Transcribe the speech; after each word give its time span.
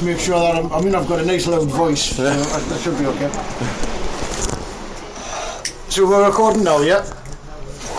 just 0.00 0.02
make 0.02 0.18
sure 0.18 0.38
that 0.40 0.54
I'm, 0.56 0.72
i 0.72 0.80
mean 0.80 0.94
I've 0.94 1.08
got 1.08 1.20
a 1.20 1.26
nice 1.26 1.46
loud 1.46 1.68
voice, 1.68 2.16
so 2.16 2.22
that, 2.22 2.62
that, 2.68 2.80
should 2.80 2.98
be 2.98 3.06
okay. 3.06 3.28
So 5.90 6.08
we're 6.08 6.26
recording 6.26 6.64
now, 6.64 6.80
yeah? 6.80 7.04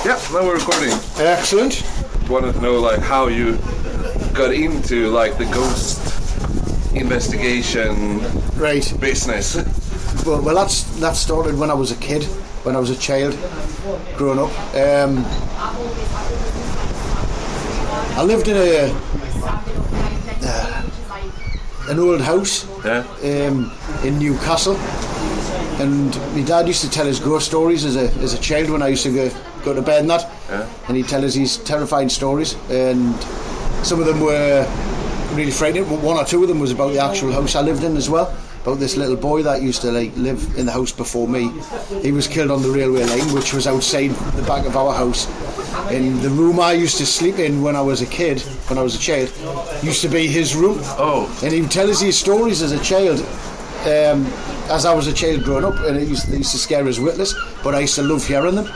Yeah, 0.05 0.19
now 0.31 0.45
we're 0.45 0.55
recording. 0.55 0.93
Excellent. 1.17 1.90
Wanted 2.31 2.53
to 2.53 2.61
know 2.61 2.79
like 2.79 2.99
how 3.01 3.27
you 3.27 3.57
got 4.33 4.53
into 4.53 5.09
like 5.09 5.37
the 5.37 5.43
ghost 5.45 5.99
investigation 6.95 8.21
Right. 8.57 8.93
business. 9.01 9.55
Well, 10.25 10.41
well, 10.41 10.55
that's 10.55 10.83
that 11.01 11.17
started 11.17 11.57
when 11.59 11.69
I 11.69 11.73
was 11.73 11.91
a 11.91 11.95
kid, 11.97 12.23
when 12.63 12.75
I 12.77 12.79
was 12.79 12.89
a 12.89 12.95
child, 12.95 13.37
growing 14.15 14.39
up. 14.39 14.49
Um, 14.73 15.25
I 18.17 18.23
lived 18.23 18.47
in 18.47 18.55
a 18.55 18.93
uh, 20.43 20.83
an 21.89 21.99
old 21.99 22.21
house 22.21 22.65
Yeah. 22.85 23.03
um, 23.23 23.71
in 24.05 24.19
Newcastle, 24.19 24.75
and 25.81 26.15
my 26.35 26.43
dad 26.43 26.67
used 26.67 26.81
to 26.81 26.89
tell 26.89 27.07
us 27.07 27.19
ghost 27.19 27.47
stories 27.47 27.85
as 27.85 27.95
a 27.95 28.09
as 28.23 28.33
a 28.33 28.39
child 28.39 28.69
when 28.69 28.81
I 28.81 28.89
used 28.89 29.03
to 29.03 29.13
go, 29.13 29.29
go 29.63 29.73
to 29.73 29.81
bed 29.81 30.01
and 30.01 30.09
that, 30.09 30.29
Yeah. 30.49 30.67
and 30.87 30.97
he'd 30.97 31.07
tell 31.07 31.23
us 31.25 31.33
these 31.33 31.57
terrifying 31.57 32.09
stories, 32.09 32.55
and 32.69 33.15
some 33.83 33.99
of 33.99 34.05
them 34.05 34.19
were 34.19 34.65
really 35.33 35.51
frightening. 35.51 35.85
but 35.85 35.99
One 36.01 36.17
or 36.17 36.25
two 36.25 36.41
of 36.43 36.47
them 36.49 36.59
was 36.59 36.71
about 36.71 36.93
the 36.93 36.99
actual 36.99 37.31
house 37.31 37.55
I 37.55 37.61
lived 37.61 37.83
in 37.83 37.97
as 37.97 38.09
well. 38.09 38.33
About 38.63 38.79
this 38.79 38.95
little 38.95 39.15
boy 39.15 39.41
that 39.41 39.63
used 39.63 39.81
to 39.81 39.91
like 39.91 40.15
live 40.15 40.39
in 40.55 40.67
the 40.67 40.71
house 40.71 40.91
before 40.91 41.27
me. 41.27 41.51
He 42.03 42.11
was 42.11 42.27
killed 42.27 42.51
on 42.51 42.61
the 42.61 42.69
railway 42.69 43.05
line, 43.05 43.33
which 43.33 43.53
was 43.55 43.65
outside 43.65 44.11
the 44.35 44.43
back 44.43 44.67
of 44.67 44.77
our 44.77 44.93
house. 44.93 45.25
And 45.89 46.21
the 46.21 46.29
room 46.29 46.59
I 46.59 46.73
used 46.73 46.97
to 46.99 47.05
sleep 47.07 47.39
in 47.39 47.63
when 47.63 47.75
I 47.75 47.81
was 47.81 48.01
a 48.01 48.05
kid, 48.05 48.39
when 48.69 48.77
I 48.77 48.83
was 48.83 48.93
a 48.95 48.99
child, 48.99 49.31
used 49.81 50.01
to 50.03 50.09
be 50.09 50.27
his 50.27 50.53
room. 50.55 50.77
Oh. 50.99 51.25
And 51.43 51.51
he 51.51 51.61
would 51.61 51.71
tell 51.71 51.89
us 51.89 52.01
these 52.01 52.17
stories 52.19 52.61
as 52.61 52.71
a 52.71 52.79
child, 52.83 53.19
um, 53.87 54.27
as 54.71 54.85
I 54.85 54.93
was 54.93 55.07
a 55.07 55.13
child 55.13 55.43
growing 55.43 55.65
up, 55.65 55.77
and 55.81 55.97
it 55.97 56.07
used, 56.07 56.29
they 56.29 56.37
used 56.37 56.51
to 56.51 56.57
scare 56.57 56.87
us 56.87 56.97
witless, 56.99 57.33
but 57.63 57.75
I 57.75 57.79
used 57.81 57.95
to 57.95 58.03
love 58.03 58.25
hearing 58.25 58.55
them. 58.55 58.69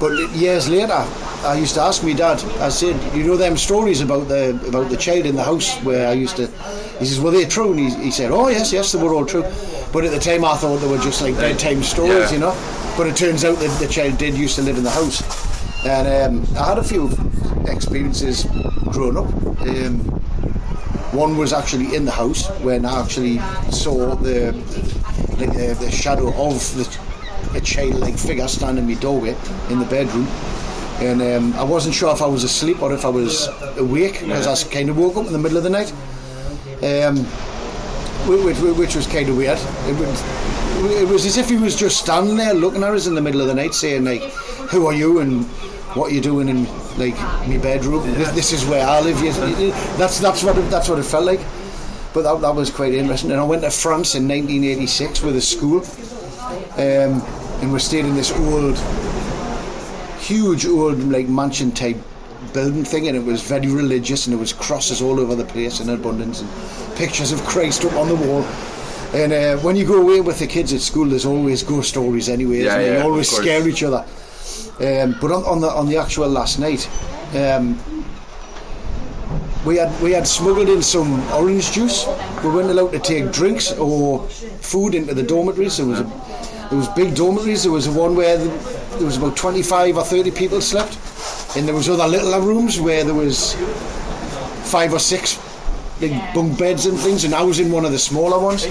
But 0.00 0.12
years 0.34 0.68
later, 0.68 1.04
I 1.44 1.56
used 1.58 1.74
to 1.74 1.82
ask 1.82 2.02
my 2.02 2.12
dad. 2.12 2.42
I 2.60 2.68
said, 2.68 2.96
"You 3.14 3.24
know 3.24 3.36
them 3.36 3.56
stories 3.56 4.00
about 4.00 4.28
the 4.28 4.50
about 4.68 4.90
the 4.90 4.96
child 4.96 5.26
in 5.26 5.36
the 5.36 5.42
house 5.44 5.76
where 5.82 6.08
I 6.08 6.12
used 6.12 6.36
to." 6.36 6.46
He 6.98 7.06
says, 7.06 7.20
"Were 7.20 7.30
they 7.30 7.44
true?" 7.44 7.70
And 7.72 7.80
he, 7.80 7.90
he 8.06 8.10
said, 8.10 8.30
"Oh 8.30 8.48
yes, 8.48 8.72
yes, 8.72 8.92
they 8.92 9.02
were 9.02 9.14
all 9.14 9.26
true." 9.26 9.44
But 9.92 10.04
at 10.04 10.10
the 10.10 10.18
time, 10.18 10.44
I 10.44 10.56
thought 10.56 10.78
they 10.78 10.88
were 10.88 10.98
just 10.98 11.22
like 11.22 11.36
bedtime 11.36 11.82
stories, 11.82 12.30
Yeah. 12.30 12.32
you 12.32 12.38
know. 12.40 12.54
But 12.96 13.06
it 13.06 13.16
turns 13.16 13.44
out 13.44 13.58
that 13.58 13.78
the 13.80 13.86
child 13.88 14.18
did 14.18 14.34
used 14.34 14.56
to 14.56 14.62
live 14.62 14.76
in 14.78 14.84
the 14.84 14.90
house, 14.90 15.22
and 15.86 16.06
um, 16.08 16.56
I 16.58 16.68
had 16.68 16.78
a 16.78 16.84
few 16.84 17.10
experiences 17.66 18.46
growing 18.90 19.16
up. 19.16 19.28
Um, 19.62 20.00
one 21.14 21.36
was 21.38 21.52
actually 21.52 21.94
in 21.94 22.04
the 22.04 22.10
house 22.10 22.48
when 22.62 22.84
I 22.84 23.00
actually 23.00 23.38
saw 23.70 24.16
the 24.16 24.50
the, 24.50 25.13
uh, 25.42 25.74
the 25.74 25.90
shadow 25.90 26.28
of 26.28 26.58
the, 26.76 27.56
a 27.56 27.60
child-like 27.60 28.18
figure 28.18 28.48
standing 28.48 28.84
in 28.84 28.90
my 28.90 29.00
doorway 29.00 29.36
in 29.70 29.78
the 29.78 29.86
bedroom. 29.86 30.26
And 31.00 31.20
um, 31.22 31.52
I 31.54 31.64
wasn't 31.64 31.94
sure 31.94 32.12
if 32.12 32.22
I 32.22 32.26
was 32.26 32.44
asleep 32.44 32.80
or 32.80 32.92
if 32.92 33.04
I 33.04 33.08
was 33.08 33.48
awake 33.76 34.20
because 34.20 34.46
I 34.46 34.72
kind 34.72 34.88
of 34.88 34.96
woke 34.96 35.16
up 35.16 35.26
in 35.26 35.32
the 35.32 35.38
middle 35.38 35.58
of 35.58 35.64
the 35.64 35.70
night, 35.70 35.92
um, 36.82 37.24
which, 38.28 38.58
which, 38.58 38.94
was 38.94 39.06
kind 39.06 39.28
of 39.28 39.36
weird. 39.36 39.58
It 39.58 39.98
was, 39.98 40.22
it 41.02 41.08
was 41.08 41.26
as 41.26 41.36
if 41.36 41.48
he 41.48 41.56
was 41.56 41.74
just 41.74 41.98
standing 41.98 42.36
there 42.36 42.54
looking 42.54 42.84
at 42.84 42.94
us 42.94 43.06
in 43.08 43.14
the 43.14 43.20
middle 43.20 43.40
of 43.40 43.48
the 43.48 43.54
night, 43.54 43.74
saying 43.74 44.04
like, 44.04 44.22
"Who 44.70 44.86
are 44.86 44.92
you?" 44.92 45.18
and 45.18 45.44
"What 45.94 46.12
are 46.12 46.14
you 46.14 46.20
doing 46.20 46.48
in 46.48 46.64
like 46.96 47.18
my 47.48 47.58
bedroom? 47.60 48.06
This, 48.14 48.30
this 48.30 48.52
is 48.52 48.64
where 48.64 48.86
I 48.86 49.00
live." 49.00 49.20
Yes, 49.20 49.36
that's 49.98 50.20
that's 50.20 50.44
what 50.44 50.56
it, 50.56 50.70
that's 50.70 50.88
what 50.88 51.00
it 51.00 51.04
felt 51.04 51.24
like. 51.24 51.40
But 52.14 52.22
that, 52.22 52.40
that 52.42 52.54
was 52.54 52.70
quite 52.70 52.94
interesting. 52.94 53.32
And 53.32 53.40
I 53.40 53.44
went 53.44 53.62
to 53.62 53.70
France 53.70 54.14
in 54.14 54.28
1986 54.28 55.22
with 55.22 55.36
a 55.36 55.40
school, 55.40 55.80
um, 56.78 57.20
and 57.60 57.72
we 57.72 57.78
stayed 57.80 58.04
in 58.04 58.14
this 58.14 58.30
old, 58.32 58.78
huge 60.20 60.64
old 60.64 60.98
like 61.10 61.28
mansion 61.28 61.72
type 61.72 61.96
building 62.52 62.84
thing, 62.84 63.08
and 63.08 63.16
it 63.16 63.24
was 63.24 63.42
very 63.42 63.66
religious, 63.66 64.26
and 64.26 64.32
there 64.32 64.40
was 64.40 64.52
crosses 64.52 65.02
all 65.02 65.18
over 65.18 65.34
the 65.34 65.44
place 65.44 65.80
in 65.80 65.90
abundance, 65.90 66.40
and 66.40 66.96
pictures 66.96 67.32
of 67.32 67.42
Christ 67.42 67.84
up 67.84 67.94
on 67.94 68.08
the 68.08 68.14
wall. 68.14 68.44
And 69.12 69.32
uh, 69.32 69.56
when 69.62 69.74
you 69.74 69.84
go 69.84 70.00
away 70.00 70.20
with 70.20 70.38
the 70.38 70.46
kids 70.46 70.72
at 70.72 70.80
school, 70.80 71.06
there's 71.06 71.26
always 71.26 71.62
ghost 71.64 71.88
stories 71.88 72.28
anyway. 72.28 72.62
Yeah, 72.62 72.78
yeah, 72.78 72.98
you 72.98 73.02
always 73.02 73.28
scare 73.28 73.66
each 73.68 73.82
other. 73.82 74.04
Um, 74.78 75.16
but 75.20 75.30
on, 75.32 75.44
on 75.44 75.60
the 75.60 75.68
on 75.68 75.86
the 75.86 75.96
actual 75.96 76.28
last 76.28 76.58
night, 76.58 76.88
um, 77.34 77.78
we 79.64 79.76
had 79.76 80.02
we 80.02 80.12
had 80.12 80.26
smuggled 80.26 80.68
in 80.68 80.82
some 80.82 81.20
orange 81.32 81.72
juice. 81.72 82.06
We 82.42 82.50
weren't 82.50 82.70
allowed 82.70 82.92
to 82.92 82.98
take 82.98 83.32
drinks 83.32 83.72
or 83.72 84.26
food 84.28 84.94
into 84.94 85.14
the 85.14 85.22
dormitories. 85.22 85.78
There 85.78 85.86
was 85.86 86.00
a, 86.00 86.04
there 86.68 86.78
was 86.78 86.88
big 86.88 87.14
dormitories. 87.14 87.62
There 87.62 87.72
was 87.72 87.88
one 87.88 88.14
where 88.14 88.36
the, 88.36 88.48
there 88.96 89.06
was 89.06 89.16
about 89.16 89.36
twenty 89.36 89.62
five 89.62 89.96
or 89.96 90.04
thirty 90.04 90.30
people 90.30 90.60
slept, 90.60 90.98
and 91.56 91.66
there 91.66 91.74
was 91.74 91.88
other 91.88 92.06
little 92.06 92.38
rooms 92.40 92.78
where 92.80 93.04
there 93.04 93.14
was 93.14 93.54
five 94.70 94.92
or 94.92 94.98
six 94.98 95.40
big 96.00 96.12
bunk 96.34 96.58
beds 96.58 96.86
and 96.86 96.98
things. 96.98 97.24
And 97.24 97.34
I 97.34 97.42
was 97.42 97.58
in 97.58 97.70
one 97.72 97.84
of 97.84 97.92
the 97.92 97.98
smaller 97.98 98.38
ones, 98.38 98.66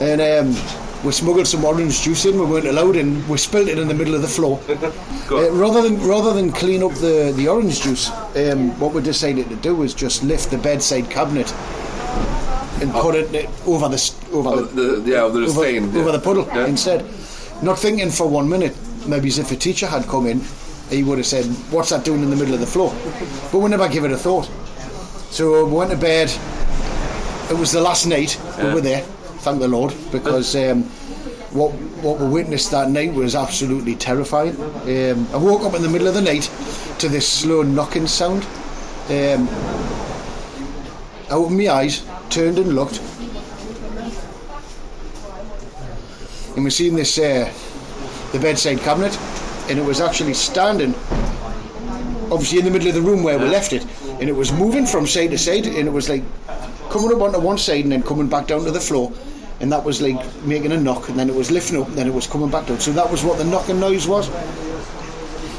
and 0.00 0.20
um, 0.20 0.56
we 1.04 1.12
smuggled 1.12 1.46
some 1.46 1.64
orange 1.64 2.02
juice 2.02 2.24
in. 2.24 2.38
We 2.38 2.46
weren't 2.46 2.66
allowed, 2.66 2.96
and 2.96 3.26
we 3.28 3.36
spilled 3.38 3.68
it 3.68 3.78
in 3.78 3.88
the 3.88 3.94
middle 3.94 4.14
of 4.14 4.22
the 4.22 4.28
floor. 4.28 4.60
Uh, 5.32 5.50
rather 5.52 5.80
than 5.80 5.96
rather 6.06 6.34
than 6.34 6.52
clean 6.52 6.82
up 6.82 6.92
the, 6.96 7.32
the 7.36 7.48
orange 7.48 7.80
juice, 7.80 8.10
um, 8.36 8.78
what 8.78 8.92
we 8.92 9.00
decided 9.00 9.48
to 9.48 9.56
do 9.56 9.74
was 9.74 9.94
just 9.94 10.22
lift 10.22 10.50
the 10.50 10.58
bedside 10.58 11.08
cabinet 11.08 11.50
and 12.82 12.92
put 12.92 13.14
it 13.14 13.46
uh, 13.46 13.70
over 13.70 13.88
the 13.88 14.14
over 14.32 14.48
Oh, 14.50 14.60
the, 14.62 15.00
the, 15.00 15.10
yeah, 15.10 15.20
the 15.28 15.44
over, 15.46 15.48
stain. 15.62 15.96
over 15.96 16.12
the 16.12 16.18
puddle 16.18 16.46
Yeah. 16.48 16.66
instead. 16.66 17.06
Not 17.62 17.78
thinking 17.78 18.10
for 18.10 18.28
one 18.28 18.46
minute, 18.46 18.76
maybe 19.06 19.28
as 19.28 19.38
if 19.38 19.52
a 19.52 19.56
teacher 19.56 19.86
had 19.86 20.04
come 20.06 20.26
in, 20.26 20.42
he 20.90 21.02
would 21.02 21.16
have 21.16 21.26
said, 21.26 21.46
"What's 21.70 21.88
that 21.90 22.04
doing 22.04 22.22
in 22.22 22.28
the 22.28 22.36
middle 22.36 22.52
of 22.52 22.60
the 22.60 22.66
floor?" 22.66 22.92
But 23.50 23.60
we 23.60 23.70
never 23.70 23.88
give 23.88 24.04
it 24.04 24.10
a 24.12 24.18
thought. 24.18 24.50
So 25.30 25.64
we 25.64 25.72
went 25.72 25.92
to 25.92 25.96
bed. 25.96 26.30
It 27.50 27.56
was 27.56 27.72
the 27.72 27.80
last 27.80 28.04
night 28.06 28.38
we 28.58 28.74
were 28.74 28.82
there. 28.82 29.04
Thank 29.42 29.58
the 29.58 29.66
Lord, 29.66 29.92
because 30.12 30.54
um, 30.54 30.84
what 31.50 31.72
what 32.00 32.20
we 32.20 32.28
witnessed 32.28 32.70
that 32.70 32.90
night 32.90 33.12
was 33.12 33.34
absolutely 33.34 33.96
terrifying. 33.96 34.54
Um, 34.54 35.26
I 35.34 35.36
woke 35.36 35.64
up 35.64 35.74
in 35.74 35.82
the 35.82 35.88
middle 35.88 36.06
of 36.06 36.14
the 36.14 36.22
night 36.22 36.48
to 37.00 37.08
this 37.08 37.28
slow 37.28 37.62
knocking 37.62 38.06
sound. 38.06 38.44
Um, 39.10 39.48
I 41.28 41.32
opened 41.32 41.58
my 41.58 41.70
eyes, 41.70 42.04
turned 42.30 42.60
and 42.60 42.76
looked, 42.76 43.00
and 46.54 46.62
we 46.62 46.70
seen 46.70 46.94
this 46.94 47.18
uh, 47.18 47.52
the 48.30 48.38
bedside 48.38 48.78
cabinet, 48.78 49.18
and 49.68 49.76
it 49.76 49.84
was 49.84 50.00
actually 50.00 50.34
standing, 50.34 50.94
obviously 52.30 52.60
in 52.60 52.64
the 52.64 52.70
middle 52.70 52.86
of 52.86 52.94
the 52.94 53.02
room 53.02 53.24
where 53.24 53.40
we 53.40 53.46
left 53.46 53.72
it, 53.72 53.84
and 54.20 54.28
it 54.28 54.36
was 54.36 54.52
moving 54.52 54.86
from 54.86 55.04
side 55.04 55.32
to 55.32 55.36
side, 55.36 55.66
and 55.66 55.88
it 55.88 55.92
was 55.92 56.08
like 56.08 56.22
coming 56.90 57.12
up 57.12 57.20
onto 57.20 57.40
one 57.40 57.58
side 57.58 57.82
and 57.82 57.90
then 57.90 58.04
coming 58.04 58.28
back 58.28 58.46
down 58.46 58.64
to 58.64 58.70
the 58.70 58.80
floor. 58.80 59.12
And 59.62 59.72
that 59.72 59.84
was 59.84 60.02
like 60.02 60.20
making 60.44 60.72
a 60.72 60.76
knock, 60.80 61.08
and 61.08 61.18
then 61.18 61.30
it 61.30 61.34
was 61.34 61.50
lifting 61.50 61.80
up, 61.80 61.88
and 61.88 61.96
then 61.96 62.06
it 62.06 62.14
was 62.14 62.26
coming 62.26 62.50
back 62.50 62.66
down. 62.66 62.80
So 62.80 62.92
that 62.92 63.10
was 63.10 63.24
what 63.24 63.38
the 63.38 63.44
knocking 63.44 63.80
noise 63.80 64.06
was. 64.06 64.26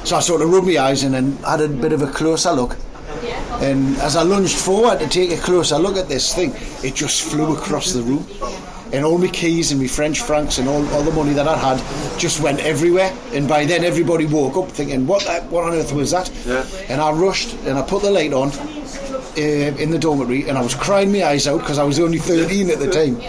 So 0.07 0.17
I 0.17 0.19
sort 0.19 0.41
of 0.41 0.49
rubbed 0.49 0.67
my 0.67 0.77
eyes 0.77 1.03
and 1.03 1.13
then 1.13 1.37
had 1.37 1.61
a 1.61 1.69
bit 1.69 1.93
of 1.93 2.01
a 2.01 2.07
closer 2.07 2.51
look. 2.51 2.75
And 3.61 3.95
as 3.99 4.17
I 4.17 4.23
lunged 4.23 4.57
forward 4.57 4.99
to 4.99 5.07
take 5.07 5.31
a 5.31 5.37
closer 5.37 5.79
look 5.79 5.95
at 5.95 6.09
this 6.09 6.35
thing, 6.35 6.51
it 6.83 6.95
just 6.95 7.23
flew 7.23 7.55
across 7.55 7.93
the 7.93 8.01
room. 8.01 8.27
And 8.91 9.05
all 9.05 9.17
my 9.17 9.27
keys 9.27 9.71
and 9.71 9.79
my 9.79 9.87
French 9.87 10.19
francs 10.19 10.57
and 10.57 10.67
all, 10.67 10.87
all 10.89 11.01
the 11.01 11.11
money 11.11 11.31
that 11.33 11.47
I 11.47 11.57
had 11.57 12.19
just 12.19 12.41
went 12.41 12.59
everywhere. 12.59 13.11
And 13.31 13.47
by 13.47 13.65
then 13.65 13.85
everybody 13.85 14.25
woke 14.25 14.57
up 14.57 14.69
thinking, 14.69 15.07
what, 15.07 15.23
the, 15.23 15.41
what 15.49 15.63
on 15.63 15.73
earth 15.73 15.93
was 15.93 16.11
that? 16.11 16.29
Yeah. 16.45 16.65
And 16.89 16.99
I 16.99 17.11
rushed 17.11 17.53
and 17.65 17.77
I 17.77 17.81
put 17.81 18.01
the 18.01 18.11
light 18.11 18.33
on 18.33 18.49
uh, 18.51 19.41
in 19.81 19.89
the 19.89 19.97
dormitory 19.97 20.47
and 20.47 20.57
I 20.57 20.61
was 20.61 20.75
crying 20.75 21.11
my 21.11 21.23
eyes 21.23 21.47
out 21.47 21.61
because 21.61 21.79
I 21.79 21.83
was 21.83 21.99
only 21.99 22.19
13 22.19 22.69
at 22.69 22.79
the 22.79 22.89
time. 22.91 23.19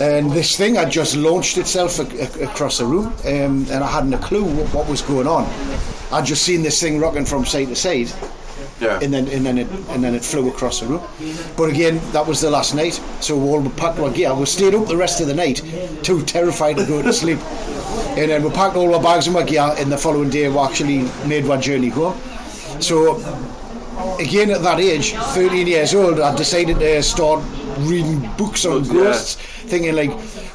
And 0.00 0.30
this 0.32 0.56
thing 0.56 0.74
had 0.76 0.90
just 0.90 1.16
launched 1.16 1.58
itself 1.58 1.98
a, 1.98 2.02
a, 2.02 2.48
across 2.48 2.78
the 2.78 2.86
room 2.86 3.06
um, 3.24 3.66
and 3.70 3.84
I 3.84 3.86
hadn't 3.90 4.14
a 4.14 4.18
clue 4.18 4.44
what, 4.44 4.74
what 4.74 4.88
was 4.88 5.02
going 5.02 5.26
on. 5.26 5.44
I'd 6.12 6.24
just 6.26 6.42
seen 6.42 6.62
this 6.62 6.80
thing 6.80 6.98
rocking 7.00 7.24
from 7.24 7.44
side 7.44 7.68
to 7.68 7.76
side 7.76 8.10
Yeah. 8.80 8.98
and 9.02 9.12
then 9.14 9.28
and 9.28 9.46
then 9.46 9.58
it 9.58 9.68
and 9.90 10.02
then 10.02 10.14
it 10.14 10.24
flew 10.24 10.48
across 10.48 10.80
the 10.80 10.86
room. 10.86 11.02
But 11.56 11.70
again, 11.70 12.00
that 12.12 12.26
was 12.26 12.40
the 12.40 12.50
last 12.50 12.74
night, 12.74 13.00
so 13.20 13.36
we 13.36 13.48
all 13.48 13.70
packed 13.70 13.98
our 13.98 14.10
gear. 14.10 14.34
We 14.34 14.46
stayed 14.46 14.74
up 14.74 14.86
the 14.88 14.96
rest 14.96 15.20
of 15.20 15.26
the 15.28 15.34
night, 15.34 15.62
too 16.02 16.22
terrified 16.22 16.76
to 16.78 16.86
go 16.86 17.00
to 17.02 17.12
sleep. 17.12 17.38
And 18.18 18.30
then 18.30 18.42
we 18.42 18.50
packed 18.50 18.76
all 18.76 18.94
our 18.94 19.02
bags 19.02 19.26
and 19.26 19.36
our 19.36 19.44
gear, 19.44 19.74
and 19.78 19.90
the 19.90 19.96
following 19.98 20.30
day 20.30 20.48
we 20.48 20.58
actually 20.58 21.08
made 21.26 21.48
our 21.48 21.58
journey 21.58 21.88
home. 21.90 22.14
So 22.80 23.16
again, 24.18 24.50
at 24.50 24.62
that 24.62 24.80
age, 24.80 25.12
13 25.12 25.66
years 25.66 25.94
old, 25.94 26.20
I 26.20 26.34
decided 26.36 26.78
to 26.80 27.02
start 27.02 27.40
reading 27.88 28.20
books 28.36 28.64
on 28.64 28.80
Books, 28.80 28.88
yeah. 28.88 28.94
ghosts, 28.94 29.34
thinking 29.36 29.94
like, 29.94 30.12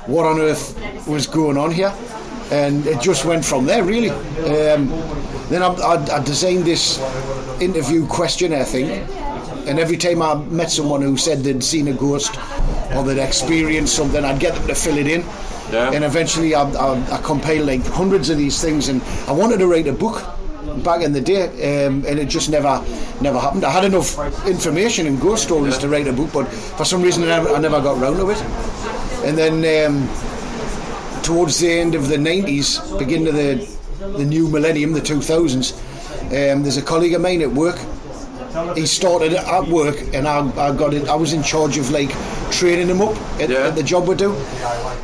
what 0.08 0.26
on 0.26 0.40
earth 0.40 1.08
was 1.08 1.28
going 1.28 1.58
on 1.58 1.72
here? 1.72 1.94
And 2.52 2.86
it 2.88 3.02
just 3.02 3.26
went 3.26 3.44
from 3.44 3.66
there, 3.66 3.84
really. 3.84 4.10
Um, 4.10 4.88
then 5.50 5.62
I, 5.62 5.68
I, 5.68 6.18
I 6.18 6.24
designed 6.24 6.66
this 6.66 7.00
interview 7.60 8.08
questionnaire 8.08 8.66
thing, 8.66 8.90
and 9.68 9.80
every 9.80 9.98
time 9.98 10.22
I 10.22 10.36
met 10.36 10.72
someone 10.72 11.02
who 11.02 11.18
said 11.18 11.40
they'd 11.40 11.64
seen 11.64 11.88
a 11.90 11.94
ghost 11.94 12.38
or 12.96 13.04
they'd 13.04 13.22
experienced 13.22 13.96
something, 13.96 14.24
I'd 14.24 14.40
get 14.40 14.56
them 14.56 14.68
to 14.68 14.76
fill 14.76 14.98
it 14.98 15.08
in. 15.08 15.22
Yeah. 15.72 15.92
And 15.92 16.06
eventually, 16.06 16.56
I, 16.56 16.64
I, 16.64 17.16
I 17.16 17.22
compiled 17.22 17.68
like 17.68 17.86
hundreds 17.86 18.30
of 18.30 18.38
these 18.38 18.62
things, 18.62 18.88
and 18.88 19.02
I 19.28 19.34
wanted 19.34 19.58
to 19.60 19.68
write 19.68 19.88
a 19.88 19.94
book 19.94 20.24
back 20.84 21.02
in 21.02 21.14
the 21.14 21.22
day, 21.22 21.86
um, 21.86 22.04
and 22.06 22.20
it 22.20 22.28
just 22.28 22.50
never, 22.50 22.84
never 23.22 23.40
happened. 23.40 23.64
I 23.64 23.72
had 23.72 23.86
enough 23.86 24.18
information 24.46 25.08
and 25.08 25.20
ghost 25.20 25.44
stories 25.44 25.78
to 25.80 25.90
write 25.90 26.08
a 26.08 26.14
book, 26.14 26.32
but 26.34 26.46
for 26.48 26.86
some 26.86 27.02
reason, 27.02 27.24
I 27.24 27.28
never, 27.28 27.50
I 27.50 27.60
never 27.60 27.82
got 27.82 28.00
round 28.00 28.18
to 28.18 28.30
it. 28.30 28.42
And 29.26 29.38
then 29.38 29.88
um, 29.88 30.08
towards 31.24 31.60
the 31.60 31.72
end 31.72 31.96
of 31.96 32.08
the 32.08 32.18
90s, 32.18 32.98
beginning 32.98 33.28
of 33.28 33.36
the, 33.36 33.68
the 34.18 34.26
new 34.26 34.48
millennium, 34.48 34.94
the 34.94 35.02
2000s, 35.02 35.74
um, 36.28 36.64
there's 36.64 36.78
a 36.78 36.82
colleague 36.82 37.14
of 37.14 37.22
mine 37.22 37.42
at 37.42 37.52
work. 37.52 37.80
He 38.76 38.86
started 38.86 39.34
at 39.34 39.68
work, 39.68 39.98
and 40.14 40.28
I, 40.28 40.50
I 40.58 40.76
got 40.76 40.94
it. 40.94 41.08
I 41.10 41.16
was 41.16 41.34
in 41.34 41.44
charge 41.44 41.78
of 41.78 41.92
like 41.92 42.12
training 42.52 42.88
him 42.88 43.02
up 43.02 43.16
at, 43.40 43.50
Yeah. 43.50 43.68
at 43.68 43.76
the 43.76 43.84
job 43.84 44.08
we 44.08 44.16
do. 44.16 44.34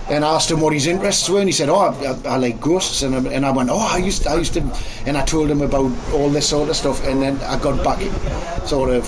And 0.09 0.23
asked 0.25 0.51
him 0.51 0.59
what 0.61 0.73
his 0.73 0.85
interests 0.87 1.29
were, 1.29 1.39
and 1.39 1.47
he 1.47 1.53
said, 1.53 1.69
"Oh, 1.69 1.77
I, 1.79 1.95
I, 2.29 2.33
I 2.33 2.37
like 2.37 2.59
ghosts." 2.59 3.03
And 3.03 3.15
I, 3.15 3.31
and 3.31 3.45
I 3.45 3.51
went, 3.51 3.69
"Oh, 3.71 3.77
I 3.79 3.97
used, 3.97 4.27
I 4.27 4.35
used 4.35 4.53
to," 4.53 4.61
and 5.05 5.17
I 5.17 5.23
told 5.23 5.49
him 5.49 5.61
about 5.61 5.91
all 6.13 6.29
this 6.29 6.47
sort 6.49 6.69
of 6.69 6.75
stuff. 6.75 7.03
And 7.07 7.21
then 7.21 7.37
I 7.41 7.57
got 7.57 7.83
back, 7.83 7.99
sort 8.67 8.89
of, 8.89 9.07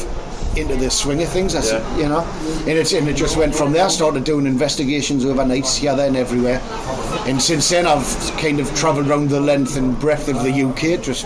into 0.58 0.76
the 0.78 0.90
swing 0.90 1.22
of 1.22 1.28
things. 1.30 1.54
I 1.54 1.60
said, 1.60 1.82
Yeah. 1.82 1.98
you 2.04 2.10
know, 2.10 2.22
and 2.60 2.70
it's 2.80 2.94
and 2.94 3.08
it 3.10 3.16
just 3.18 3.36
went 3.36 3.54
from 3.54 3.74
there. 3.74 3.86
I 3.86 3.90
started 3.90 4.24
doing 4.24 4.46
investigations 4.48 5.26
overnight, 5.26 5.68
here, 5.68 5.94
there, 5.96 6.08
and 6.08 6.16
everywhere. 6.16 6.62
And 7.28 7.42
since 7.42 7.68
then, 7.70 7.86
I've 7.86 8.08
kind 8.40 8.60
of 8.62 8.74
travelled 8.74 9.08
around 9.10 9.30
the 9.30 9.42
length 9.42 9.76
and 9.76 10.00
breadth 10.00 10.30
of 10.30 10.44
the 10.44 10.52
UK, 10.64 11.02
just 11.02 11.26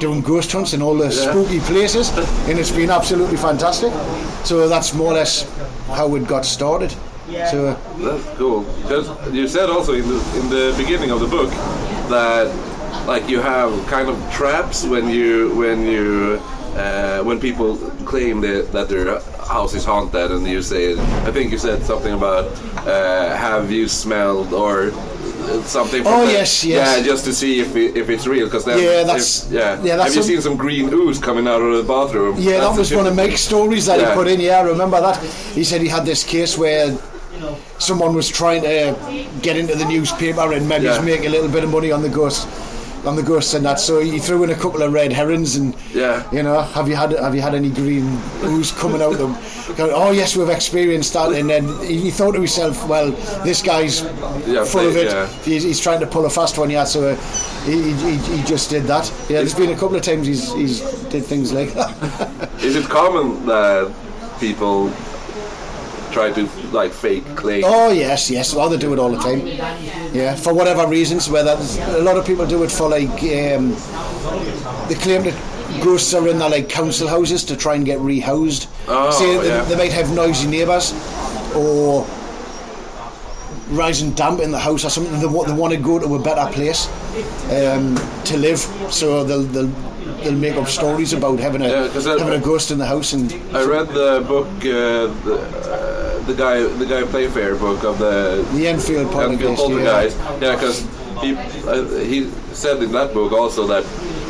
doing 0.00 0.20
ghost 0.22 0.52
hunts 0.52 0.72
in 0.72 0.82
all 0.82 0.96
the 0.96 1.10
spooky 1.10 1.60
places, 1.60 2.10
and 2.48 2.58
it's 2.58 2.70
been 2.72 2.90
absolutely 2.90 3.36
fantastic. 3.36 3.92
So 4.44 4.68
that's 4.68 4.94
more 4.94 5.12
or 5.12 5.14
less 5.14 5.44
how 5.88 6.14
it 6.16 6.26
got 6.26 6.44
started. 6.44 6.94
So 7.50 7.66
uh, 7.68 7.76
That's 7.98 8.24
cool. 8.38 8.62
Because 8.82 9.08
you 9.34 9.48
said 9.48 9.68
also 9.68 9.94
in 9.94 10.06
the 10.08 10.18
in 10.40 10.48
the 10.48 10.74
beginning 10.78 11.10
of 11.10 11.20
the 11.20 11.26
book 11.26 11.50
that 12.08 12.46
like 13.06 13.28
you 13.28 13.40
have 13.40 13.70
kind 13.88 14.08
of 14.08 14.16
traps 14.32 14.84
when 14.84 15.08
you 15.08 15.54
when 15.56 15.82
you 15.82 16.40
uh, 16.76 17.22
when 17.22 17.40
people 17.40 17.76
claim 18.04 18.40
that, 18.42 18.70
that 18.72 18.88
their 18.88 19.20
house 19.48 19.74
is 19.74 19.84
haunted 19.84 20.30
and 20.30 20.46
you 20.46 20.62
say 20.62 20.92
I 21.26 21.32
think 21.32 21.50
you 21.50 21.58
said 21.58 21.82
something 21.84 22.14
about 22.14 22.44
uh, 22.86 23.36
have 23.36 23.70
you 23.72 23.88
smelled 23.88 24.52
or 24.52 24.90
something. 25.64 26.02
from 26.02 26.12
Oh, 26.12 26.26
the- 26.26 26.32
yes, 26.32 26.64
yes. 26.64 26.98
Yeah, 26.98 27.04
just 27.04 27.24
to 27.24 27.32
see 27.32 27.60
if 27.60 27.74
it, 27.76 27.96
if 27.96 28.08
it's 28.08 28.26
real. 28.26 28.46
Because 28.46 28.64
then, 28.64 28.78
Yeah, 28.78 29.00
if- 29.00 29.06
that's- 29.06 29.46
yeah. 29.50 29.78
yeah, 29.82 29.96
that's 29.96 30.14
have 30.14 30.16
you 30.16 30.22
seen 30.22 30.40
some 30.42 30.56
green 30.56 30.92
ooze 30.92 31.18
coming 31.18 31.46
out 31.48 31.60
of 31.62 31.76
the 31.76 31.82
bathroom? 31.82 32.36
Yeah, 32.38 32.60
That's 32.60 32.72
that 32.74 32.78
was 32.78 32.92
one 32.94 33.06
of 33.06 33.14
Mike's 33.16 33.40
stories 33.42 33.86
that 33.86 34.00
Yeah. 34.00 34.10
he 34.10 34.14
put 34.14 34.28
in. 34.28 34.40
Yeah, 34.40 34.58
I 34.58 34.62
remember 34.62 35.00
that. 35.00 35.16
He 35.54 35.64
said 35.64 35.80
he 35.80 35.88
had 35.88 36.04
this 36.06 36.22
case 36.24 36.56
where 36.58 36.96
someone 37.78 38.14
was 38.14 38.28
trying 38.28 38.62
to 38.62 38.94
get 39.42 39.56
into 39.56 39.74
the 39.76 39.84
newspaper 39.84 40.52
and 40.52 40.68
maybe 40.68 40.86
Yeah. 40.86 41.00
make 41.00 41.24
a 41.26 41.28
little 41.28 41.48
bit 41.48 41.64
of 41.64 41.70
money 41.70 41.92
on 41.92 42.02
the 42.02 42.08
ghost, 42.08 42.46
on 43.06 43.16
the 43.16 43.22
ghosts 43.22 43.54
and 43.54 43.64
that. 43.64 43.78
So 43.80 44.00
he 44.00 44.18
threw 44.18 44.42
in 44.44 44.50
a 44.50 44.54
couple 44.54 44.82
of 44.82 44.92
red 44.92 45.12
herrings 45.12 45.56
and 45.56 45.74
Yeah. 45.94 46.28
you 46.32 46.42
know, 46.42 46.60
have 46.62 46.88
you 46.88 46.96
had 46.96 47.12
have 47.12 47.34
you 47.34 47.40
had 47.40 47.54
any 47.54 47.70
green 47.70 48.06
ooze 48.44 48.72
coming 48.72 49.00
out 49.02 49.12
of 49.12 49.18
them? 49.18 49.36
Going, 49.76 49.92
oh 49.94 50.10
yes, 50.10 50.36
we've 50.36 50.48
experienced 50.48 51.12
that. 51.14 51.32
And 51.32 51.48
then 51.50 51.64
he 51.84 52.10
thought 52.10 52.32
to 52.32 52.38
himself, 52.38 52.86
well, 52.88 53.10
this 53.44 53.62
guy's 53.62 54.02
Yeah, 54.46 54.64
full 54.64 54.88
of 54.88 54.96
it. 54.96 55.06
yeah. 55.12 55.26
He's, 55.44 55.62
he's 55.62 55.80
trying 55.80 56.00
to 56.00 56.06
pull 56.06 56.24
a 56.26 56.30
fast 56.30 56.58
one, 56.58 56.70
yeah. 56.70 56.84
So 56.84 57.08
uh, 57.10 57.16
he, 57.64 57.92
he, 57.92 58.16
he 58.36 58.42
just 58.44 58.70
did 58.70 58.84
that. 58.84 59.10
Yeah, 59.28 59.38
there's 59.38 59.54
been 59.54 59.70
a 59.70 59.76
couple 59.76 59.96
of 59.96 60.02
times 60.02 60.26
he's 60.26 60.52
he's 60.54 60.80
did 61.10 61.24
things 61.24 61.52
like 61.52 61.72
that. 61.74 62.50
Is 62.62 62.74
it 62.76 62.86
common 62.86 63.44
that 63.46 63.92
people 64.40 64.90
try 66.16 66.32
to 66.32 66.48
like 66.72 66.92
fake 66.92 67.24
claim? 67.36 67.62
Oh 67.66 67.90
yes, 67.92 68.30
yes. 68.30 68.54
Well, 68.54 68.70
they 68.70 68.78
do 68.78 68.92
it 68.94 68.98
all 68.98 69.10
the 69.10 69.18
time. 69.18 69.46
Yeah, 70.14 70.34
for 70.34 70.54
whatever 70.54 70.86
reasons. 70.86 71.28
Whether 71.28 71.56
a 71.98 72.02
lot 72.02 72.16
of 72.16 72.24
people 72.26 72.46
do 72.46 72.62
it 72.62 72.70
for 72.72 72.88
like 72.88 73.10
um, 73.36 73.76
they 74.88 74.94
claim 74.94 75.24
that 75.24 75.34
ghosts 75.84 76.14
are 76.14 76.26
in 76.28 76.38
their 76.38 76.48
like 76.48 76.70
council 76.70 77.06
houses 77.06 77.44
to 77.44 77.54
try 77.56 77.74
and 77.74 77.84
get 77.84 77.98
rehoused. 77.98 78.66
Oh, 78.88 79.10
Say 79.10 79.36
they, 79.38 79.48
yeah. 79.48 79.62
they 79.64 79.76
might 79.76 79.92
have 79.92 80.10
noisy 80.14 80.48
neighbours 80.48 80.94
or 81.54 82.06
rising 83.68 84.12
damp 84.12 84.40
in 84.40 84.52
the 84.52 84.58
house 84.58 84.84
or 84.86 84.90
something. 84.90 85.12
They, 85.14 85.26
they 85.26 85.52
want 85.60 85.72
to 85.74 85.78
go 85.80 85.98
to 85.98 86.14
a 86.14 86.18
better 86.18 86.50
place 86.52 86.88
um, 87.50 87.96
to 88.24 88.36
live, 88.38 88.60
so 88.90 89.22
they'll, 89.24 89.42
they'll 89.42 89.72
they'll 90.22 90.32
make 90.34 90.54
up 90.56 90.68
stories 90.68 91.12
about 91.12 91.38
having 91.40 91.62
a 91.62 91.68
Yeah, 91.68 91.86
that- 91.88 92.18
having 92.18 92.40
a 92.40 92.44
ghost 92.44 92.70
in 92.70 92.78
the 92.78 92.86
house 92.86 93.12
and 93.12 93.30
I 93.54 93.64
read 93.64 93.88
the 93.88 94.24
book, 94.26 94.46
uh, 94.64 95.12
the, 95.26 95.34
uh, 95.36 96.05
the 96.26 96.34
guy, 96.34 96.62
the 96.62 96.86
guy 96.86 97.02
Playfair 97.04 97.56
book 97.56 97.84
of 97.84 97.98
the 97.98 98.44
the 98.54 98.66
Enfield 98.68 99.06
Enfield 99.14 99.56
poltergeist. 99.56 100.16
Yeah. 100.18 100.26
Poltergeist. 100.26 100.42
Yeah, 100.42 100.54
because 100.54 100.78
he 101.22 101.36
uh, 101.68 101.84
he 102.12 102.30
said 102.52 102.82
in 102.82 102.92
that 102.92 103.12
book 103.14 103.32
also 103.32 103.66
that 103.66 103.84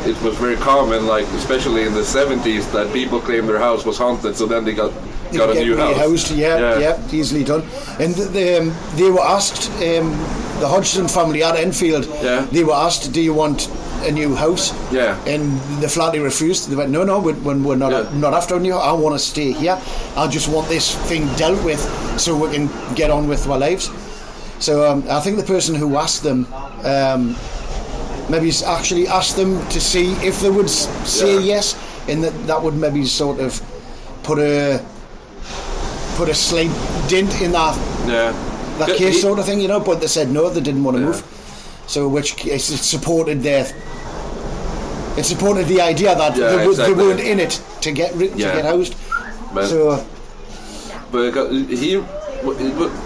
it 0.05 0.15
was 0.23 0.35
very 0.37 0.55
common, 0.57 1.05
like 1.07 1.25
especially 1.35 1.83
in 1.83 1.93
the 1.93 2.03
seventies, 2.03 2.65
that 2.71 2.91
people 2.93 3.19
claimed 3.19 3.47
their 3.49 3.59
house 3.59 3.85
was 3.85 3.97
haunted, 3.97 4.35
so 4.35 4.45
then 4.45 4.63
they 4.65 4.73
got 4.73 4.91
They 5.31 5.37
got 5.39 5.49
a 5.57 5.59
new 5.59 5.75
house. 5.75 5.95
rehoused, 5.97 6.37
Yeah, 6.37 6.57
Yeah. 6.59 6.79
yeah, 6.79 7.19
easily 7.19 7.43
done. 7.43 7.63
And 7.99 8.15
th- 8.15 8.29
they, 8.29 8.57
um, 8.59 8.71
they 8.95 9.09
were 9.11 9.25
asked, 9.37 9.69
um, 9.87 10.07
the 10.61 10.67
Hodgson 10.73 11.07
family 11.09 11.43
at 11.43 11.55
Enfield, 11.57 12.05
Yeah. 12.23 12.45
they 12.51 12.63
were 12.63 12.77
asked, 12.85 13.11
do 13.11 13.19
you 13.21 13.33
want 13.33 13.67
a 14.05 14.11
new 14.11 14.35
house? 14.35 14.73
Yeah. 14.91 15.17
And 15.25 15.59
they 15.81 15.87
flatly 15.87 16.19
refused. 16.19 16.69
They 16.69 16.75
went, 16.75 16.91
no, 16.91 17.03
no, 17.03 17.19
we're, 17.19 17.33
we're 17.35 17.57
we're 17.57 17.75
not, 17.75 17.91
Yeah. 17.91 18.19
not 18.19 18.33
after 18.33 18.55
a 18.55 18.59
new 18.59 18.73
I 18.75 18.91
want 18.93 19.15
to 19.15 19.19
stay 19.19 19.51
here. 19.51 19.77
I 20.15 20.27
just 20.27 20.47
want 20.49 20.67
this 20.69 20.95
thing 21.07 21.27
dealt 21.35 21.63
with 21.63 21.79
so 22.19 22.35
we 22.37 22.53
can 22.55 22.69
get 22.95 23.09
on 23.11 23.27
with 23.27 23.47
our 23.47 23.57
lives. 23.59 23.89
So 24.59 24.89
um, 24.91 25.03
I 25.09 25.19
think 25.21 25.37
the 25.37 25.43
person 25.45 25.75
who 25.75 25.97
asked 25.97 26.23
them 26.23 26.47
um, 26.83 27.35
maybe 28.29 28.51
actually 28.65 29.07
asked 29.07 29.35
them 29.35 29.59
to 29.69 29.79
see 29.79 30.13
if 30.25 30.39
they 30.41 30.49
would 30.49 30.69
say 30.69 31.33
Yeah. 31.35 31.55
yes, 31.55 31.75
and 32.09 32.23
that 32.23 32.33
that 32.47 32.61
would 32.63 32.75
maybe 32.75 33.05
sort 33.05 33.39
of 33.39 33.61
put 34.23 34.39
a 34.39 34.79
put 36.17 36.29
a 36.29 36.33
slight 36.33 36.71
dent 37.07 37.41
in 37.41 37.51
that 37.51 37.77
Yeah. 38.07 38.33
that 38.79 38.89
case 38.97 39.15
he- 39.15 39.21
sort 39.21 39.39
of 39.39 39.45
thing, 39.45 39.61
you 39.61 39.67
know. 39.67 39.79
But 39.79 39.99
they 40.01 40.07
said 40.07 40.29
no, 40.31 40.49
they 40.49 40.61
didn't 40.61 40.83
want 40.83 40.97
to 40.97 41.01
Yeah. 41.01 41.09
move. 41.09 41.23
So 41.87 42.07
which 42.07 42.35
case 42.35 42.69
it 42.69 42.77
supported 42.77 43.41
their 43.41 43.65
it 45.17 45.23
supported 45.25 45.67
the 45.67 45.81
idea 45.81 46.13
that 46.15 46.37
Yeah, 46.37 46.55
they, 46.57 46.67
exactly. 46.67 46.93
they 46.95 47.01
weren't 47.01 47.19
in 47.19 47.39
it 47.39 47.59
to 47.81 47.91
get 47.91 48.13
ri- 48.15 48.29
to 48.29 48.37
Yeah. 48.37 48.55
get 48.55 48.65
housed. 48.65 48.95
But, 49.53 49.67
So 49.67 50.05
but 51.11 51.35
uh, 51.37 51.49
he 51.49 51.97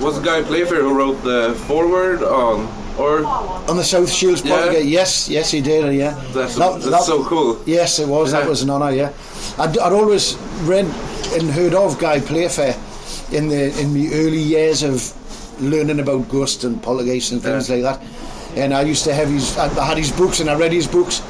was 0.01 0.15
the 0.19 0.21
guy 0.25 0.41
Playfair 0.43 0.81
who 0.81 0.93
wrote 0.93 1.23
the 1.23 1.53
foreword 1.67 2.21
on, 2.23 2.67
or 2.97 3.23
on 3.69 3.77
the 3.77 3.83
South 3.83 4.11
Shields 4.11 4.43
Yeah. 4.43 4.71
Yes, 4.71 5.29
yes, 5.29 5.51
he 5.51 5.61
did. 5.61 5.93
Yeah, 5.95 6.19
that's 6.33 6.55
That- 6.55 6.81
that's 6.81 6.85
that- 6.91 7.03
so 7.03 7.23
cool. 7.23 7.57
Yes, 7.65 7.99
it 7.99 8.07
was. 8.07 8.33
Yeah. 8.33 8.39
That 8.41 8.49
was 8.49 8.61
an 8.63 8.69
honour. 8.71 8.91
Yeah, 8.91 9.09
I'd, 9.57 9.77
I'd 9.77 9.93
always 9.93 10.35
read 10.63 10.85
and 11.37 11.49
heard 11.51 11.73
of 11.73 11.97
Guy 11.99 12.19
Playfair 12.19 12.75
in 13.31 13.47
the 13.47 13.71
in 13.79 13.93
the 13.93 14.13
early 14.15 14.41
years 14.41 14.83
of 14.83 15.13
learning 15.61 15.99
about 16.01 16.27
ghosts 16.27 16.63
and 16.65 16.81
poltergeists 16.81 17.31
and 17.31 17.41
things 17.41 17.69
Yeah. 17.69 17.75
like 17.75 17.83
that. 17.83 17.99
And 18.55 18.73
I 18.73 18.81
used 18.81 19.03
to 19.05 19.13
have 19.13 19.29
his. 19.29 19.57
I, 19.57 19.65
I 19.79 19.85
had 19.85 19.97
his 19.97 20.11
books 20.11 20.39
and 20.39 20.49
I 20.49 20.55
read 20.55 20.71
his 20.73 20.87
books, 20.87 21.21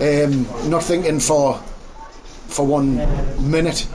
um, 0.00 0.46
not 0.70 0.82
thinking 0.84 1.20
for 1.20 1.60
for 2.48 2.66
one 2.66 2.96
minute 3.50 3.86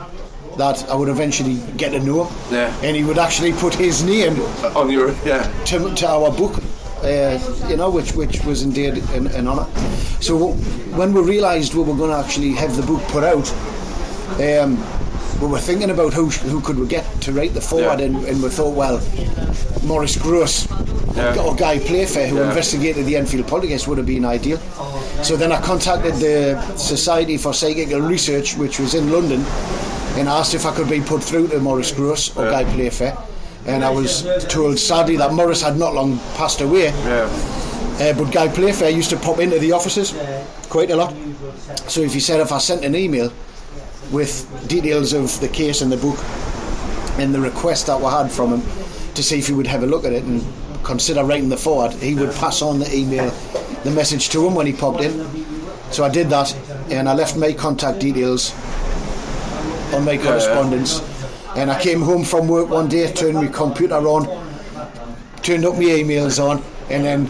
that 0.58 0.89
I 0.89 0.96
would 0.96 1.10
eventually 1.10 1.60
get 1.77 1.91
to 1.91 2.00
know 2.00 2.25
him. 2.25 2.53
Yeah. 2.53 2.79
And 2.82 2.96
he 2.96 3.03
would 3.03 3.17
actually 3.17 3.53
put 3.53 3.74
his 3.74 4.03
name 4.03 4.39
On 4.75 4.89
your 4.89 5.12
yeah. 5.25 5.44
to, 5.65 5.94
to 5.94 6.08
our 6.08 6.32
book, 6.32 6.62
uh, 7.03 7.38
you 7.67 7.75
know, 7.75 7.89
which 7.89 8.13
which 8.13 8.44
was 8.46 8.63
indeed 8.63 8.98
an, 9.13 9.27
an 9.27 9.48
honour. 9.48 9.67
So 10.22 10.53
when 10.96 11.13
we 11.13 11.22
realised 11.22 11.74
we 11.74 11.84
were 11.84 11.96
going 11.96 12.12
to 12.12 12.17
actually 12.17 12.53
have 12.53 12.75
the 12.75 12.84
book 12.84 13.01
put 13.10 13.24
out, 13.24 13.51
um, 14.39 14.77
we 15.41 15.47
were 15.47 15.59
thinking 15.59 15.89
about 15.89 16.13
who 16.13 16.27
who 16.29 16.61
could 16.61 16.77
we 16.79 16.87
get 16.87 17.05
to 17.21 17.31
write 17.31 17.53
the 17.53 17.61
forward, 17.61 17.99
Yeah. 17.99 18.05
and, 18.05 18.15
and 18.25 18.41
we 18.41 18.49
thought, 18.49 18.73
well, 18.75 19.01
Maurice 19.83 20.17
Grosse 20.17 20.67
Yeah. 21.15 21.37
or 21.43 21.55
Guy 21.55 21.79
Playfair, 21.79 22.27
who 22.27 22.37
Yeah. 22.37 22.47
investigated 22.49 23.05
the 23.05 23.15
Enfield 23.17 23.47
poltergeist, 23.47 23.87
would 23.87 23.97
have 23.97 24.07
been 24.07 24.25
ideal. 24.25 24.59
So 25.23 25.35
then 25.37 25.51
I 25.51 25.59
contacted 25.61 26.15
the 26.15 26.59
Society 26.77 27.37
for 27.37 27.53
Psychical 27.53 28.01
Research, 28.01 28.55
which 28.57 28.79
was 28.79 28.93
in 28.93 29.11
London, 29.11 29.45
and 30.17 30.27
asked 30.29 30.53
if 30.53 30.65
I 30.65 30.71
could 30.71 30.89
be 30.89 31.01
put 31.01 31.23
through 31.23 31.47
to 31.49 31.59
Maurice 31.59 31.91
Grosse 31.91 32.35
or 32.37 32.45
Guy 32.49 32.63
Playfair. 32.63 33.17
And 33.67 33.83
I 33.83 33.89
was 33.89 34.25
told 34.47 34.77
sadly 34.79 35.17
that 35.17 35.33
Maurice 35.33 35.61
had 35.61 35.77
not 35.77 35.93
long 35.95 36.19
passed 36.37 36.61
away, 36.61 36.93
Yeah. 37.05 37.27
uh, 37.99 38.13
but 38.13 38.31
Guy 38.31 38.47
Playfair 38.47 38.89
used 38.89 39.09
to 39.09 39.17
pop 39.17 39.39
into 39.39 39.57
the 39.59 39.71
offices 39.71 40.13
quite 40.69 40.91
a 40.91 40.95
lot. 40.95 41.13
So 41.87 42.01
if 42.01 42.13
he 42.13 42.19
said 42.19 42.39
if 42.41 42.51
I 42.51 42.59
sent 42.59 42.83
an 42.85 42.95
email 42.95 43.31
with 44.12 44.45
details 44.67 45.13
of 45.13 45.39
the 45.39 45.47
case 45.47 45.81
and 45.81 45.91
the 45.91 45.97
book 45.97 46.17
and 47.19 47.33
the 47.33 47.39
request 47.39 47.88
that 47.88 48.00
we 48.00 48.05
had 48.05 48.31
from 48.31 48.59
him 48.59 49.13
to 49.15 49.24
see 49.24 49.39
if 49.39 49.47
he 49.47 49.53
would 49.53 49.67
have 49.67 49.83
a 49.83 49.85
look 49.85 50.05
at 50.05 50.13
it 50.13 50.24
and 50.24 50.45
consider 50.83 51.24
writing 51.24 51.50
the 51.50 51.57
forward, 51.57 51.91
he 51.93 52.13
would 52.15 52.33
pass 52.35 52.62
on 52.62 52.79
the 52.79 52.95
email, 52.95 53.29
the 53.83 53.91
message 53.91 54.29
to 54.29 54.45
him 54.45 54.53
when 54.53 54.67
he 54.67 54.74
popped 54.74 55.01
in. 55.01 55.45
So 55.91 56.03
I 56.03 56.09
did 56.09 56.29
that, 56.29 56.53
and 56.89 57.07
I 57.07 57.13
left 57.13 57.38
my 57.38 57.53
contact 57.53 58.00
details 58.00 58.53
on 59.93 60.05
my 60.05 60.17
correspondence. 60.17 61.01
And 61.55 61.71
I 61.71 61.81
came 61.81 62.01
home 62.01 62.24
from 62.24 62.47
work 62.47 62.69
one 62.69 62.89
day, 62.89 63.12
turned 63.12 63.35
my 63.35 63.47
computer 63.47 63.95
on, 63.95 64.25
turned 65.41 65.65
up 65.65 65.75
my 65.75 65.83
emails 65.83 66.38
on, 66.43 66.62
and 66.89 67.05
then 67.05 67.25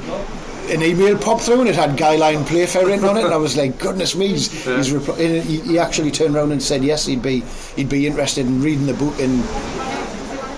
an 0.69 0.81
email 0.83 1.17
popped 1.17 1.43
through 1.43 1.61
and 1.61 1.69
it 1.69 1.75
had 1.75 1.97
Guy 1.97 2.15
Lyon 2.15 2.43
Playfair 2.45 2.85
written 2.85 3.05
on 3.05 3.17
it. 3.17 3.25
And 3.25 3.33
I 3.33 3.37
was 3.37 3.55
like, 3.57 3.77
goodness 3.79 4.15
me! 4.15 4.29
He's, 4.29 4.51
he's 4.51 4.91
repl- 4.91 5.17
he, 5.17 5.59
he 5.61 5.79
actually 5.79 6.11
turned 6.11 6.35
around 6.35 6.51
and 6.51 6.61
said 6.61 6.83
yes, 6.83 7.05
he'd 7.05 7.21
be 7.21 7.41
he'd 7.75 7.89
be 7.89 8.05
interested 8.07 8.45
in 8.45 8.61
reading 8.61 8.85
the 8.85 8.93
book 8.93 9.17
and 9.19 9.43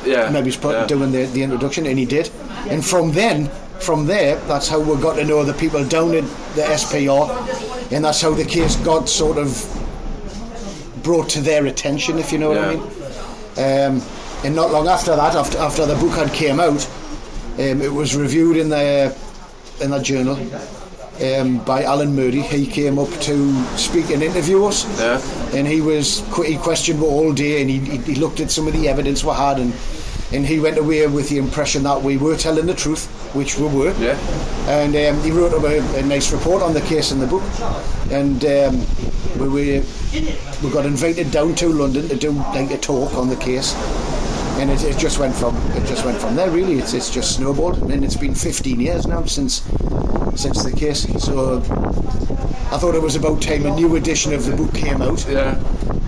Yeah. 0.05 0.29
maybe 0.29 0.51
sp- 0.51 0.71
yeah. 0.71 0.85
doing 0.87 1.11
the, 1.11 1.25
the 1.25 1.43
introduction, 1.43 1.85
and 1.85 1.97
he 1.99 2.05
did. 2.05 2.29
And 2.69 2.85
from 2.85 3.11
then, 3.11 3.49
from 3.79 4.05
there, 4.05 4.35
that's 4.47 4.67
how 4.67 4.79
we 4.79 4.99
got 5.01 5.15
to 5.17 5.23
know 5.25 5.43
the 5.43 5.53
people 5.53 5.83
down 5.85 6.15
at 6.15 6.23
the 6.55 6.63
SPR, 6.63 7.91
and 7.91 8.03
that's 8.03 8.21
how 8.21 8.31
the 8.33 8.45
case 8.45 8.75
got 8.77 9.07
sort 9.09 9.37
of 9.37 9.49
brought 11.03 11.29
to 11.29 11.41
their 11.41 11.65
attention, 11.67 12.17
if 12.19 12.31
you 12.31 12.39
know 12.39 12.49
what 12.49 12.57
I 12.59 12.75
mean. 12.75 12.81
Um, 13.57 14.01
and 14.43 14.55
not 14.55 14.71
long 14.71 14.87
after 14.87 15.15
that, 15.15 15.35
after, 15.35 15.57
after 15.57 15.85
the 15.85 15.95
book 15.95 16.11
had 16.13 16.31
came 16.33 16.59
out, 16.59 16.85
um, 17.59 17.81
it 17.81 17.91
was 17.91 18.15
reviewed 18.15 18.57
in 18.57 18.69
the 18.69 19.15
in 19.81 19.91
the 19.91 19.99
journal 19.99 20.37
um, 21.21 21.57
by 21.65 21.83
Alan 21.83 22.15
Murray. 22.15 22.41
He 22.41 22.65
came 22.67 22.99
up 22.99 23.09
to 23.21 23.63
speak 23.77 24.09
and 24.11 24.21
interview 24.23 24.65
us 24.65 24.85
Yeah. 24.99 25.19
and 25.57 25.67
he 25.67 25.81
was 25.81 26.19
he 26.45 26.57
questioned 26.57 26.99
me 26.99 27.05
all 27.07 27.33
day 27.33 27.61
and 27.61 27.69
he, 27.69 27.79
he, 27.79 27.97
he 27.97 28.15
looked 28.15 28.39
at 28.39 28.51
some 28.51 28.67
of 28.67 28.73
the 28.73 28.87
evidence 28.87 29.23
we 29.23 29.31
had 29.33 29.59
and 29.59 29.73
and 30.33 30.45
he 30.45 30.59
went 30.59 30.77
away 30.77 31.07
with 31.07 31.29
the 31.29 31.37
impression 31.37 31.83
that 31.83 32.01
we 32.01 32.17
were 32.17 32.35
telling 32.35 32.65
the 32.65 32.73
truth 32.73 33.07
which 33.33 33.57
we 33.57 33.65
were 33.67 33.93
Yeah. 33.99 34.17
and 34.67 34.95
um, 34.95 35.23
he 35.23 35.31
wrote 35.31 35.53
up 35.53 35.63
a, 35.63 35.79
a 35.97 36.03
nice 36.03 36.31
report 36.33 36.61
on 36.61 36.73
the 36.73 36.81
case 36.81 37.11
in 37.11 37.19
the 37.19 37.27
book 37.27 37.43
and 38.11 38.43
um, 38.45 38.85
we, 39.39 39.47
we 39.47 39.83
we 40.63 40.69
got 40.71 40.85
invited 40.85 41.31
down 41.31 41.55
to 41.55 41.67
London 41.69 42.07
to 42.09 42.15
do 42.15 42.31
like 42.31 42.71
a 42.71 42.77
talk 42.77 43.13
on 43.15 43.29
the 43.29 43.35
case 43.37 43.73
and 44.59 44.69
it, 44.71 44.83
it 44.83 44.97
just 44.97 45.19
went 45.19 45.35
from 45.35 45.55
it 45.77 45.85
just 45.87 46.03
went 46.05 46.17
from 46.19 46.35
there 46.35 46.49
really 46.49 46.79
it's, 46.79 46.93
it's 46.93 47.09
just 47.13 47.35
snowballed 47.35 47.77
and 47.91 48.03
it's 48.03 48.17
been 48.17 48.33
15 48.35 48.79
years 48.79 49.05
now 49.07 49.23
since 49.25 49.61
since 50.35 50.63
the 50.63 50.71
case 50.75 51.01
so 51.23 51.59
I 52.71 52.77
thought 52.77 52.95
it 52.95 53.01
was 53.01 53.15
about 53.15 53.41
time 53.41 53.65
a 53.65 53.71
new 53.75 53.95
edition 53.95 54.33
of 54.33 54.45
the 54.45 54.55
book 54.55 54.73
came 54.73 55.01
out 55.01 55.25
Yeah. 55.29 55.57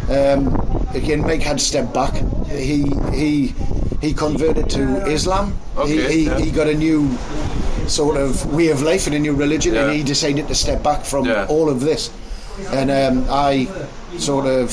um, 0.10 0.56
again, 0.94 1.22
Mike 1.22 1.42
had 1.42 1.60
stepped 1.62 1.94
back. 1.94 2.14
He 2.48 2.92
he 3.14 3.54
he 4.02 4.14
converted 4.14 4.70
to 4.72 4.82
Islam. 5.08 5.54
Okay, 5.78 5.96
he, 5.96 6.08
he, 6.08 6.26
yeah. 6.26 6.40
he 6.40 6.52
got 6.52 6.68
a 6.68 6.74
new 6.74 7.10
sort 7.88 8.18
of 8.18 8.46
way 8.54 8.70
of 8.70 8.82
life 8.82 9.08
and 9.08 9.16
a 9.16 9.20
new 9.20 9.34
religion, 9.36 9.76
and 9.78 9.92
he 9.96 10.04
decided 10.04 10.48
to 10.48 10.56
step 10.56 10.84
back 10.84 11.06
from 11.06 11.26
Yeah. 11.26 11.46
all 11.50 11.70
of 11.70 11.80
this. 11.80 12.10
And 12.72 12.90
um, 12.92 13.26
I 13.30 13.68
sort 14.18 14.46
of 14.46 14.70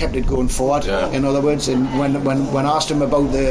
kept 0.00 0.16
it 0.16 0.26
going 0.26 0.48
forward. 0.48 0.84
Yeah. 0.86 1.10
In 1.16 1.24
other 1.24 1.40
words, 1.48 1.68
and 1.68 1.82
when 2.00 2.12
when 2.24 2.38
when 2.54 2.64
I 2.66 2.70
asked 2.76 2.90
him 2.90 3.02
about 3.02 3.30
the 3.32 3.48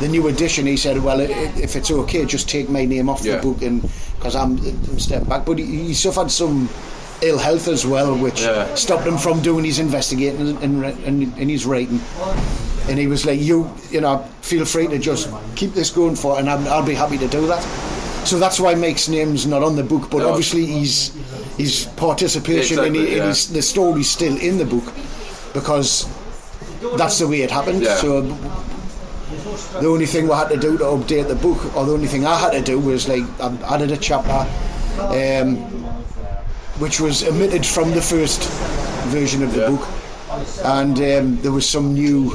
the 0.00 0.08
new 0.08 0.28
edition, 0.28 0.66
he 0.66 0.76
said, 0.76 0.96
"Well, 1.02 1.20
i- 1.20 1.24
i- 1.42 1.52
if 1.66 1.74
it's 1.76 1.90
okay, 1.90 2.24
just 2.24 2.48
take 2.48 2.68
my 2.78 2.84
name 2.94 3.08
off 3.12 3.24
Yeah. 3.24 3.36
the 3.36 3.42
book, 3.42 3.62
and 3.62 3.82
because 4.16 4.36
I'm, 4.42 4.52
I'm 4.90 4.98
stepping 4.98 5.28
back." 5.28 5.44
But 5.44 5.58
he, 5.58 5.66
he 5.90 5.94
suffered 5.94 6.30
some 6.30 6.68
ill 7.22 7.38
health 7.38 7.66
as 7.68 7.84
well, 7.84 8.14
which 8.16 8.40
Yeah. 8.42 8.74
stopped 8.74 9.06
him 9.06 9.18
from 9.18 9.40
doing 9.42 9.64
his 9.64 9.78
investigating 9.78 10.56
and, 10.64 10.84
and, 11.06 11.20
and, 11.42 11.50
his 11.50 11.66
writing. 11.66 12.00
And 12.88 12.98
he 12.98 13.06
was 13.08 13.26
like, 13.26 13.40
"You, 13.50 13.68
you 13.90 14.00
know, 14.00 14.22
feel 14.42 14.64
free 14.64 14.86
to 14.94 14.98
just 14.98 15.28
keep 15.56 15.74
this 15.74 15.90
going 15.90 16.16
for, 16.16 16.38
and 16.38 16.48
I'm, 16.48 16.62
I'll 16.68 16.86
be 16.86 16.94
happy 16.94 17.18
to 17.18 17.28
do 17.28 17.46
that." 17.48 17.62
So 18.24 18.38
that's 18.38 18.58
why 18.60 18.74
Mike's 18.74 19.08
name's 19.08 19.44
not 19.46 19.62
on 19.62 19.74
the 19.76 19.82
book, 19.82 20.08
but 20.10 20.18
No. 20.18 20.28
obviously 20.30 20.64
his 20.66 21.10
his 21.58 21.86
participation 21.96 22.78
in, 22.78 22.84
Exactly, 22.94 23.12
in 23.12 23.18
yeah. 23.18 23.28
his, 23.28 23.48
the 23.52 23.60
story's 23.62 24.08
still 24.08 24.36
in 24.48 24.56
the 24.56 24.64
book 24.64 24.84
because 25.52 26.08
that's 26.96 27.18
the 27.18 27.26
way 27.28 27.42
it 27.42 27.50
happened. 27.50 27.82
Yeah. 27.82 27.96
So 27.96 28.22
the 29.80 29.86
only 29.86 30.06
thing 30.06 30.26
we 30.28 30.34
had 30.34 30.48
to 30.48 30.56
do 30.56 30.76
to 30.78 30.84
update 30.84 31.28
the 31.28 31.34
book, 31.34 31.74
or 31.76 31.86
the 31.86 31.92
only 31.92 32.08
thing 32.08 32.26
I 32.26 32.36
had 32.38 32.52
to 32.52 32.60
do 32.62 32.78
was 32.78 33.08
like 33.08 33.24
I 33.40 33.74
added 33.74 33.90
a 33.92 33.96
chapter, 33.96 34.46
um, 35.00 35.56
which 36.78 37.00
was 37.00 37.22
omitted 37.26 37.64
from 37.66 37.90
the 37.92 38.02
first 38.02 38.42
version 39.08 39.42
of 39.42 39.52
the 39.54 39.60
Yeah. 39.60 39.70
book, 39.70 39.88
and 40.64 40.98
um, 40.98 41.36
there 41.42 41.52
was 41.52 41.68
some 41.68 41.94
new 41.94 42.30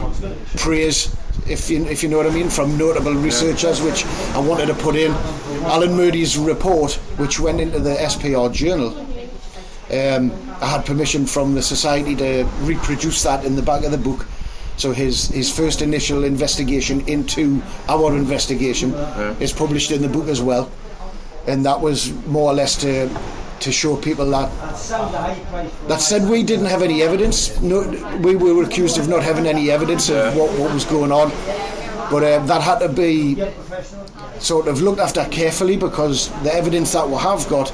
praise. 0.58 1.16
If 1.48 1.70
you, 1.70 1.86
if 1.86 2.02
you 2.02 2.10
know 2.10 2.18
what 2.18 2.26
I 2.26 2.32
mean, 2.32 2.50
from 2.50 2.76
notable 2.78 3.14
researchers, 3.14 3.80
which 3.82 4.04
I 4.34 4.40
wanted 4.40 4.66
to 4.68 4.74
put 4.74 4.96
in. 4.96 5.12
Alan 5.66 5.96
Murray's 5.96 6.38
report, 6.38 6.94
which 7.18 7.40
went 7.40 7.60
into 7.60 7.80
the 7.80 7.96
SPR 7.96 8.52
journal, 8.54 8.96
um, 9.92 10.32
I 10.62 10.68
had 10.68 10.86
permission 10.86 11.26
from 11.26 11.54
the 11.56 11.62
society 11.62 12.16
to 12.16 12.46
reproduce 12.62 13.24
that 13.24 13.44
in 13.46 13.56
the 13.56 13.62
back 13.62 13.84
of 13.84 13.92
the 13.92 13.98
book. 13.98 14.26
So 14.78 14.92
his 14.92 15.28
his 15.30 15.50
first 15.52 15.82
initial 15.82 16.24
investigation 16.24 17.02
into 17.08 17.62
our 17.88 18.16
investigation 18.16 18.94
is 19.40 19.54
published 19.54 19.92
in 19.92 20.02
the 20.02 20.10
book 20.10 20.28
as 20.28 20.42
well, 20.42 20.70
and 21.48 21.66
that 21.66 21.80
was 21.80 22.12
more 22.28 22.52
or 22.52 22.54
less 22.54 22.76
to 22.82 23.10
to 23.62 23.72
show 23.72 23.96
people 23.96 24.26
that 24.32 24.50
that 25.88 26.02
said 26.02 26.28
we 26.30 26.44
didn't 26.44 26.66
have 26.66 26.82
any 26.82 27.02
evidence. 27.02 27.60
No, 27.62 27.82
we 28.22 28.36
were 28.36 28.64
accused 28.64 28.98
of 28.98 29.08
not 29.08 29.24
having 29.24 29.48
any 29.48 29.72
evidence 29.72 30.10
of 30.10 30.16
Yeah. 30.16 30.36
what, 30.36 30.52
what 30.60 30.74
was 30.74 30.84
going 30.86 31.12
on, 31.12 31.30
but 32.12 32.22
uh, 32.24 32.40
that 32.46 32.62
had 32.62 32.80
to 32.80 32.90
be 32.90 33.42
sort 34.40 34.68
of 34.68 34.82
looked 34.82 35.00
after 35.00 35.24
carefully 35.32 35.78
because 35.78 36.30
the 36.44 36.54
evidence 36.54 36.92
that 36.92 37.08
we 37.10 37.16
have 37.16 37.48
got 37.48 37.72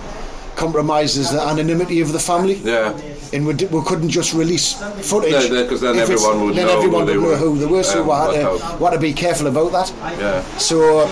compromises 0.55 1.31
the 1.31 1.41
anonymity 1.41 2.01
of 2.01 2.12
the 2.13 2.20
family. 2.20 2.55
Yeah. 2.55 2.98
And 3.34 3.46
we, 3.48 3.53
d- 3.53 3.65
we 3.67 3.81
couldn't 3.84 4.10
just 4.10 4.34
release 4.34 4.74
footage. 5.10 5.31
Yeah, 5.31 5.60
yeah, 5.62 5.67
'cause 5.67 5.81
then 5.81 5.98
everyone 5.98 6.41
would 6.46 6.55
then 6.55 6.67
know 6.67 6.77
everyone 6.77 7.01
who 7.01 7.05
they 7.08 7.17
would 7.17 7.24
know 7.24 7.29
were. 7.29 7.38
who 7.38 7.58
they 7.58 7.65
were. 7.65 7.84
So 7.84 8.01
Um, 8.01 8.08
we, 8.08 8.13
had 8.36 8.41
to, 8.60 8.77
we 8.79 8.84
had 8.86 8.91
to 8.93 9.00
be 9.00 9.13
careful 9.13 9.48
about 9.48 9.72
that. 9.72 9.93
Yeah. 10.20 10.43
So 10.58 11.08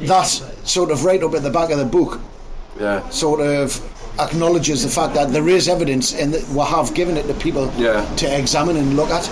that 0.00 0.26
sort 0.64 0.90
of 0.90 1.04
right 1.04 1.22
up 1.22 1.34
at 1.34 1.42
the 1.42 1.50
back 1.50 1.70
of 1.70 1.78
the 1.78 1.84
book 1.84 2.20
Yeah. 2.78 3.08
sort 3.10 3.40
of 3.40 3.80
acknowledges 4.20 4.82
the 4.82 4.88
fact 4.90 5.14
that 5.14 5.32
there 5.32 5.48
is 5.48 5.68
evidence 5.68 6.12
and 6.14 6.32
that 6.34 6.48
we 6.50 6.60
have 6.64 6.94
given 6.94 7.16
it 7.16 7.26
to 7.28 7.34
people 7.34 7.72
Yeah. 7.76 8.04
to 8.16 8.26
examine 8.38 8.76
and 8.76 8.96
look 8.96 9.10
at. 9.10 9.28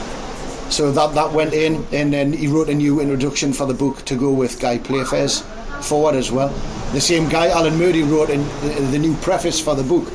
So 0.70 0.90
that 0.90 1.14
that 1.14 1.32
went 1.32 1.54
in, 1.54 1.86
and 1.92 2.12
then 2.12 2.32
he 2.32 2.48
wrote 2.48 2.68
a 2.68 2.74
new 2.74 3.00
introduction 3.00 3.52
for 3.52 3.66
the 3.66 3.74
book 3.74 4.04
to 4.06 4.16
go 4.16 4.30
with 4.30 4.58
Guy 4.58 4.78
Playfair's 4.78 5.44
forward 5.82 6.14
as 6.14 6.30
well. 6.30 6.48
The 6.92 7.00
same 7.00 7.28
guy, 7.28 7.48
Alan 7.48 7.76
Murray, 7.78 8.02
wrote 8.02 8.30
in 8.30 8.42
the, 8.62 8.88
the 8.92 8.98
new 8.98 9.14
preface 9.16 9.60
for 9.60 9.74
the 9.74 9.82
book, 9.82 10.06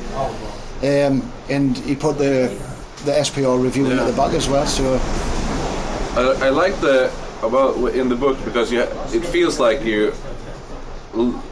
um, 0.82 1.22
and 1.48 1.76
he 1.78 1.94
put 1.94 2.18
the 2.18 2.48
the 3.04 3.12
SPR 3.12 3.60
review 3.62 3.86
in 3.90 3.98
at 3.98 4.06
the 4.06 4.12
back 4.12 4.32
as 4.32 4.48
well. 4.48 4.66
So 4.66 4.98
I, 6.16 6.46
I 6.46 6.48
like 6.50 6.74
the 6.80 7.10
about 7.42 7.76
in 7.94 8.08
the 8.08 8.14
book 8.16 8.38
because 8.44 8.70
you 8.72 8.80
it 9.12 9.24
feels 9.26 9.58
like 9.58 9.82
you 9.84 10.12
l- 11.14 11.42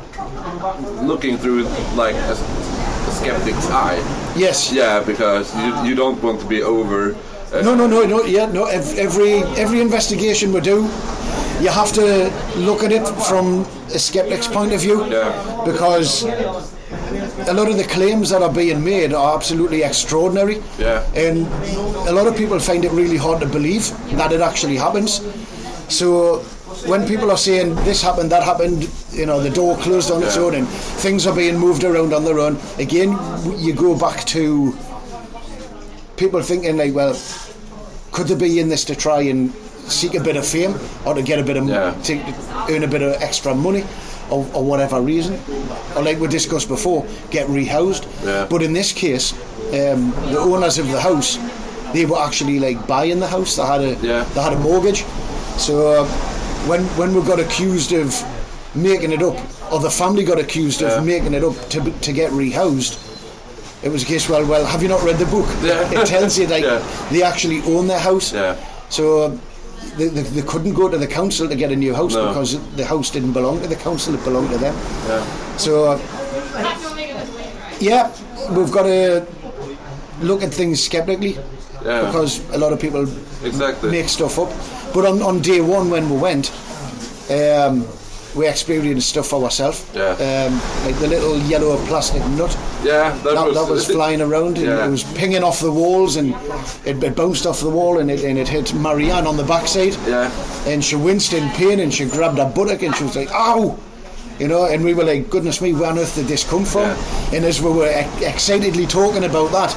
looking 1.02 1.36
through 1.38 1.64
like 1.96 2.14
a, 2.14 2.32
a 2.32 3.10
skeptic's 3.12 3.68
eye. 3.70 3.98
yes, 4.36 4.72
Yeah, 4.72 5.02
because 5.02 5.54
you, 5.56 5.88
you 5.90 5.94
don't 5.94 6.22
want 6.22 6.40
to 6.40 6.46
be 6.46 6.62
over. 6.62 7.14
Uh, 7.52 7.62
No, 7.62 7.74
no, 7.74 7.86
no, 7.86 8.04
no. 8.06 8.24
Yeah, 8.24 8.46
no. 8.52 8.64
Every 8.66 9.42
every 9.58 9.80
investigation 9.80 10.52
we 10.52 10.60
do, 10.60 10.88
you 11.60 11.68
have 11.70 11.92
to 11.94 12.30
look 12.56 12.82
at 12.84 12.92
it 12.92 13.06
from 13.28 13.66
a 13.94 13.98
skeptic's 13.98 14.48
point 14.48 14.72
of 14.72 14.80
view. 14.80 15.06
Yeah. 15.06 15.62
Because 15.64 16.24
a 16.24 17.52
lot 17.52 17.68
of 17.68 17.76
the 17.76 17.86
claims 17.88 18.30
that 18.30 18.42
are 18.42 18.52
being 18.52 18.82
made 18.84 19.12
are 19.12 19.34
absolutely 19.34 19.82
extraordinary. 19.82 20.62
Yeah. 20.78 21.04
And 21.14 21.46
a 22.08 22.12
lot 22.12 22.26
of 22.26 22.36
people 22.36 22.58
find 22.58 22.84
it 22.84 22.92
really 22.92 23.16
hard 23.16 23.40
to 23.40 23.46
believe 23.46 23.90
that 24.16 24.32
it 24.32 24.40
actually 24.40 24.76
happens. 24.76 25.20
So 25.88 26.38
when 26.86 27.06
people 27.06 27.30
are 27.30 27.36
saying 27.36 27.74
this 27.76 28.00
happened, 28.02 28.30
that 28.30 28.42
happened, 28.42 28.88
you 29.10 29.26
know, 29.26 29.40
the 29.40 29.50
door 29.50 29.76
closed 29.78 30.10
on 30.10 30.22
its 30.22 30.36
own 30.36 30.54
and 30.54 30.68
things 30.68 31.26
are 31.26 31.34
being 31.34 31.58
moved 31.58 31.84
around 31.84 32.12
on 32.12 32.24
their 32.24 32.38
own, 32.38 32.58
again, 32.78 33.18
you 33.58 33.72
go 33.72 33.98
back 33.98 34.24
to 34.26 34.76
people 36.16 36.42
thinking 36.42 36.76
like, 36.76 36.94
well, 36.94 37.18
could 38.12 38.28
they 38.28 38.36
be 38.36 38.60
in 38.60 38.68
this 38.68 38.84
to 38.84 38.94
try 38.94 39.22
and 39.22 39.52
seek 39.90 40.14
a 40.14 40.20
bit 40.20 40.36
of 40.36 40.46
fame 40.46 40.74
or 41.04 41.14
to 41.14 41.22
get 41.22 41.38
a 41.38 41.42
bit 41.42 41.56
of 41.56 41.68
Yeah. 41.68 41.94
to 42.04 42.12
earn 42.70 42.82
a 42.84 42.88
bit 42.88 43.02
of 43.02 43.12
extra 43.22 43.54
money 43.54 43.84
or, 44.30 44.46
or 44.54 44.62
whatever 44.64 45.00
reason 45.00 45.38
or 45.96 46.02
like 46.02 46.20
we 46.20 46.28
discussed 46.28 46.68
before 46.68 47.04
get 47.30 47.46
rehoused 47.48 48.04
Yeah. 48.24 48.46
but 48.48 48.62
in 48.62 48.72
this 48.72 48.92
case 48.92 49.32
um, 49.72 50.10
the 50.32 50.38
owners 50.38 50.78
of 50.78 50.88
the 50.90 51.00
house 51.00 51.38
they 51.92 52.06
were 52.06 52.18
actually 52.20 52.60
like 52.60 52.86
buying 52.86 53.18
the 53.20 53.26
house 53.26 53.56
they 53.56 53.66
had 53.66 53.80
a 53.80 53.94
Yeah. 54.06 54.24
they 54.34 54.40
had 54.42 54.52
a 54.52 54.58
mortgage 54.58 55.04
so 55.58 55.74
uh, 56.02 56.04
when 56.68 56.82
when 56.96 57.14
we 57.14 57.20
got 57.22 57.40
accused 57.40 57.92
of 57.92 58.14
making 58.74 59.12
it 59.12 59.22
up 59.22 59.36
or 59.72 59.80
the 59.80 59.90
family 59.90 60.24
got 60.24 60.38
accused 60.38 60.82
of 60.82 61.04
making 61.04 61.34
it 61.34 61.42
up 61.44 61.54
to, 61.70 61.80
to 62.00 62.12
get 62.12 62.30
rehoused 62.32 62.98
it 63.82 63.88
was 63.90 64.02
a 64.02 64.06
case 64.06 64.28
well 64.28 64.44
well 64.46 64.64
have 64.64 64.82
you 64.82 64.88
not 64.88 65.02
read 65.02 65.16
the 65.18 65.26
book 65.26 65.48
Yeah. 65.62 65.90
it 66.00 66.06
tells 66.06 66.38
you 66.38 66.46
like 66.46 66.62
Yeah. 66.70 66.78
they 67.10 67.22
actually 67.22 67.62
own 67.62 67.88
their 67.88 67.98
house 67.98 68.32
Yeah. 68.32 68.54
so 68.90 69.04
uh, 69.24 69.36
they, 69.96 70.08
they, 70.08 70.22
they 70.22 70.42
couldn't 70.42 70.74
go 70.74 70.88
to 70.88 70.96
the 70.98 71.06
council 71.06 71.48
to 71.48 71.54
get 71.54 71.70
a 71.72 71.76
new 71.76 71.94
house 71.94 72.14
No. 72.14 72.28
because 72.28 72.58
the 72.76 72.84
house 72.84 73.10
didn't 73.10 73.32
belong 73.32 73.60
to 73.62 73.66
the 73.68 73.76
council; 73.76 74.14
it 74.14 74.22
belonged 74.24 74.50
to 74.50 74.58
them. 74.58 74.74
Yeah. 75.08 75.56
So 75.56 75.92
uh, 75.92 75.98
Yeah, 77.80 78.12
we've 78.50 78.70
got 78.70 78.82
to 78.84 79.26
look 80.20 80.42
at 80.42 80.52
things 80.52 80.82
skeptically 80.82 81.38
Yeah. 81.84 82.04
because 82.06 82.40
a 82.52 82.58
lot 82.58 82.72
of 82.72 82.80
people 82.80 83.02
Exactly. 83.44 83.90
make 83.90 84.08
stuff 84.08 84.38
up. 84.38 84.50
But 84.92 85.06
on, 85.06 85.22
on 85.22 85.40
day 85.40 85.60
one 85.60 85.88
when 85.90 86.10
we 86.10 86.16
went, 86.18 86.50
um, 87.30 87.86
we 88.36 88.46
experienced 88.46 89.08
stuff 89.08 89.26
for 89.28 89.42
ourselves. 89.44 89.84
Yeah. 89.94 90.10
Um, 90.12 90.54
like 90.86 90.98
the 91.00 91.08
little 91.08 91.36
yellow 91.40 91.76
plastic 91.86 92.24
nut 92.30 92.56
Yeah, 92.84 93.10
that, 93.10 93.22
that, 93.34 93.46
was, 93.46 93.54
that 93.56 93.70
was 93.70 93.86
flying 93.86 94.20
around 94.20 94.56
and 94.58 94.66
Yeah. 94.66 94.86
it 94.86 94.90
was 94.90 95.04
pinging 95.14 95.42
off 95.42 95.60
the 95.60 95.72
walls 95.72 96.16
and 96.16 96.34
it, 96.84 97.02
it 97.02 97.16
bounced 97.16 97.46
off 97.46 97.60
the 97.60 97.70
wall 97.70 97.98
and 97.98 98.10
it, 98.10 98.22
and 98.24 98.38
it 98.38 98.48
hit 98.48 98.72
Marianne 98.74 99.26
on 99.26 99.36
the 99.36 99.44
backside. 99.44 99.94
Yeah. 100.06 100.30
And 100.66 100.84
she 100.84 100.96
winced 100.96 101.32
in 101.32 101.48
pain 101.50 101.80
and 101.80 101.92
she 101.92 102.04
grabbed 102.06 102.38
her 102.38 102.48
buttock 102.54 102.82
and 102.82 102.94
she 102.94 103.04
was 103.04 103.16
like, 103.16 103.30
ow! 103.32 103.78
You 104.38 104.48
know, 104.48 104.64
and 104.66 104.82
we 104.84 104.94
were 104.94 105.04
like, 105.04 105.28
goodness 105.28 105.60
me, 105.60 105.72
where 105.74 105.90
on 105.90 105.98
earth 105.98 106.14
did 106.14 106.26
this 106.26 106.48
come 106.48 106.64
from? 106.64 106.82
Yeah. 106.82 107.34
And 107.34 107.44
as 107.44 107.60
we 107.60 107.70
were 107.70 107.86
ex- 107.88 108.22
excitedly 108.22 108.86
talking 108.86 109.24
about 109.24 109.50
that, 109.52 109.76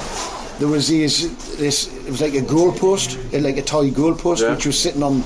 there 0.60 0.68
was 0.70 0.88
these, 0.88 1.58
this, 1.58 1.88
it 2.06 2.10
was 2.12 2.22
like 2.22 2.36
a 2.36 2.42
goalpost, 2.42 3.18
like 3.44 3.58
a 3.58 3.62
toy 3.62 3.90
goalpost, 3.90 4.42
Yeah. 4.42 4.52
which 4.54 4.66
was 4.66 4.80
sitting 4.80 5.04
on, 5.04 5.22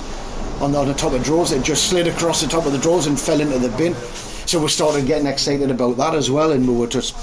on, 0.62 0.76
on 0.76 0.88
the 0.88 0.94
top 0.94 1.14
of 1.14 1.20
the 1.20 1.26
drawers. 1.26 1.52
It 1.52 1.64
just 1.64 1.90
slid 1.90 2.08
across 2.08 2.42
the 2.42 2.48
top 2.48 2.66
of 2.66 2.72
the 2.72 2.80
drawers 2.80 3.08
and 3.08 3.20
fell 3.20 3.40
into 3.42 3.60
the 3.60 3.70
bin. 3.78 3.94
So 4.46 4.62
we 4.62 4.68
started 4.70 5.06
getting 5.06 5.28
excited 5.28 5.70
about 5.72 5.98
that 5.98 6.16
as 6.16 6.32
well, 6.32 6.52
and 6.54 6.68
we 6.68 6.74
were 6.74 6.88
just, 6.88 7.16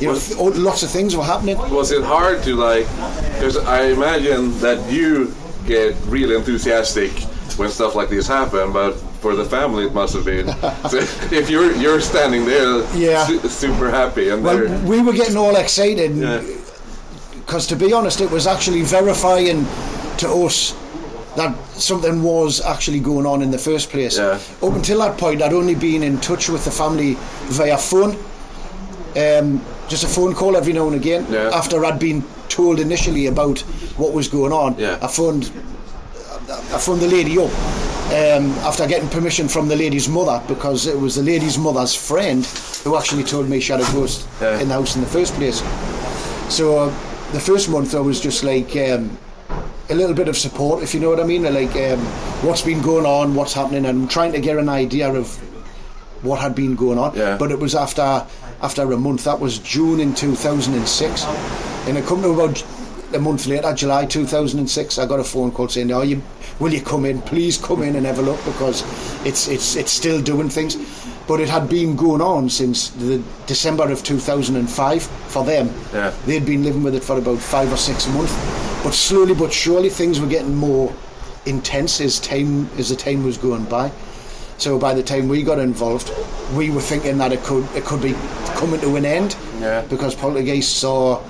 you 0.00 0.06
know, 0.06 0.12
Was- 0.14 0.36
oh, 0.38 0.44
lots 0.44 0.82
of 0.82 0.90
things 0.90 1.16
were 1.16 1.24
happening. 1.24 1.58
Was 1.70 1.90
it 1.90 2.02
hard 2.04 2.42
to 2.44 2.54
like? 2.54 2.86
Because 3.34 3.56
I 3.56 3.86
imagine 3.86 4.56
that 4.60 4.90
you 4.90 5.34
get 5.66 5.96
really 6.06 6.36
enthusiastic 6.36 7.10
when 7.58 7.68
stuff 7.70 7.94
like 7.94 8.08
this 8.08 8.26
happen, 8.28 8.72
but 8.72 8.92
for 9.20 9.34
the 9.34 9.44
family 9.44 9.84
it 9.86 9.92
must 9.92 10.14
have 10.14 10.24
been. 10.24 10.46
so 10.88 10.98
if 11.34 11.50
you're 11.50 11.72
you're 11.72 12.00
standing 12.00 12.44
there, 12.46 12.84
Yeah. 12.96 13.26
su- 13.26 13.48
super 13.48 13.90
happy, 13.90 14.30
and 14.30 14.42
Well, 14.44 14.66
we 14.84 15.02
were 15.02 15.12
getting 15.12 15.36
all 15.36 15.56
excited 15.56 16.16
Yeah. 16.16 16.40
because, 17.40 17.66
to 17.66 17.76
be 17.76 17.92
honest, 17.92 18.20
it 18.20 18.30
was 18.30 18.46
actually 18.46 18.82
verifying 18.82 19.66
to 20.18 20.28
us 20.46 20.72
that 21.36 21.56
something 21.74 22.22
was 22.22 22.60
actually 22.60 23.00
going 23.00 23.24
on 23.26 23.42
in 23.42 23.50
the 23.50 23.58
first 23.58 23.90
place. 23.90 24.18
Yeah. 24.18 24.38
Up 24.62 24.72
until 24.74 24.98
that 25.00 25.16
point, 25.18 25.42
I'd 25.42 25.52
only 25.52 25.74
been 25.74 26.02
in 26.02 26.18
touch 26.20 26.48
with 26.48 26.64
the 26.64 26.70
family 26.70 27.16
via 27.48 27.78
phone, 27.78 28.16
um, 29.16 29.64
just 29.88 30.04
a 30.04 30.08
phone 30.08 30.34
call 30.34 30.56
every 30.56 30.72
now 30.72 30.86
and 30.86 30.96
again. 30.96 31.26
Yeah. 31.30 31.50
After 31.54 31.84
I'd 31.84 31.98
been 31.98 32.24
told 32.48 32.80
initially 32.80 33.26
about 33.26 33.60
what 33.96 34.12
was 34.12 34.28
going 34.28 34.52
on, 34.52 34.76
Yeah. 34.78 34.98
I 35.02 35.06
phoned 35.06 35.50
I 36.48 36.78
phoned 36.78 37.00
the 37.00 37.06
lady 37.06 37.38
up 37.38 37.50
um, 38.10 38.50
after 38.66 38.84
getting 38.88 39.08
permission 39.08 39.46
from 39.48 39.68
the 39.68 39.76
lady's 39.76 40.08
mother 40.08 40.42
because 40.48 40.86
it 40.88 40.98
was 40.98 41.14
the 41.14 41.22
lady's 41.22 41.58
mother's 41.58 41.94
friend 41.94 42.44
who 42.82 42.96
actually 42.96 43.22
told 43.22 43.48
me 43.48 43.60
she 43.60 43.70
had 43.72 43.80
a 43.80 43.92
ghost 43.92 44.26
in 44.42 44.66
the 44.68 44.74
house 44.74 44.96
in 44.96 45.00
the 45.02 45.06
first 45.06 45.32
place. 45.34 45.62
So 46.52 46.76
uh, 46.78 46.86
the 47.32 47.38
first 47.38 47.68
month 47.68 47.94
I 47.94 48.00
was 48.00 48.20
just 48.20 48.42
like 48.42 48.74
um, 48.76 49.16
a 49.90 49.94
little 49.94 50.14
bit 50.14 50.28
of 50.28 50.36
support, 50.36 50.82
if 50.82 50.94
you 50.94 51.00
know 51.00 51.10
what 51.10 51.20
I 51.20 51.24
mean, 51.24 51.42
like 51.42 51.74
um, 51.76 51.98
what's 52.46 52.62
been 52.62 52.80
going 52.80 53.06
on, 53.06 53.34
what's 53.34 53.52
happening, 53.52 53.86
and 53.86 54.10
trying 54.10 54.32
to 54.32 54.40
get 54.40 54.56
an 54.56 54.68
idea 54.68 55.12
of 55.12 55.36
what 56.22 56.40
had 56.40 56.54
been 56.54 56.76
going 56.76 56.98
on. 56.98 57.16
Yeah. 57.16 57.36
But 57.36 57.50
it 57.50 57.58
was 57.58 57.74
after 57.74 58.26
after 58.62 58.90
a 58.92 58.96
month. 58.96 59.24
That 59.24 59.40
was 59.40 59.58
June 59.58 60.00
in 60.00 60.14
2006, 60.14 61.24
and 61.88 61.98
it 61.98 62.06
come 62.06 62.22
to 62.22 62.30
about 62.30 62.64
a 63.14 63.18
month 63.18 63.46
later, 63.46 63.74
July 63.74 64.06
2006. 64.06 64.98
I 64.98 65.06
got 65.06 65.20
a 65.20 65.24
phone 65.24 65.50
call 65.50 65.68
saying, 65.68 65.90
"Oh, 65.92 66.02
you 66.02 66.22
will 66.58 66.72
you 66.72 66.82
come 66.82 67.04
in? 67.04 67.20
Please 67.22 67.58
come 67.58 67.82
in 67.82 67.96
and 67.96 68.06
have 68.06 68.18
a 68.18 68.22
look 68.22 68.42
because 68.44 68.82
it's 69.26 69.48
it's 69.48 69.76
it's 69.76 69.92
still 69.92 70.20
doing 70.22 70.48
things." 70.48 70.76
But 71.26 71.40
it 71.40 71.48
had 71.48 71.68
been 71.68 71.94
going 71.94 72.20
on 72.20 72.50
since 72.50 72.90
the 72.90 73.22
December 73.46 73.90
of 73.90 74.02
2005 74.02 75.02
for 75.02 75.44
them. 75.44 75.72
Yeah. 75.92 76.12
They'd 76.26 76.44
been 76.44 76.64
living 76.64 76.82
with 76.82 76.96
it 76.96 77.04
for 77.04 77.18
about 77.18 77.38
five 77.38 77.72
or 77.72 77.76
six 77.76 78.08
months, 78.08 78.32
but 78.82 78.92
slowly 78.94 79.34
but 79.34 79.52
surely 79.52 79.88
things 79.90 80.20
were 80.20 80.26
getting 80.26 80.54
more 80.54 80.92
intense 81.46 82.00
as 82.00 82.18
time 82.20 82.68
as 82.78 82.88
the 82.90 82.96
time 82.96 83.24
was 83.24 83.36
going 83.38 83.64
by. 83.64 83.90
So 84.58 84.78
by 84.78 84.92
the 84.94 85.02
time 85.02 85.28
we 85.28 85.42
got 85.42 85.58
involved, 85.58 86.12
we 86.54 86.70
were 86.70 86.82
thinking 86.82 87.16
that 87.18 87.32
it 87.32 87.42
could 87.42 87.64
it 87.74 87.84
could 87.84 88.02
be 88.02 88.12
coming 88.56 88.80
to 88.80 88.96
an 88.96 89.04
end 89.06 89.36
Yeah. 89.60 89.82
because 89.88 90.14
poltergeists 90.14 90.84
are 90.84 91.20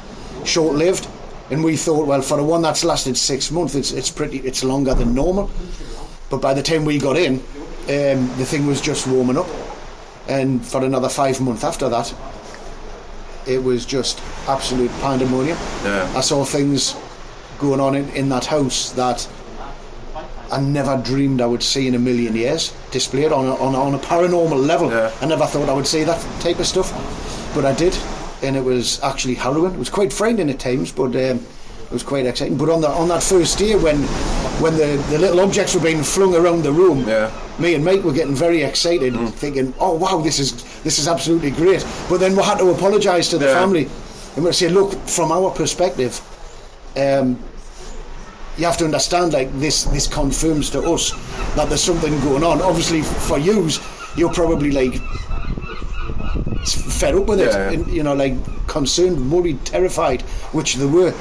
short 0.44 0.74
lived, 0.76 1.06
and 1.50 1.62
we 1.62 1.76
thought, 1.76 2.06
well, 2.06 2.22
for 2.22 2.36
the 2.36 2.42
one 2.44 2.62
that's 2.62 2.82
lasted 2.84 3.16
six 3.16 3.50
months, 3.50 3.74
it's 3.74 3.92
it's 3.92 4.10
pretty 4.10 4.38
it's 4.38 4.64
longer 4.64 4.94
than 4.94 5.14
normal. 5.14 5.48
But 6.28 6.40
by 6.40 6.54
the 6.54 6.62
time 6.62 6.84
we 6.84 6.98
got 6.98 7.16
in, 7.16 7.34
um, 7.88 8.28
the 8.38 8.44
thing 8.44 8.66
was 8.66 8.80
just 8.80 9.06
warming 9.06 9.36
up, 9.36 9.46
and 10.28 10.64
for 10.64 10.84
another 10.84 11.08
five 11.08 11.40
months 11.40 11.62
after 11.64 11.88
that, 11.88 12.12
it 13.46 13.62
was 13.62 13.84
just 13.86 14.20
absolute 14.48 14.90
pandemonium. 15.00 15.58
Yeah. 15.84 16.12
I 16.16 16.20
saw 16.20 16.44
things 16.44 16.94
going 17.60 17.80
on 17.80 17.94
in, 17.94 18.08
in 18.10 18.28
that 18.30 18.46
house 18.46 18.90
that 18.92 19.28
I 20.50 20.60
never 20.60 20.96
dreamed 21.00 21.40
I 21.40 21.46
would 21.46 21.62
see 21.62 21.86
in 21.86 21.94
a 21.94 21.98
million 21.98 22.34
years 22.34 22.74
displayed 22.90 23.30
on 23.32 23.46
a, 23.46 23.54
on, 23.54 23.74
a, 23.74 23.80
on 23.80 23.94
a 23.94 23.98
paranormal 23.98 24.66
level. 24.66 24.90
Yeah. 24.90 25.12
I 25.20 25.26
never 25.26 25.46
thought 25.46 25.68
I 25.68 25.72
would 25.72 25.86
see 25.86 26.02
that 26.02 26.20
type 26.40 26.58
of 26.58 26.66
stuff, 26.66 26.90
but 27.54 27.64
I 27.64 27.72
did, 27.72 27.96
and 28.42 28.56
it 28.56 28.64
was 28.64 29.00
actually 29.02 29.34
harrowing. 29.34 29.74
It 29.74 29.78
was 29.78 29.90
quite 29.90 30.12
frightening 30.12 30.50
at 30.50 30.58
times, 30.58 30.90
but 30.90 31.14
um, 31.14 31.46
it 31.86 31.92
was 31.92 32.02
quite 32.02 32.26
exciting. 32.26 32.56
But 32.56 32.68
on 32.68 32.80
the 32.80 32.88
on 32.88 33.06
that 33.08 33.22
first 33.22 33.58
day 33.58 33.76
when 33.76 33.98
when 34.60 34.76
the, 34.76 34.96
the 35.10 35.18
little 35.18 35.38
objects 35.40 35.74
were 35.74 35.80
being 35.80 36.02
flung 36.02 36.34
around 36.34 36.62
the 36.64 36.72
room, 36.72 37.06
Yeah. 37.06 37.30
me 37.60 37.74
and 37.74 37.84
Mike 37.84 38.02
were 38.02 38.12
getting 38.12 38.34
very 38.34 38.62
excited, 38.64 39.14
thinking, 39.34 39.72
"Oh 39.78 39.94
wow, 39.94 40.20
this 40.20 40.40
is 40.40 40.64
this 40.82 40.98
is 40.98 41.06
absolutely 41.06 41.52
great." 41.52 41.86
But 42.08 42.18
then 42.18 42.34
we 42.34 42.42
had 42.42 42.58
to 42.58 42.70
apologise 42.70 43.28
to 43.30 43.38
the 43.38 43.46
Yeah. 43.46 43.54
family, 43.60 43.88
and 44.34 44.44
we 44.44 44.52
said, 44.52 44.72
"Look, 44.72 44.94
from 45.06 45.30
our 45.30 45.50
perspective." 45.52 46.20
Um, 46.96 47.38
you 48.58 48.64
have 48.64 48.76
to 48.78 48.84
understand 48.84 49.32
like 49.32 49.50
this 49.58 49.84
this 49.84 50.06
confirms 50.06 50.70
to 50.70 50.80
us 50.82 51.12
that 51.54 51.68
there's 51.68 51.82
something 51.82 52.18
going 52.20 52.44
on. 52.44 52.60
Obviously 52.60 53.02
for 53.02 53.38
yous 53.38 53.80
you're 54.16 54.32
probably 54.32 54.70
like 54.70 55.00
fed 56.66 57.14
up 57.14 57.26
with 57.26 57.40
it 57.40 57.46
Yeah, 57.46 57.70
and, 57.70 57.86
you 57.88 58.02
know 58.02 58.14
like 58.14 58.34
concerned 58.66 59.30
worried 59.30 59.64
terrified 59.64 60.22
which 60.52 60.74
they 60.74 60.86
were. 60.86 61.12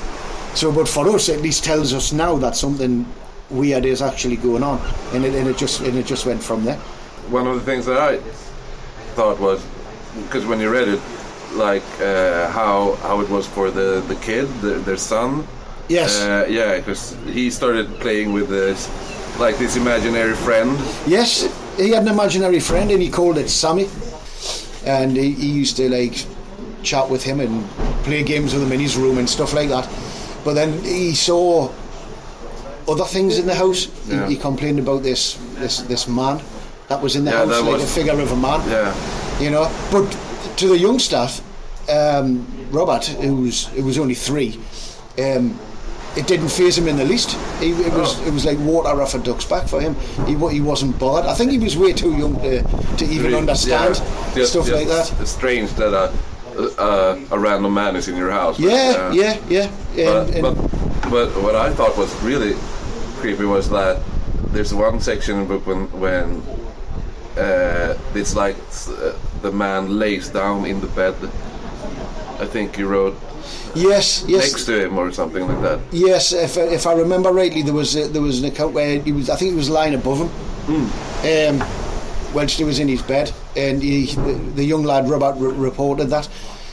So 0.55 0.71
but 0.71 0.87
for 0.87 1.07
us 1.09 1.29
it 1.29 1.37
at 1.37 1.41
least 1.41 1.63
tells 1.63 1.93
us 1.93 2.11
now 2.11 2.37
that 2.37 2.55
something 2.55 3.05
weird 3.49 3.85
is 3.85 4.01
actually 4.01 4.37
going 4.37 4.63
on. 4.63 4.79
And 5.13 5.25
it, 5.25 5.33
and 5.35 5.47
it 5.47 5.57
just 5.57 5.81
and 5.81 5.97
it 5.97 6.05
just 6.05 6.25
went 6.25 6.43
from 6.43 6.65
there. 6.65 6.77
One 7.29 7.47
of 7.47 7.55
the 7.55 7.61
things 7.61 7.85
that 7.85 7.97
I 7.97 8.17
thought 9.15 9.39
was 9.39 9.65
because 10.23 10.45
when 10.45 10.59
you 10.59 10.71
read 10.71 10.87
it, 10.87 11.01
like 11.53 11.83
uh, 12.01 12.49
how 12.49 12.95
how 13.01 13.21
it 13.21 13.29
was 13.29 13.47
for 13.47 13.71
the 13.71 14.03
the 14.07 14.15
kid, 14.15 14.47
the, 14.61 14.79
their 14.79 14.97
son. 14.97 15.47
Yes 15.89 16.21
Uh, 16.21 16.45
yeah, 16.49 16.77
because 16.77 17.15
he 17.33 17.49
started 17.51 17.87
playing 17.99 18.33
with 18.33 18.47
this, 18.49 18.87
like 19.39 19.57
this 19.57 19.75
imaginary 19.75 20.35
friend. 20.35 20.77
Yes, 21.07 21.47
he 21.77 21.89
had 21.91 22.03
an 22.03 22.09
imaginary 22.09 22.59
friend 22.59 22.91
and 22.91 23.01
he 23.01 23.09
called 23.09 23.37
it 23.37 23.49
Sammy. 23.49 23.87
And 24.85 25.17
he, 25.17 25.31
he 25.33 25.47
used 25.61 25.75
to 25.77 25.89
like 25.89 26.25
chat 26.83 27.09
with 27.09 27.23
him 27.23 27.39
and 27.39 27.67
play 28.03 28.23
games 28.23 28.53
with 28.53 28.63
him 28.63 28.71
in 28.71 28.79
his 28.79 28.95
room 28.95 29.17
and 29.17 29.29
stuff 29.29 29.53
like 29.53 29.69
that. 29.69 29.87
But 30.45 30.53
then 30.53 30.81
he 30.83 31.13
saw 31.13 31.69
other 32.87 33.05
things 33.05 33.37
in 33.37 33.45
the 33.45 33.53
house. 33.55 33.87
Yeah. 34.07 34.27
He, 34.27 34.35
he 34.35 34.39
complained 34.41 34.79
about 34.79 35.03
this 35.03 35.37
this 35.59 35.81
this 35.87 36.07
man 36.07 36.39
that 36.87 37.01
was 37.01 37.15
in 37.15 37.25
the 37.25 37.31
Yeah, 37.31 37.45
house, 37.45 37.61
like 37.61 37.73
was- 37.73 37.83
a 37.83 37.87
figure 37.87 38.19
of 38.21 38.31
a 38.31 38.35
man. 38.35 38.61
Yeah, 38.69 38.93
You 39.41 39.51
know, 39.51 39.69
but 39.91 40.07
to 40.57 40.67
the 40.69 40.77
young 40.77 40.99
staff, 40.99 41.41
um, 41.89 42.45
Robert, 42.71 43.05
who 43.05 43.35
was 43.41 43.67
who 43.75 43.83
was 43.83 43.97
only 43.97 44.15
three, 44.15 44.57
um, 45.19 45.59
it 46.19 46.27
didn't 46.27 46.49
phase 46.49 46.77
him 46.77 46.87
in 46.87 46.97
the 46.97 47.05
least. 47.05 47.29
He, 47.61 47.69
it 47.71 47.93
was 47.93 48.19
Oh. 48.19 48.27
it 48.27 48.33
was 48.33 48.45
like 48.45 48.59
water 48.59 49.01
off 49.01 49.13
a 49.15 49.19
duck's 49.19 49.45
back 49.45 49.67
for 49.67 49.79
him. 49.81 49.95
He 50.27 50.35
he 50.57 50.61
wasn't 50.61 50.97
bothered. 50.99 51.25
I 51.29 51.33
think 51.33 51.51
he 51.51 51.57
was 51.59 51.75
way 51.77 51.93
too 51.93 52.11
young 52.21 52.35
to, 52.41 52.61
to 52.97 53.05
even 53.05 53.33
understand 53.33 53.95
yeah, 53.95 54.35
just- 54.35 54.51
stuff 54.51 54.67
just 54.67 54.77
like 54.77 54.87
that. 54.87 55.21
It's 55.21 55.31
strange 55.31 55.69
that 55.75 55.93
a, 55.93 56.11
a 56.87 56.91
a 57.31 57.39
random 57.39 57.73
man 57.73 57.95
is 57.95 58.07
in 58.07 58.15
your 58.17 58.31
house. 58.31 58.57
but, 58.57 58.65
Yeah, 58.71 59.09
uh, 59.09 59.13
yeah, 59.13 59.37
yeah. 59.49 59.67
But, 59.95 60.27
And, 60.27 60.35
and 60.35 60.41
but 60.41 60.55
but 61.09 61.27
what 61.43 61.55
I 61.55 61.73
thought 61.73 61.97
was 61.97 62.11
really 62.23 62.53
creepy 63.21 63.45
was 63.45 63.69
that 63.69 63.97
there's 64.53 64.73
one 64.73 64.99
section 64.99 65.35
in 65.39 65.47
the 65.47 65.53
book 65.53 65.65
when 65.67 65.87
when 65.99 66.41
uh, 67.37 67.95
it's 68.15 68.35
like 68.35 68.55
uh, 68.87 69.13
the 69.41 69.51
man 69.51 69.97
lays 69.99 70.29
down 70.29 70.65
in 70.65 70.81
the 70.81 70.87
bed. 70.87 71.15
I 72.43 72.45
think 72.45 72.75
he 72.75 72.83
wrote 72.83 73.15
yes, 73.75 74.23
yes, 74.27 74.51
next 74.51 74.65
to 74.65 74.85
him 74.85 74.97
or 74.97 75.11
something 75.11 75.47
like 75.47 75.61
that. 75.61 75.79
yes. 75.91 76.31
If 76.33 76.57
I- 76.57 76.61
if 76.77 76.85
I 76.87 76.93
remember 76.93 77.31
rightly, 77.31 77.61
there 77.61 77.73
was 77.73 77.95
a, 77.95 78.07
there 78.07 78.21
was 78.21 78.39
an 78.39 78.45
account 78.45 78.73
where 78.73 78.99
he 78.99 79.11
was. 79.11 79.29
I 79.29 79.35
think 79.35 79.51
he 79.51 79.57
was 79.57 79.69
lying 79.69 79.93
above 79.95 80.19
him. 80.19 80.29
Um, 80.69 81.67
whilst 82.33 82.57
he 82.57 82.63
was 82.63 82.79
in 82.79 82.87
his 82.87 83.01
bed, 83.01 83.31
and 83.57 83.81
he, 83.81 84.05
the, 84.05 84.33
the 84.55 84.63
young 84.63 84.83
lad 84.83 85.09
Robert 85.09 85.35
re- 85.39 85.53
reported 85.53 86.05
that. 86.09 86.29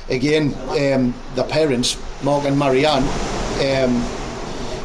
Again, 0.08 0.54
um, 0.70 1.14
the 1.34 1.42
parents, 1.44 1.96
Mark 2.22 2.44
and 2.44 2.56
Marianne, 2.58 3.02
um, 3.02 4.04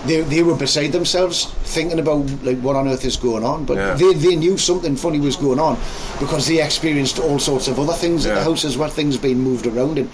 they, 0.08 0.22
they 0.22 0.42
were 0.42 0.56
beside 0.56 0.92
themselves, 0.94 1.46
thinking 1.76 2.00
about 2.00 2.26
like 2.44 2.58
what 2.62 2.76
on 2.76 2.88
earth 2.88 3.06
is 3.06 3.18
going 3.18 3.44
on. 3.44 3.66
But 3.66 3.78
Yeah. 3.78 3.94
they, 3.94 4.14
they 4.14 4.36
knew 4.36 4.58
something 4.58 4.96
funny 4.96 5.20
was 5.20 5.36
going 5.36 5.60
on 5.60 5.78
because 6.20 6.48
they 6.48 6.60
experienced 6.64 7.20
all 7.20 7.38
sorts 7.38 7.68
of 7.68 7.80
other 7.80 7.94
things 7.94 8.26
at 8.26 8.30
the 8.30 8.40
Yeah. 8.40 8.44
house 8.46 8.66
as 8.66 8.78
well, 8.78 8.90
things 8.90 9.18
being 9.18 9.40
moved 9.40 9.68
around, 9.68 10.00
and 10.00 10.10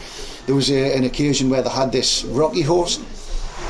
there 0.48 0.56
was 0.56 0.72
a, 0.72 0.96
an 0.98 1.04
occasion 1.04 1.50
where 1.50 1.62
they 1.62 1.70
had 1.70 1.92
this 1.92 2.24
rocky 2.26 2.62
horse 2.64 3.00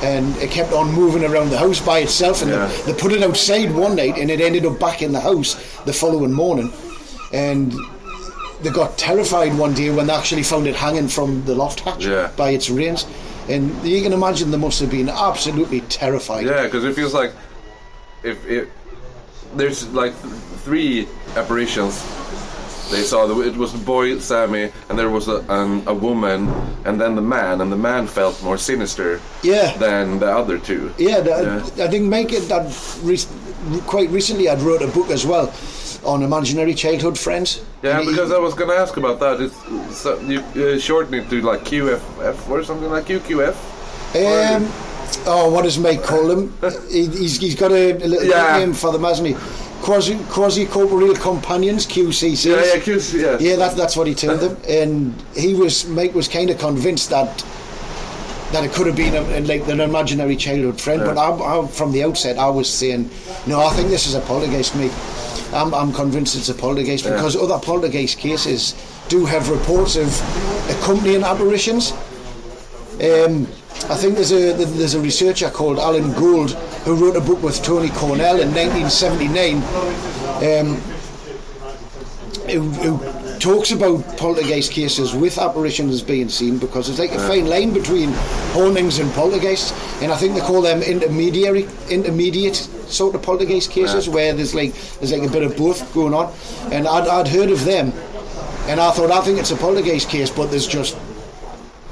and 0.04 0.36
it 0.38 0.52
kept 0.52 0.72
on 0.74 0.94
moving 0.94 1.24
around 1.26 1.50
the 1.50 1.58
house 1.58 1.82
by 1.82 2.00
itself 2.00 2.42
and 2.44 2.52
Yeah. 2.52 2.68
they, 2.86 2.94
they 2.94 3.00
put 3.00 3.12
it 3.12 3.24
outside 3.24 3.74
one 3.74 3.96
night 3.96 4.18
and 4.18 4.30
it 4.30 4.40
ended 4.40 4.66
up 4.66 4.80
back 4.80 5.02
in 5.02 5.12
the 5.12 5.20
house 5.20 5.56
the 5.86 5.92
following 5.94 6.32
morning 6.32 6.72
and 7.34 7.74
they 8.62 8.70
got 8.70 8.98
terrified 8.98 9.58
one 9.58 9.74
day 9.74 9.90
when 9.90 10.08
they 10.08 10.14
actually 10.14 10.44
found 10.44 10.68
it 10.68 10.76
hanging 10.76 11.08
from 11.08 11.44
the 11.46 11.56
loft 11.56 11.80
hatch 11.82 12.06
Yeah. 12.06 12.30
by 12.38 12.52
its 12.52 12.70
reins 12.70 13.06
and 13.50 13.72
you 13.86 14.02
can 14.04 14.14
imagine 14.14 14.52
they 14.52 14.58
must 14.58 14.80
have 14.82 14.92
been 14.92 15.10
absolutely 15.10 15.82
terrified 15.82 16.46
Yeah, 16.46 16.64
because 16.64 16.84
it 16.84 16.94
feels 16.96 17.14
like 17.14 17.34
if 18.24 18.46
it 18.46 18.70
there's 19.56 19.88
like 19.94 20.14
three 20.66 21.08
apparitions. 21.36 22.04
They 22.92 23.04
saw 23.04 23.28
the, 23.28 23.42
it 23.42 23.56
was 23.58 23.74
the 23.74 23.80
boy 23.84 24.18
Sammy, 24.20 24.72
and 24.90 24.98
there 24.98 25.10
was 25.10 25.28
a, 25.28 25.44
an, 25.50 25.84
a 25.88 25.94
woman, 25.94 26.48
and 26.86 27.00
then 27.00 27.16
the 27.16 27.22
man, 27.22 27.62
and 27.62 27.72
the 27.72 27.78
man 27.78 28.08
felt 28.08 28.42
more 28.44 28.58
sinister 28.58 29.20
Yeah. 29.44 29.76
than 29.78 30.20
the 30.20 30.32
other 30.32 30.58
two. 30.58 30.94
Yeah, 30.98 31.20
that, 31.22 31.80
I 31.80 31.88
think 31.90 32.06
make 32.06 32.32
it 32.34 32.48
that 32.50 32.66
re- 33.04 33.82
quite 33.86 34.10
recently 34.10 34.48
I'd 34.50 34.62
wrote 34.62 34.82
a 34.82 34.88
book 34.88 35.10
as 35.10 35.26
well 35.26 35.54
on 36.06 36.24
imaginary 36.24 36.74
childhood 36.74 37.18
friends. 37.20 37.62
Yeah, 37.82 38.00
because 38.06 38.32
I 38.32 38.38
was 38.38 38.54
gonna 38.54 38.76
ask 38.76 38.96
about 38.98 39.20
that. 39.20 39.42
It's 39.42 39.98
so 39.98 40.18
you 40.22 40.40
uh, 40.40 40.80
shorten 40.80 41.14
it 41.16 41.30
to 41.30 41.42
like 41.42 41.62
QFF 41.66 42.50
or 42.50 42.64
something 42.64 42.90
like 42.90 43.06
QQF. 43.06 43.56
Um, 44.16 44.64
oh, 45.26 45.52
what 45.52 45.64
does 45.64 45.78
Mike 45.78 46.04
call 46.04 46.30
him? 46.32 46.54
he, 46.90 47.08
he's, 47.08 47.38
he's 47.38 47.56
got 47.56 47.72
a, 47.72 47.92
a 47.92 48.08
little 48.08 48.24
Yeah. 48.28 48.58
name 48.60 48.74
for 48.74 48.92
them, 48.94 49.04
hasn't 49.04 49.28
he? 49.28 49.34
Quasi 49.88 50.18
quasi 50.30 50.66
corporeal 50.66 51.16
companions 51.16 51.88
QCCs. 51.88 52.46
Yeah, 52.46 52.56
yeah, 52.56 52.82
QC, 52.82 53.22
yeah. 53.22 53.38
Yeah, 53.40 53.56
that, 53.56 53.78
that's 53.78 53.96
what 53.96 54.06
he 54.06 54.14
termed 54.14 54.42
them, 54.42 54.58
and 54.68 55.16
he 55.34 55.54
was 55.54 55.88
Mike 55.88 56.14
was 56.14 56.28
kind 56.28 56.50
of 56.50 56.58
convinced 56.58 57.10
that 57.10 57.46
that 58.52 58.66
it 58.66 58.74
could 58.74 58.86
have 58.86 58.98
been 58.98 59.16
a, 59.16 59.40
like 59.48 59.66
an 59.70 59.80
imaginary 59.80 60.36
childhood 60.36 60.82
friend. 60.82 61.06
But 61.06 61.18
I, 61.18 61.30
I, 61.32 61.68
from 61.68 61.94
the 61.94 62.04
outset, 62.04 62.38
I 62.38 62.50
was 62.50 62.70
saying, 62.70 63.10
no, 63.46 63.62
I 63.66 63.70
think 63.76 63.88
this 63.88 64.08
is 64.08 64.14
a 64.14 64.20
poltergeist, 64.20 64.76
mate. 64.76 64.92
I'm, 65.54 65.74
I'm 65.74 65.94
convinced 65.94 66.36
it's 66.36 66.50
a 66.50 66.54
poltergeist 66.54 67.06
because 67.06 67.38
other 67.38 67.58
poltergeist 67.58 68.18
cases 68.18 68.76
do 69.08 69.24
have 69.24 69.50
reports 69.50 69.96
of 69.96 70.08
accompanying 70.70 71.24
apparitions. 71.24 71.94
Um, 73.02 73.48
I 73.90 73.96
think 73.96 74.16
there's 74.16 74.32
a 74.32 74.54
there's 74.54 74.96
a 74.96 75.00
researcher 75.00 75.50
called 75.50 75.80
Alan 75.80 76.12
Gauld 76.14 76.52
who 76.86 76.96
wrote 76.96 77.16
a 77.16 77.22
book 77.22 77.42
with 77.42 77.62
Tony 77.64 77.90
Cornell 77.90 78.42
in 78.42 78.54
1979. 78.54 79.64
Um, 80.44 80.82
who, 82.50 82.70
who 82.70 83.40
talks 83.40 83.72
about 83.72 84.18
poltergeist 84.18 84.72
cases 84.72 85.14
with 85.14 85.38
apparitions 85.38 86.02
being 86.02 86.30
seen 86.30 86.58
because 86.58 86.90
it's 86.90 87.00
like 87.00 87.12
a 87.12 87.20
fine 87.28 87.46
line 87.46 87.74
between 87.74 88.14
hauntings 88.54 89.00
and 89.00 89.12
poltergeists, 89.14 89.72
and 90.02 90.12
I 90.12 90.16
think 90.16 90.34
they 90.34 90.40
call 90.42 90.62
them 90.62 90.82
intermediary, 90.82 91.68
intermediate 91.90 92.56
sort 92.56 93.16
of 93.16 93.22
poltergeist 93.22 93.70
cases 93.72 94.08
where 94.08 94.34
there's 94.34 94.56
like 94.56 94.74
there's 95.00 95.12
like 95.12 95.24
a 95.24 95.32
bit 95.32 95.44
of 95.44 95.58
both 95.58 95.94
going 95.94 96.14
on, 96.14 96.34
and 96.72 96.88
I'd, 96.88 97.08
I'd 97.08 97.28
heard 97.28 97.52
of 97.52 97.66
them, 97.66 97.92
and 98.68 98.80
I 98.80 98.92
thought 98.92 99.12
I 99.12 99.22
think 99.22 99.40
it's 99.40 99.52
a 99.52 99.58
poltergeist 99.58 100.10
case, 100.10 100.30
but 100.30 100.48
there's 100.48 100.68
just 100.68 100.98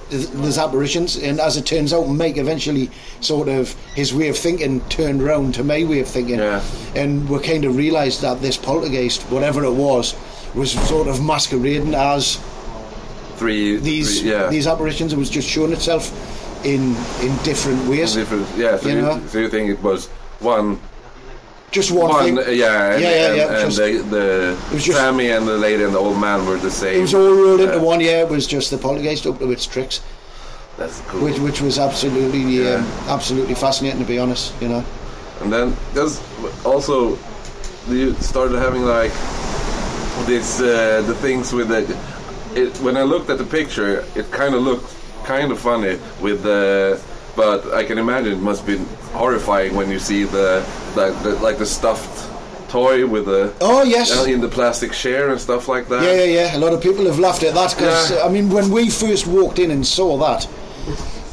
there's 0.09 0.57
apparitions, 0.57 1.15
and 1.17 1.39
as 1.39 1.57
it 1.57 1.65
turns 1.65 1.91
out, 1.93 2.05
Mike 2.07 2.37
eventually 2.37 2.89
sort 3.21 3.47
of 3.47 3.73
his 3.95 4.13
way 4.13 4.27
of 4.29 4.37
thinking 4.37 4.81
turned 4.89 5.21
round 5.23 5.55
to 5.55 5.63
my 5.63 5.83
way 5.83 5.99
of 5.99 6.07
thinking, 6.07 6.37
Yeah. 6.39 6.61
and 6.95 7.27
we 7.27 7.39
kind 7.39 7.65
of 7.65 7.75
realised 7.75 8.21
that 8.21 8.41
this 8.41 8.55
poltergeist, 8.57 9.23
whatever 9.23 9.63
it 9.63 9.71
was, 9.73 10.15
was 10.53 10.71
sort 10.87 11.07
of 11.07 11.23
masquerading 11.23 11.93
as 11.95 12.39
Three. 13.37 13.77
these 13.77 14.21
three, 14.21 14.31
yeah. 14.31 14.47
these 14.47 14.67
apparitions. 14.67 15.11
It 15.11 15.17
was 15.17 15.29
just 15.29 15.49
showing 15.49 15.73
itself 15.73 16.11
in 16.65 16.95
in 17.21 17.35
different 17.43 17.85
ways. 17.87 18.13
Different, 18.15 18.47
yeah. 18.57 18.77
So 18.77 18.87
You 18.89 18.95
you, 18.95 19.01
know? 19.01 19.21
so 19.27 19.39
you 19.39 19.49
think 19.49 19.69
it 19.69 19.81
was 19.83 20.07
one 20.39 20.79
Just 21.75 21.91
one, 21.91 22.07
One, 22.09 22.23
thing. 22.23 22.37
uh, 22.37 22.41
yeah, 22.43 22.93
and, 22.93 23.01
Yeah, 23.03 23.09
yeah, 23.09 23.27
and, 23.27 23.35
yeah, 23.37 23.59
and 23.59 23.71
just- 23.71 23.77
the, 23.77 23.97
the 24.15 24.73
was 24.73 24.83
just- 24.85 24.97
Sammy 24.97 25.31
and 25.31 25.45
the 25.45 25.57
lady 25.57 25.83
and 25.83 25.93
the 25.93 25.99
old 25.99 26.17
man 26.17 26.45
were 26.45 26.55
the 26.57 26.71
same. 26.71 26.95
It 26.99 27.01
was 27.01 27.13
all 27.13 27.33
rolled 27.33 27.59
into 27.59 27.73
Yeah. 27.75 27.81
one. 27.91 27.99
Yeah, 27.99 28.21
it 28.23 28.29
was 28.29 28.47
just 28.47 28.71
the 28.71 28.77
poltergeist 28.77 29.27
up 29.27 29.39
to 29.39 29.51
its 29.51 29.65
tricks, 29.65 29.99
That's 30.77 31.01
cool. 31.09 31.19
which 31.25 31.37
which 31.39 31.59
was 31.61 31.77
absolutely 31.77 32.39
Yeah. 32.39 32.75
um, 32.75 32.87
absolutely 33.09 33.55
fascinating 33.55 33.99
to 33.99 34.05
be 34.07 34.17
honest. 34.17 34.53
You 34.61 34.69
know. 34.69 34.83
and 35.41 35.51
then 35.51 35.75
there's 35.93 36.21
also 36.63 37.17
you 37.89 38.15
started 38.21 38.57
having 38.57 38.85
like 38.85 39.11
this 40.25 40.61
uh, 40.61 41.03
the 41.05 41.15
things 41.15 41.51
with 41.51 41.67
the. 41.67 41.81
It, 42.55 42.71
when 42.85 42.95
I 42.95 43.03
looked 43.03 43.29
at 43.29 43.37
the 43.37 43.43
picture, 43.59 44.05
it 44.15 44.31
kind 44.31 44.55
of 44.55 44.61
looked 44.63 44.89
kind 45.25 45.51
of 45.51 45.59
funny 45.59 45.99
with 46.21 46.41
the. 46.43 46.97
But 47.35 47.73
I 47.73 47.83
can 47.83 47.97
imagine 47.97 48.33
it 48.33 48.41
must 48.41 48.65
be 48.65 48.77
horrifying 49.13 49.75
when 49.75 49.89
you 49.89 49.99
see 49.99 50.23
the, 50.23 50.65
the, 50.95 51.11
the 51.23 51.35
like 51.39 51.57
the 51.57 51.65
stuffed 51.65 52.31
toy 52.69 53.05
with 53.05 53.25
the 53.25 53.53
Oh 53.61 53.83
yes. 53.83 54.25
in 54.25 54.41
the 54.41 54.47
plastic 54.47 54.91
chair 54.93 55.29
and 55.31 55.39
stuff 55.39 55.67
like 55.67 55.87
that. 55.89 56.03
Yeah, 56.03 56.23
yeah, 56.23 56.45
yeah. 56.53 56.57
A 56.57 56.59
lot 56.59 56.73
of 56.73 56.81
people 56.81 57.05
have 57.05 57.19
laughed 57.19 57.43
at 57.43 57.53
that 57.53 57.71
because 57.75 58.11
Yeah. 58.11 58.23
I 58.23 58.29
mean, 58.29 58.49
when 58.49 58.69
we 58.71 58.89
first 58.89 59.27
walked 59.27 59.59
in 59.59 59.71
and 59.71 59.85
saw 59.85 60.17
that, 60.17 60.47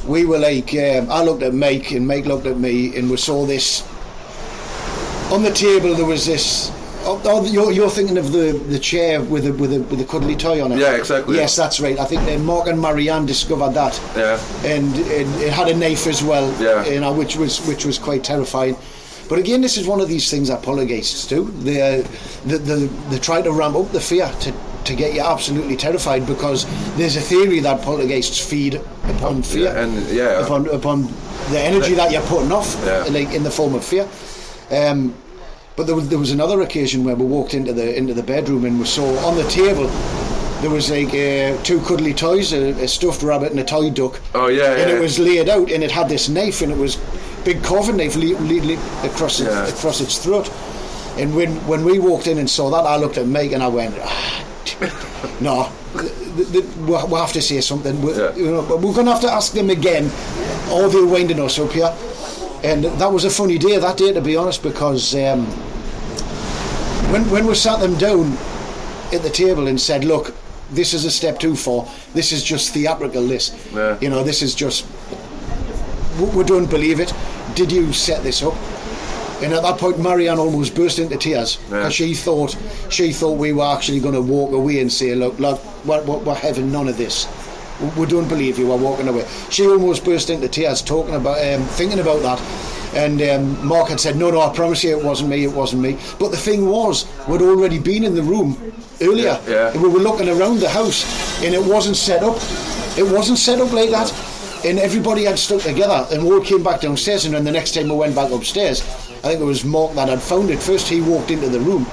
we 0.06 0.24
were 0.24 0.38
like, 0.38 0.74
um, 0.74 1.10
I 1.10 1.22
looked 1.22 1.42
at 1.42 1.54
Mike 1.54 1.92
and 1.92 2.06
Mike 2.06 2.26
looked 2.26 2.46
at 2.46 2.58
me, 2.58 2.96
and 2.96 3.08
we 3.08 3.16
saw 3.16 3.46
this 3.46 3.82
on 5.30 5.42
the 5.42 5.52
table. 5.52 5.94
There 5.94 6.04
was 6.06 6.26
this. 6.26 6.70
Oh, 7.04 7.20
oh 7.24 7.44
you're, 7.44 7.72
you're 7.72 7.90
thinking 7.90 8.16
of 8.18 8.32
the, 8.32 8.52
the 8.68 8.78
chair 8.78 9.20
with 9.20 9.44
the 9.44 9.52
with 9.52 9.72
a 9.72 9.80
with 9.82 10.00
a 10.00 10.04
cuddly 10.04 10.36
toy 10.36 10.62
on 10.64 10.72
it. 10.72 10.78
Yeah, 10.78 10.94
exactly. 10.94 11.36
Yes, 11.36 11.56
that's 11.56 11.80
right. 11.80 11.98
I 11.98 12.04
think 12.04 12.24
then 12.24 12.44
Mark 12.44 12.68
and 12.68 12.80
Marianne 12.80 13.26
discovered 13.26 13.74
that, 13.74 14.00
Yeah. 14.16 14.38
and 14.64 14.96
it, 14.98 15.26
it 15.42 15.52
had 15.52 15.68
a 15.68 15.76
knife 15.76 16.06
as 16.06 16.22
well. 16.22 16.50
Yeah. 16.60 16.84
You 16.86 17.00
know, 17.00 17.12
which 17.12 17.36
was 17.36 17.58
which 17.66 17.84
was 17.84 17.98
quite 17.98 18.22
terrifying. 18.24 18.76
But 19.28 19.38
again, 19.38 19.60
this 19.62 19.76
is 19.78 19.86
one 19.86 20.00
of 20.00 20.08
these 20.08 20.30
things 20.30 20.48
that 20.48 20.62
poltergeists 20.62 21.26
do. 21.26 21.44
They 21.62 21.80
uh, 21.80 22.06
they, 22.44 22.58
they, 22.58 22.86
they 23.10 23.18
try 23.18 23.42
to 23.42 23.52
ramp 23.52 23.76
up 23.76 23.90
the 23.92 24.00
fear 24.00 24.30
to 24.40 24.52
to 24.84 24.94
get 24.96 25.14
you 25.14 25.20
absolutely 25.22 25.76
terrified 25.76 26.26
because 26.26 26.66
there's 26.96 27.16
a 27.16 27.20
theory 27.20 27.60
that 27.60 27.82
poltergeists 27.82 28.38
feed 28.38 28.80
upon 29.04 29.42
fear 29.42 29.64
Yeah, 29.72 29.82
and 29.84 30.08
yeah. 30.08 30.44
upon 30.44 30.68
upon 30.68 31.02
the 31.50 31.58
energy 31.60 31.94
that 31.94 32.10
you're 32.12 32.22
putting 32.22 32.52
off, 32.52 32.76
Yeah. 32.84 33.04
like 33.10 33.32
in 33.32 33.42
the 33.42 33.50
form 33.50 33.74
of 33.74 33.84
fear. 33.84 34.08
Um, 34.70 35.14
but 35.76 35.86
there 35.86 35.94
was, 35.96 36.08
there 36.08 36.18
was 36.18 36.30
another 36.32 36.60
occasion 36.62 37.04
where 37.04 37.16
we 37.16 37.24
walked 37.24 37.54
into 37.54 37.72
the 37.72 37.96
into 37.96 38.14
the 38.14 38.22
bedroom 38.22 38.64
and 38.64 38.78
we 38.78 38.84
saw 38.86 39.06
on 39.26 39.36
the 39.36 39.44
table 39.48 39.86
there 40.60 40.70
was 40.70 40.90
like 40.90 41.08
uh, 41.08 41.60
two 41.64 41.80
cuddly 41.80 42.14
toys, 42.14 42.52
a, 42.52 42.70
a 42.84 42.86
stuffed 42.86 43.22
rabbit 43.24 43.50
and 43.50 43.58
a 43.58 43.64
toy 43.64 43.90
duck. 43.90 44.20
Oh, 44.32 44.46
yeah, 44.46 44.70
And 44.76 44.90
yeah. 44.90 44.96
it 44.96 45.00
was 45.00 45.18
laid 45.18 45.48
out, 45.48 45.72
and 45.72 45.82
it 45.82 45.90
had 45.90 46.08
this 46.08 46.28
knife, 46.28 46.62
and 46.62 46.70
it 46.70 46.78
was 46.78 46.98
big 47.44 47.64
carving 47.64 47.96
knife 47.96 48.14
le- 48.14 48.38
le- 48.38 48.62
le- 48.62 49.04
across 49.04 49.40
it, 49.40 49.46
Yeah. 49.46 49.66
across 49.66 50.00
its 50.00 50.18
throat. 50.18 50.48
And 51.18 51.34
when 51.34 51.56
when 51.66 51.84
we 51.84 51.98
walked 51.98 52.28
in 52.28 52.38
and 52.38 52.48
saw 52.48 52.70
that, 52.70 52.86
I 52.86 52.96
looked 52.96 53.18
at 53.18 53.26
Mike 53.26 53.50
and 53.50 53.60
I 53.60 53.66
went, 53.66 53.96
ah, 54.00 54.44
no, 55.40 55.68
th- 55.98 56.52
th- 56.52 56.64
we'll, 56.86 57.08
we'll 57.08 57.20
have 57.20 57.32
to 57.32 57.42
say 57.42 57.60
something. 57.60 58.00
We, 58.00 58.12
Yeah. 58.12 58.32
you 58.36 58.50
know, 58.52 58.62
but 58.62 58.78
we're 58.80 58.94
going 58.94 59.06
to 59.06 59.12
have 59.12 59.20
to 59.22 59.32
ask 59.32 59.52
them 59.54 59.68
again, 59.68 60.12
or 60.70 60.88
they're 60.88 61.04
winding 61.04 61.40
us 61.40 61.58
up 61.58 61.72
here. 61.72 61.92
And 62.62 62.84
that 62.84 63.12
was 63.12 63.24
a 63.24 63.30
funny 63.30 63.58
day 63.58 63.76
that 63.78 63.96
day, 63.96 64.12
to 64.12 64.20
be 64.20 64.36
honest, 64.36 64.62
because 64.62 65.14
um, 65.14 65.46
when 67.12 67.28
when 67.30 67.46
we 67.46 67.54
sat 67.54 67.80
them 67.80 67.96
down 67.98 68.32
at 69.12 69.22
the 69.22 69.30
table 69.30 69.66
and 69.66 69.80
said, 69.80 70.04
"Look, 70.04 70.34
this 70.70 70.94
is 70.94 71.04
a 71.04 71.10
step 71.10 71.38
too 71.40 71.56
far. 71.56 71.86
This 72.14 72.30
is 72.32 72.42
just 72.44 72.72
theatrical. 72.72 73.26
This, 73.26 73.50
Yeah. 73.74 73.98
you 74.00 74.08
know, 74.10 74.22
this 74.22 74.42
is 74.42 74.54
just 74.54 74.86
we, 76.20 76.26
we 76.26 76.44
don't 76.44 76.70
believe 76.70 77.00
it. 77.00 77.12
Did 77.54 77.72
you 77.72 77.92
set 77.92 78.22
this 78.22 78.42
up?" 78.42 78.54
And 79.42 79.52
at 79.52 79.62
that 79.62 79.78
point, 79.78 79.98
Marianne 79.98 80.38
almost 80.38 80.72
burst 80.76 81.00
into 81.00 81.16
tears 81.16 81.58
Yeah. 81.64 81.78
because 81.78 81.94
she 81.94 82.14
thought 82.14 82.56
she 82.90 83.12
thought 83.12 83.38
we 83.38 83.52
were 83.52 83.64
actually 83.76 83.98
going 83.98 84.14
to 84.14 84.22
walk 84.22 84.52
away 84.52 84.80
and 84.80 84.90
say, 84.92 85.16
"Look, 85.16 85.38
look, 85.40 85.60
we're, 85.84 86.00
we're 86.02 86.34
having 86.34 86.70
none 86.70 86.86
of 86.86 86.96
this. 86.96 87.26
We, 87.96 88.06
don't 88.06 88.28
believe 88.28 88.58
you. 88.58 88.68
We're 88.68 88.76
walking 88.76 89.08
away." 89.08 89.26
She 89.50 89.66
almost 89.66 90.04
burst 90.04 90.30
into 90.30 90.48
tears 90.48 90.82
talking 90.82 91.14
about, 91.14 91.38
um, 91.44 91.64
thinking 91.68 92.00
about 92.00 92.22
that. 92.22 92.40
And 92.94 93.22
um, 93.22 93.66
Mark 93.66 93.88
had 93.88 94.00
said, 94.00 94.16
"No, 94.16 94.30
no, 94.30 94.40
I 94.40 94.54
promise 94.54 94.84
you, 94.84 94.98
it 94.98 95.04
wasn't 95.04 95.30
me. 95.30 95.44
It 95.44 95.52
wasn't 95.52 95.82
me." 95.82 95.98
But 96.18 96.30
the 96.30 96.36
thing 96.36 96.66
was, 96.66 97.06
we'd 97.26 97.42
already 97.42 97.78
been 97.78 98.04
in 98.04 98.14
the 98.14 98.22
room 98.22 98.56
earlier. 99.00 99.40
Yeah, 99.46 99.50
yeah. 99.50 99.72
And 99.72 99.82
we 99.82 99.88
were 99.88 100.00
looking 100.00 100.28
around 100.28 100.60
the 100.60 100.68
house, 100.68 101.04
and 101.42 101.54
it 101.54 101.64
wasn't 101.64 101.96
set 101.96 102.22
up. 102.22 102.36
It 102.98 103.04
wasn't 103.04 103.38
set 103.38 103.60
up 103.60 103.72
like 103.72 103.90
that. 103.90 104.12
And 104.64 104.78
everybody 104.78 105.24
had 105.24 105.38
stuck 105.38 105.62
together, 105.62 106.06
and 106.12 106.22
we 106.22 106.30
all 106.34 106.40
came 106.40 106.62
back 106.62 106.80
downstairs. 106.82 107.24
And 107.24 107.34
then 107.34 107.44
the 107.44 107.50
next 107.50 107.74
time 107.74 107.88
we 107.88 107.96
went 107.96 108.14
back 108.14 108.30
upstairs, 108.30 108.82
I 109.24 109.28
think 109.28 109.40
it 109.40 109.44
was 109.44 109.64
Mark 109.64 109.94
that 109.94 110.08
had 110.08 110.22
found 110.22 110.50
it. 110.50 110.62
First, 110.62 110.88
he 110.88 111.00
walked 111.00 111.30
into 111.30 111.48
the 111.48 111.60
room, 111.60 111.86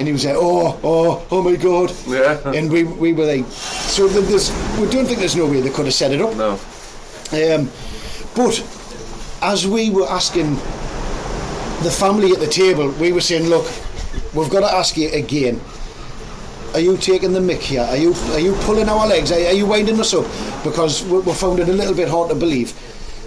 and 0.00 0.08
he 0.08 0.12
was 0.12 0.24
like, 0.24 0.34
"Oh, 0.36 0.80
oh, 0.82 1.26
oh 1.30 1.42
my 1.42 1.56
God!" 1.56 1.92
Yeah. 2.08 2.40
And 2.56 2.72
we 2.72 2.84
we 2.84 3.12
were 3.12 3.26
like, 3.26 3.46
so 3.52 4.08
there's, 4.08 4.50
we 4.80 4.88
don't 4.88 5.04
think 5.04 5.18
there's 5.18 5.36
no 5.36 5.46
way 5.46 5.60
they 5.60 5.68
could 5.68 5.84
have 5.84 5.94
set 5.94 6.10
it 6.10 6.22
up. 6.22 6.34
No. 6.36 6.58
Um, 7.36 7.70
but 8.34 8.64
as 9.42 9.66
we 9.66 9.90
were 9.90 10.08
asking 10.08 10.54
the 11.84 11.90
family 11.92 12.32
at 12.32 12.40
the 12.40 12.46
table, 12.46 12.90
we 12.92 13.12
were 13.12 13.20
saying, 13.20 13.48
look, 13.48 13.66
we've 14.34 14.48
got 14.48 14.60
to 14.60 14.72
ask 14.74 14.96
you 14.96 15.10
again. 15.10 15.60
are 16.72 16.80
you 16.80 16.96
taking 16.96 17.32
the 17.32 17.40
mick 17.40 17.60
here? 17.60 17.82
Are 17.82 17.96
you 17.96 18.14
are 18.32 18.40
you 18.40 18.54
pulling 18.62 18.88
our 18.88 19.06
legs? 19.06 19.30
Are, 19.32 19.38
are 19.38 19.52
you 19.52 19.66
winding 19.66 20.00
us 20.00 20.14
up? 20.14 20.24
Because 20.64 21.04
we, 21.04 21.18
we 21.20 21.32
found 21.34 21.58
it 21.60 21.68
a 21.68 21.72
little 21.72 21.94
bit 21.94 22.08
hard 22.08 22.30
to 22.30 22.34
believe. 22.34 22.72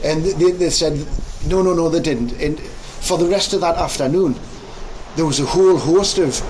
And 0.03 0.23
they, 0.23 0.51
they 0.51 0.69
said, 0.69 1.05
no, 1.47 1.61
no, 1.61 1.73
no, 1.73 1.89
they 1.89 1.99
didn't. 1.99 2.33
And 2.41 2.59
for 2.59 3.17
the 3.17 3.25
rest 3.25 3.53
of 3.53 3.61
that 3.61 3.77
afternoon, 3.77 4.35
there 5.15 5.25
was 5.25 5.39
a 5.39 5.45
whole 5.45 5.77
host 5.77 6.17
of 6.17 6.41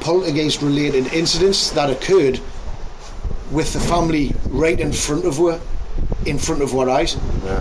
poltergeist 0.00 0.62
related 0.62 1.12
incidents 1.12 1.70
that 1.70 1.90
occurred 1.90 2.40
with 3.50 3.72
the 3.72 3.80
family 3.80 4.32
right 4.50 4.78
in 4.78 4.92
front 4.92 5.24
of 5.24 5.38
her, 5.38 5.60
in 6.26 6.38
front 6.38 6.62
of 6.62 6.74
our 6.76 6.88
eyes, 6.90 7.16
Yeah. 7.44 7.60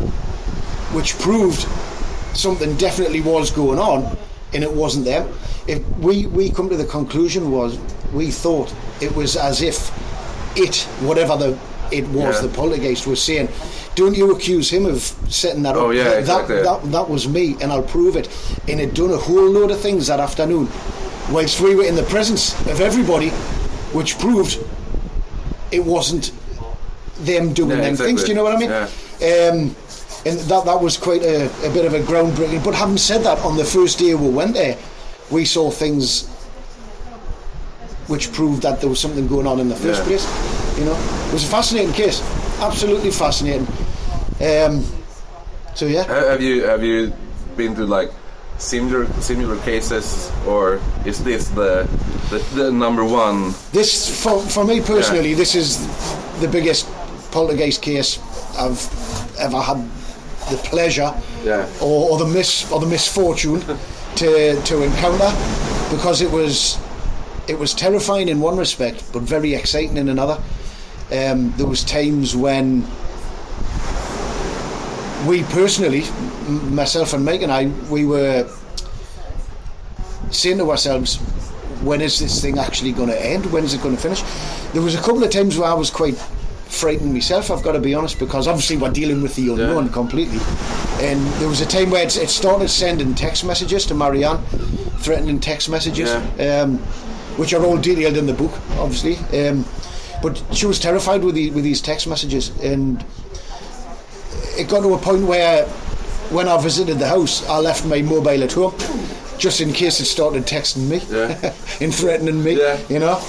which 0.94 1.18
proved 1.20 1.66
something 2.34 2.76
definitely 2.78 3.22
was 3.22 3.52
going 3.52 3.80
on 3.80 4.18
and 4.54 4.64
it 4.64 4.72
wasn't 4.72 5.06
them. 5.06 5.28
If 5.68 5.86
we, 5.98 6.28
we 6.28 6.50
come 6.50 6.70
to 6.70 6.78
the 6.78 6.86
conclusion 6.86 7.52
was 7.52 7.78
we 8.14 8.32
thought 8.32 8.74
it 9.02 9.14
was 9.16 9.36
as 9.36 9.62
if 9.62 9.92
it, 10.58 10.76
whatever 11.02 11.36
the 11.38 11.58
it 11.92 12.06
was, 12.10 12.36
Yeah. 12.36 12.48
the 12.48 12.54
poltergeist 12.56 13.08
was 13.08 13.22
saying, 13.22 13.48
don't 13.96 14.16
you 14.16 14.32
accuse 14.36 14.70
him 14.70 14.86
of 14.86 15.02
setting 15.30 15.64
that 15.64 15.76
up. 15.76 15.84
Oh, 15.84 15.90
yeah, 15.92 16.04
that, 16.04 16.20
exactly. 16.20 16.56
that, 16.58 16.82
that, 16.84 16.92
that 16.92 17.10
was 17.10 17.28
me 17.28 17.56
and 17.62 17.72
I'll 17.72 17.82
prove 17.82 18.16
it. 18.18 18.28
And 18.68 18.80
it 18.82 18.94
done 18.94 19.12
a 19.12 19.18
whole 19.18 19.50
load 19.50 19.72
of 19.72 19.80
things 19.80 20.08
that 20.08 20.20
afternoon 20.20 20.68
whilst 21.32 21.60
we 21.62 21.76
were 21.76 21.84
in 21.84 21.96
the 21.96 22.04
presence 22.04 22.54
of 22.68 22.80
everybody, 22.82 23.30
which 23.94 24.18
proved 24.20 24.60
it 25.72 25.84
wasn't 25.84 26.32
them 27.20 27.54
doing 27.54 27.72
Yeah, 27.72 27.76
them 27.78 27.86
exactly. 27.94 28.06
things. 28.08 28.24
Do 28.24 28.28
you 28.30 28.36
know 28.36 28.44
what 28.44 28.56
I 28.56 28.60
mean? 28.60 28.70
Yeah. 28.70 29.50
Um, 29.52 29.76
and 30.26 30.40
that 30.50 30.66
that 30.66 30.82
was 30.82 30.98
quite 30.98 31.22
a, 31.24 31.46
a 31.66 31.72
bit 31.74 31.86
of 31.86 31.94
a 31.94 32.00
groundbreaking. 32.00 32.64
But 32.64 32.76
having 32.76 32.98
said 32.98 33.24
that, 33.24 33.40
on 33.40 33.58
the 33.58 33.64
first 33.66 34.00
day 34.00 34.14
we 34.16 34.30
went 34.30 34.54
there, 34.54 34.78
we 35.32 35.46
saw 35.46 35.70
things 35.72 36.28
which 38.08 38.32
proved 38.32 38.62
that 38.64 38.80
there 38.80 38.90
was 38.90 39.00
something 39.00 39.28
going 39.28 39.48
on 39.48 39.60
in 39.60 39.68
the 39.70 39.76
first 39.76 40.02
Yeah. 40.02 40.08
place. 40.08 40.78
You 40.78 40.86
know, 40.86 40.96
it 41.28 41.34
was 41.34 41.44
a 41.44 41.48
fascinating 41.48 41.94
case, 41.94 42.22
absolutely 42.62 43.12
fascinating. 43.12 43.68
Um, 44.40 44.86
so 45.76 45.86
yeah, 45.86 46.04
Have 46.04 46.42
you 46.42 46.64
have 46.64 46.84
you 46.84 47.12
been 47.56 47.76
to 47.76 47.86
like 47.86 48.12
similar 48.58 49.06
similar 49.22 49.58
cases, 49.64 50.32
or 50.48 50.80
is 51.06 51.24
this 51.24 51.48
the 51.50 51.88
the, 52.30 52.40
the 52.56 52.72
number 52.72 53.04
one? 53.06 53.54
this 53.72 54.10
for 54.24 54.40
for 54.42 54.64
me 54.66 54.82
personally, 54.82 55.34
this 55.34 55.56
is 55.56 55.78
the 56.40 56.48
biggest 56.48 56.88
poltergeist 57.32 57.82
case 57.82 58.20
I've 58.58 58.82
ever 59.40 59.62
had 59.62 59.78
the 60.50 60.58
pleasure 60.70 61.14
Yeah. 61.44 61.68
or, 61.82 62.12
or 62.12 62.18
the 62.18 62.26
mis 62.26 62.72
or 62.72 62.80
the 62.80 62.86
misfortune 62.88 63.62
to 64.16 64.62
to 64.62 64.84
encounter 64.84 65.32
because 65.92 66.22
it 66.22 66.32
was 66.32 66.78
it 67.48 67.58
was 67.60 67.74
terrifying 67.74 68.30
in 68.30 68.40
one 68.40 68.58
respect 68.58 69.04
but 69.14 69.22
very 69.24 69.54
exciting 69.54 69.98
in 69.98 70.10
another 70.10 70.38
um, 71.12 71.54
there 71.58 71.68
was 71.68 71.84
times 71.84 72.36
when 72.36 72.84
we 75.28 75.44
personally 75.44 76.04
myself 76.48 77.14
and 77.14 77.24
Mike 77.26 77.42
and 77.42 77.52
I 77.52 77.68
we 77.90 78.06
were 78.06 78.48
saying 80.32 80.58
to 80.58 80.70
ourselves 80.72 81.18
when 81.82 82.02
is 82.02 82.20
this 82.20 82.42
thing 82.42 82.58
actually 82.58 82.92
going 82.92 83.10
to 83.10 83.26
end 83.26 83.46
when 83.48 83.64
is 83.64 83.74
it 83.74 83.82
going 83.82 83.96
to 83.96 84.02
finish 84.02 84.24
there 84.74 84.82
was 84.82 84.96
a 84.96 85.00
couple 85.00 85.24
of 85.24 85.30
times 85.30 85.58
where 85.58 85.70
I 85.70 85.74
was 85.74 85.90
quite 85.90 86.16
frightened 86.16 87.14
myself 87.14 87.50
I've 87.52 87.64
got 87.64 87.74
to 87.74 87.80
be 87.80 87.94
honest 87.94 88.20
because 88.20 88.48
obviously 88.48 88.78
we're 88.78 88.92
dealing 88.92 89.22
with 89.22 89.36
the 89.36 89.50
unknown 89.54 89.86
Yeah. 89.86 89.92
completely 89.92 90.40
and 91.00 91.22
there 91.40 91.48
was 91.48 91.62
a 91.62 91.66
time 91.66 91.90
where 91.92 92.04
it, 92.04 92.18
it 92.18 92.30
started 92.30 92.70
sending 92.70 93.14
text 93.16 93.46
messages 93.46 93.86
to 93.86 93.94
Marianne 93.94 94.40
threatening 95.00 95.40
text 95.40 95.70
messages 95.70 96.10
Yeah. 96.38 96.62
um, 96.64 96.78
which 97.38 97.54
are 97.54 97.64
all 97.64 97.78
detailed 97.78 98.18
in 98.18 98.26
the 98.26 98.34
book 98.34 98.52
obviously 98.80 99.16
um, 99.48 99.66
but 100.22 100.42
she 100.52 100.66
was 100.66 100.80
terrified 100.80 101.24
with, 101.24 101.36
the, 101.36 101.52
with 101.52 101.64
these 101.64 101.80
text 101.80 102.08
messages 102.08 102.50
and 102.64 103.06
it 104.58 104.68
got 104.68 104.82
to 104.82 104.94
a 104.96 104.98
point 104.98 105.24
where 105.26 105.70
when 106.32 106.48
I 106.48 106.58
visited 106.62 107.00
the 107.00 107.08
house 107.08 107.48
I 107.48 107.60
left 107.60 107.86
my 107.86 108.02
mobile 108.02 108.44
at 108.44 108.54
home 108.54 108.74
just 109.38 109.62
in 109.62 109.72
case 109.72 110.00
it 110.00 110.06
started 110.06 110.44
texting 110.46 110.88
me 110.90 111.00
Yeah. 111.10 111.54
and 111.82 111.94
threatening 111.94 112.44
me 112.44 112.58
Yeah. 112.58 112.78
you 112.90 113.00
know 113.00 113.20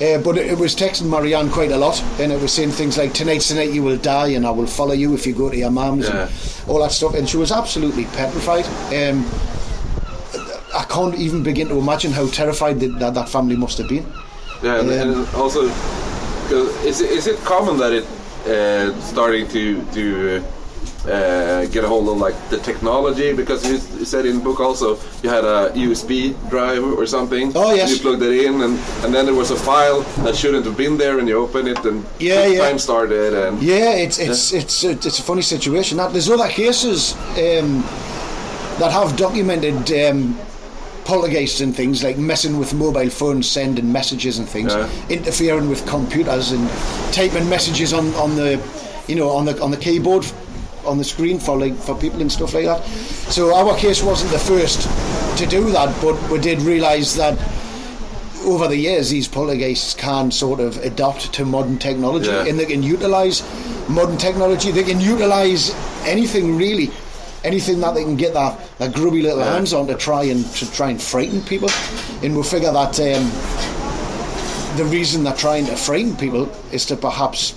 uh, 0.00 0.18
but 0.18 0.36
it, 0.36 0.46
it 0.50 0.58
was 0.58 0.74
texting 0.74 1.08
Marianne 1.08 1.50
quite 1.50 1.70
a 1.70 1.76
lot 1.76 2.02
and 2.20 2.32
it 2.32 2.40
was 2.42 2.52
saying 2.52 2.70
things 2.72 2.98
like 2.98 3.12
tonight's 3.14 3.48
the 3.48 3.54
night 3.54 3.72
you 3.72 3.82
will 3.82 3.96
die 3.96 4.28
and 4.28 4.46
I 4.46 4.50
will 4.50 4.66
follow 4.66 4.92
you 4.94 5.14
if 5.14 5.26
you 5.26 5.34
go 5.34 5.48
to 5.50 5.56
your 5.56 5.70
mum's 5.70 6.06
Yeah. 6.08 6.28
and 6.28 6.68
all 6.68 6.80
that 6.80 6.92
stuff 6.92 7.14
and 7.14 7.28
she 7.28 7.36
was 7.36 7.50
absolutely 7.52 8.04
petrified 8.16 8.66
um, 8.92 9.24
I 10.74 10.84
can't 10.84 11.14
even 11.14 11.42
begin 11.44 11.68
to 11.68 11.78
imagine 11.78 12.10
how 12.12 12.26
terrified 12.28 12.80
that 12.80 12.98
that, 12.98 13.14
that 13.14 13.28
family 13.28 13.56
must 13.56 13.78
have 13.78 13.88
been 13.88 14.06
Yeah, 14.62 14.80
and, 14.80 14.90
Um, 14.90 15.00
and 15.26 15.34
also, 15.34 15.62
is 16.84 17.00
it, 17.00 17.10
is 17.10 17.26
it 17.26 17.38
common 17.44 17.76
that 17.78 17.92
it 17.92 18.04
uh, 18.46 18.92
starting 19.00 19.46
to 19.48 19.82
to 19.92 20.42
uh, 21.06 21.66
get 21.66 21.84
a 21.84 21.88
hold 21.88 22.08
of 22.08 22.16
like 22.18 22.34
the 22.50 22.58
technology? 22.58 23.32
Because 23.32 23.64
you, 23.68 23.78
said 24.04 24.26
in 24.26 24.38
the 24.38 24.44
book 24.44 24.60
also 24.60 24.98
you 25.22 25.30
had 25.30 25.44
a 25.44 25.70
USB 25.74 26.34
drive 26.50 26.82
or 26.84 27.06
something. 27.06 27.52
Oh, 27.54 27.74
yes. 27.74 27.90
You 27.90 28.00
plugged 28.00 28.22
it 28.22 28.44
in, 28.44 28.60
and, 28.60 28.78
and 29.04 29.14
then 29.14 29.26
there 29.26 29.34
was 29.34 29.50
a 29.50 29.56
file 29.56 30.00
that 30.24 30.36
shouldn't 30.36 30.64
have 30.66 30.76
been 30.76 30.96
there, 30.98 31.18
and 31.18 31.28
you 31.28 31.38
open 31.38 31.66
it, 31.66 31.84
and 31.84 32.04
Yeah, 32.18 32.46
yeah. 32.46 32.66
time 32.68 32.78
started, 32.78 33.34
and 33.34 33.62
Yeah, 33.62 33.92
it's 33.94 34.18
it's 34.18 34.52
it's 34.52 34.84
it's 34.84 35.18
a 35.18 35.22
funny 35.22 35.42
situation. 35.42 35.98
That 35.98 36.12
there's 36.12 36.28
other 36.30 36.48
cases 36.48 37.14
um, 37.38 37.82
that 38.78 38.90
have 38.92 39.16
documented 39.16 39.90
um, 39.92 40.38
poltergeists 41.04 41.60
and 41.60 41.74
things 41.76 42.02
like 42.02 42.16
messing 42.18 42.58
with 42.58 42.74
mobile 42.74 43.10
phones, 43.10 43.48
sending 43.48 43.90
messages 43.92 44.38
and 44.38 44.48
things, 44.48 44.72
Yeah. 44.74 44.88
interfering 45.08 45.68
with 45.68 45.86
computers 45.86 46.52
and 46.52 46.68
typing 47.12 47.48
messages 47.48 47.92
on, 47.92 48.12
on 48.14 48.36
the 48.36 48.58
you 49.06 49.14
know 49.14 49.28
on 49.30 49.44
the 49.44 49.60
on 49.62 49.70
the 49.70 49.76
keyboard 49.76 50.24
on 50.86 50.98
the 50.98 51.04
screen 51.04 51.38
for 51.38 51.56
like 51.58 51.74
for 51.76 51.94
people 51.94 52.20
and 52.20 52.30
stuff 52.30 52.54
like 52.54 52.64
that. 52.64 52.82
So 53.30 53.54
our 53.54 53.76
case 53.76 54.02
wasn't 54.02 54.32
the 54.32 54.38
first 54.38 54.82
to 55.38 55.46
do 55.46 55.70
that, 55.70 55.94
but 56.02 56.14
we 56.30 56.38
did 56.38 56.60
realise 56.62 57.14
that 57.14 57.38
over 58.44 58.68
the 58.68 58.76
years, 58.76 59.08
these 59.10 59.26
poltergeists 59.26 59.94
can 59.94 60.30
sort 60.30 60.60
of 60.60 60.76
adapt 60.78 61.32
to 61.32 61.44
modern 61.46 61.78
technology 61.78 62.28
Yeah. 62.28 62.44
and 62.44 62.58
they 62.58 62.66
can 62.66 62.82
utilize 62.82 63.42
modern 63.88 64.18
technology. 64.18 64.70
They 64.70 64.82
can 64.84 65.00
utilize 65.00 65.70
anything 66.04 66.56
really, 66.58 66.90
anything 67.42 67.80
that 67.80 67.94
they 67.94 68.02
can 68.04 68.16
get 68.16 68.34
their, 68.34 68.54
their 68.78 68.90
grubby 68.90 69.22
little 69.22 69.38
Yeah. 69.38 69.54
hands 69.54 69.72
on 69.72 69.86
to 69.86 69.94
try 69.94 70.24
and 70.24 70.44
to 70.56 70.70
try 70.72 70.90
and 70.90 71.00
frighten 71.00 71.40
people. 71.42 71.70
And 72.22 72.36
we 72.36 72.42
figure 72.42 72.70
that 72.72 73.00
um, 73.00 73.32
the 74.76 74.84
reason 74.84 75.24
they're 75.24 75.32
trying 75.34 75.64
to 75.66 75.76
frighten 75.76 76.14
people 76.16 76.50
is 76.72 76.84
to 76.86 76.96
perhaps 76.96 77.54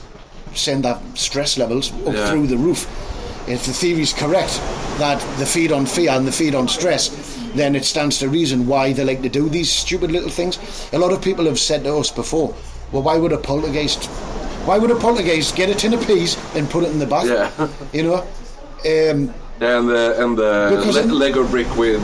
send 0.53 0.85
their 0.85 0.97
stress 1.15 1.57
levels 1.57 1.91
up 2.07 2.13
Yeah. 2.13 2.29
through 2.29 2.47
the 2.47 2.57
roof. 2.57 2.87
If 3.47 3.65
the 3.65 3.73
theory 3.73 4.01
is 4.01 4.13
correct 4.13 4.60
that 4.99 5.19
the 5.39 5.45
feed 5.45 5.71
on 5.71 5.86
fear 5.86 6.12
and 6.12 6.27
the 6.27 6.31
feed 6.31 6.53
on 6.53 6.67
stress, 6.67 7.10
then 7.55 7.75
it 7.75 7.86
stands 7.86 8.19
to 8.19 8.29
reason 8.29 8.67
why 8.67 8.93
they 8.93 9.05
like 9.05 9.21
to 9.21 9.29
do 9.29 9.47
these 9.49 9.71
stupid 9.71 10.12
little 10.12 10.29
things. 10.29 10.60
A 10.93 10.99
lot 10.99 11.13
of 11.13 11.21
people 11.21 11.45
have 11.45 11.60
said 11.60 11.83
to 11.86 11.95
us 11.97 12.12
before, 12.12 12.53
well, 12.91 13.03
why 13.03 13.17
would 13.17 13.31
a 13.31 13.38
poltergeist, 13.38 14.05
why 14.65 14.77
would 14.77 14.91
a 14.91 14.95
poltergeist 14.95 15.55
get 15.55 15.69
a 15.69 15.75
tin 15.75 15.93
of 15.93 16.05
peas 16.05 16.38
and 16.55 16.69
put 16.69 16.83
it 16.83 16.91
in 16.91 16.99
the 16.99 17.07
bath? 17.07 17.27
Yeah. 17.27 17.67
You 17.93 18.03
know? 18.03 18.15
Um, 18.86 19.33
and 19.60 19.89
the 19.89 20.15
and 20.23 20.38
the 20.38 20.69
le- 20.71 21.01
in- 21.01 21.17
Lego 21.17 21.47
brick 21.47 21.67
with 21.75 22.01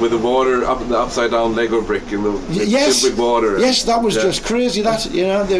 with 0.00 0.12
the 0.12 0.18
water 0.18 0.64
up 0.64 0.78
the 0.88 0.96
upside 0.96 1.32
down 1.32 1.54
Lego 1.56 1.80
brick 1.82 2.12
in 2.12 2.22
the 2.22 2.38
yes, 2.64 3.02
with 3.02 3.18
water. 3.18 3.58
Yes, 3.58 3.82
that 3.84 4.00
was 4.02 4.14
Yeah. 4.14 4.22
just 4.22 4.44
crazy. 4.44 4.82
That 4.82 5.04
you 5.12 5.24
know, 5.26 5.42
the, 5.44 5.58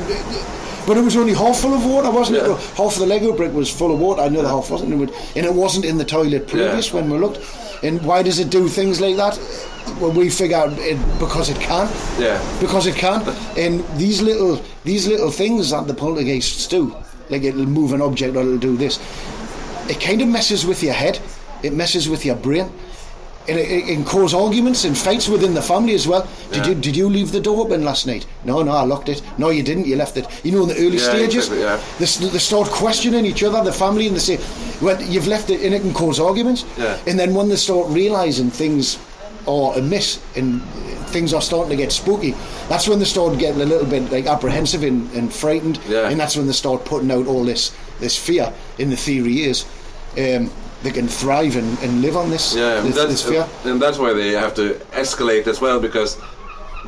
but 0.86 0.96
it 0.96 1.02
was 1.02 1.16
only 1.16 1.34
half 1.34 1.58
full 1.58 1.74
of 1.74 1.84
water, 1.84 2.10
wasn't 2.10 2.38
Yeah. 2.38 2.52
it? 2.54 2.58
Half 2.76 2.94
of 2.94 2.98
the 3.00 3.06
Lego 3.06 3.32
brick 3.32 3.52
was 3.54 3.68
full 3.70 3.92
of 3.92 4.00
water. 4.00 4.22
Another 4.22 4.48
half 4.48 4.70
wasn't, 4.70 4.92
and 4.92 5.10
and 5.36 5.46
it 5.46 5.54
wasn't 5.54 5.84
in 5.84 5.98
the 5.98 6.04
toilet 6.04 6.46
previous 6.48 6.88
Yeah. 6.88 6.94
when 6.96 7.10
we 7.10 7.18
looked. 7.18 7.38
And 7.82 8.00
why 8.02 8.22
does 8.22 8.38
it 8.38 8.48
do 8.50 8.68
things 8.68 9.00
like 9.00 9.16
that? 9.16 9.38
Well, 10.00 10.12
we 10.12 10.30
figure 10.30 10.56
out 10.56 10.72
it 10.78 10.98
because 11.18 11.48
it 11.50 11.58
can. 11.60 11.88
Yeah. 12.18 12.38
Because 12.60 12.86
it 12.86 12.94
can. 12.94 13.22
And 13.56 13.82
these 13.96 14.22
little 14.22 14.60
these 14.84 15.06
little 15.08 15.30
things 15.30 15.70
that 15.70 15.86
the 15.88 15.94
poltergeists 15.94 16.66
do, 16.68 16.94
like 17.30 17.42
it'll 17.42 17.66
move 17.66 17.92
an 17.92 18.00
object 18.00 18.36
or 18.36 18.40
it'll 18.42 18.58
do 18.58 18.76
this, 18.76 18.98
it 19.88 20.00
kind 20.00 20.22
of 20.22 20.28
messes 20.28 20.64
with 20.64 20.82
your 20.82 20.94
head. 20.94 21.18
It 21.62 21.72
messes 21.72 22.08
with 22.08 22.24
your 22.24 22.36
brain. 22.36 22.70
And 23.48 23.58
it 23.58 24.06
cause 24.06 24.34
arguments 24.34 24.84
and 24.84 24.96
fights 24.96 25.28
within 25.28 25.52
the 25.54 25.62
family 25.62 25.94
as 25.94 26.06
well. 26.06 26.28
Did 26.52 26.64
Yeah. 26.64 26.68
you 26.68 26.74
did 26.76 26.96
you 26.96 27.08
leave 27.08 27.32
the 27.32 27.40
door 27.40 27.64
open 27.66 27.84
last 27.84 28.06
night? 28.06 28.24
No, 28.44 28.62
no, 28.62 28.70
I 28.72 28.84
locked 28.84 29.08
it. 29.08 29.20
No, 29.36 29.50
you 29.50 29.64
didn't. 29.64 29.86
You 29.86 29.96
left 29.96 30.16
it. 30.16 30.26
You 30.44 30.52
know, 30.52 30.62
in 30.62 30.68
the 30.68 30.76
early 30.76 30.98
Yeah, 30.98 31.10
stages, 31.10 31.48
exactly, 31.48 31.60
yeah. 31.62 31.78
they, 31.98 32.28
they 32.28 32.38
start 32.38 32.68
questioning 32.68 33.26
each 33.26 33.42
other, 33.42 33.62
the 33.64 33.72
family, 33.72 34.06
and 34.06 34.14
they 34.14 34.20
say, 34.20 34.38
"Well, 34.80 35.00
you've 35.02 35.26
left 35.26 35.50
it," 35.50 35.60
and 35.62 35.74
it 35.74 35.80
can 35.80 35.92
cause 35.92 36.20
arguments. 36.20 36.64
Yeah. 36.78 36.96
And 37.08 37.18
then 37.18 37.34
when 37.34 37.48
they 37.48 37.56
start 37.56 37.88
realizing 37.88 38.48
things 38.50 38.98
are 39.48 39.76
amiss 39.76 40.20
and 40.36 40.62
things 41.10 41.34
are 41.34 41.42
starting 41.42 41.70
to 41.70 41.76
get 41.76 41.90
spooky, 41.90 42.34
that's 42.68 42.86
when 42.86 43.00
they 43.00 43.04
start 43.04 43.38
getting 43.38 43.60
a 43.60 43.64
little 43.66 43.86
bit 43.86 44.12
like 44.12 44.26
apprehensive 44.26 44.84
and, 44.84 45.10
and 45.14 45.32
frightened. 45.32 45.80
Yeah. 45.88 46.08
And 46.08 46.20
that's 46.20 46.36
when 46.36 46.46
they 46.46 46.52
start 46.54 46.84
putting 46.84 47.10
out 47.10 47.26
all 47.26 47.44
this 47.44 47.72
this 47.98 48.16
fear. 48.16 48.52
In 48.78 48.90
the 48.90 48.96
theory 48.96 49.42
is. 49.50 49.64
Um, 50.16 50.50
they 50.82 50.90
can 50.90 51.08
thrive 51.08 51.56
and, 51.56 51.78
and 51.80 52.02
live 52.02 52.16
on 52.16 52.30
this, 52.30 52.54
Yeah, 52.54 52.80
this, 52.80 52.94
that's, 52.96 53.10
this 53.10 53.22
fear. 53.22 53.46
and 53.64 53.80
that's 53.80 53.98
why 53.98 54.12
they 54.12 54.30
have 54.32 54.54
to 54.54 54.74
escalate 54.92 55.46
as 55.46 55.60
well 55.60 55.80
because 55.80 56.18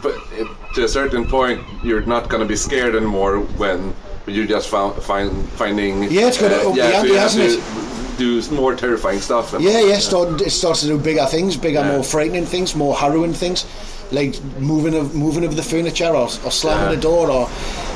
but 0.02 0.14
it, 0.32 0.48
to 0.74 0.84
a 0.84 0.88
certain 0.88 1.24
point, 1.26 1.62
you're 1.82 2.02
not 2.02 2.28
going 2.28 2.42
to 2.42 2.48
be 2.48 2.56
scared 2.56 2.94
anymore 2.94 3.38
when 3.56 3.94
you 4.26 4.46
just 4.46 4.68
found 4.68 5.00
find 5.02 5.48
finding. 5.50 6.02
Yeah, 6.04 6.28
it's 6.28 6.38
got 6.40 6.50
uh, 6.52 6.60
to 6.62 6.68
up 6.70 6.74
the 6.74 6.82
so 6.82 6.96
ante, 6.96 7.08
you 7.08 7.14
have 7.14 7.22
hasn't 7.22 7.62
to 7.62 7.80
it? 8.14 8.18
Do 8.18 8.54
more 8.54 8.74
terrifying 8.76 9.20
stuff. 9.20 9.54
And, 9.54 9.64
Yeah, 9.64 9.80
yeah. 9.80 9.98
Start, 9.98 10.40
it 10.40 10.50
starts 10.50 10.80
to 10.82 10.86
do 10.88 10.98
bigger 10.98 11.24
things, 11.26 11.56
bigger, 11.56 11.80
Yeah. 11.80 11.92
more 11.92 12.04
frightening 12.04 12.44
things, 12.44 12.74
more 12.76 12.94
harrowing 12.94 13.32
things, 13.32 13.64
like 14.12 14.34
moving 14.58 14.94
of 14.94 15.14
moving 15.14 15.44
of 15.44 15.56
the 15.56 15.62
furniture 15.62 16.10
or, 16.10 16.28
or 16.44 16.50
slamming 16.50 16.90
Yeah. 16.90 16.94
the 16.96 17.00
door 17.00 17.30
or 17.30 17.48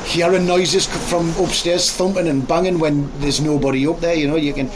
hearing 0.05 0.45
noises 0.47 0.87
from 1.09 1.29
upstairs, 1.39 1.91
thumping 1.91 2.27
and 2.27 2.47
banging 2.47 2.79
when 2.79 3.11
there's 3.19 3.39
nobody 3.41 3.85
up 3.87 3.99
there. 3.99 4.15
You 4.15 4.27
know, 4.27 4.35
you 4.35 4.53
can, 4.53 4.69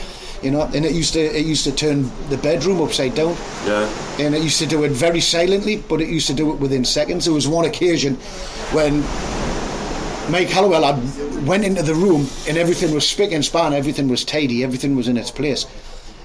you 0.43 0.51
know, 0.51 0.63
and 0.73 0.85
it 0.85 0.91
used 0.91 1.13
to 1.13 1.19
it 1.19 1.45
used 1.45 1.63
to 1.63 1.71
turn 1.71 2.11
the 2.29 2.37
bedroom 2.37 2.81
upside 2.81 3.15
down, 3.15 3.35
yeah, 3.65 3.87
and 4.19 4.35
it 4.35 4.43
used 4.43 4.59
to 4.59 4.65
do 4.65 4.83
it 4.83 4.91
very 4.91 5.21
silently, 5.21 5.77
but 5.77 6.01
it 6.01 6.09
used 6.09 6.27
to 6.27 6.33
do 6.33 6.51
it 6.51 6.59
within 6.59 6.83
seconds. 6.85 7.25
There 7.25 7.33
was 7.33 7.47
one 7.47 7.65
occasion 7.65 8.15
when 8.71 9.01
Mike 10.29 10.49
Hallowell 10.49 10.83
had 10.83 11.47
went 11.47 11.65
into 11.65 11.83
the 11.83 11.93
room 11.93 12.27
and 12.47 12.57
everything 12.57 12.93
was 12.93 13.07
spick 13.07 13.31
and 13.31 13.43
span, 13.43 13.73
everything 13.73 14.07
was 14.07 14.23
tidy, 14.23 14.63
everything 14.63 14.95
was 14.95 15.07
in 15.07 15.17
its 15.17 15.31
place. 15.31 15.65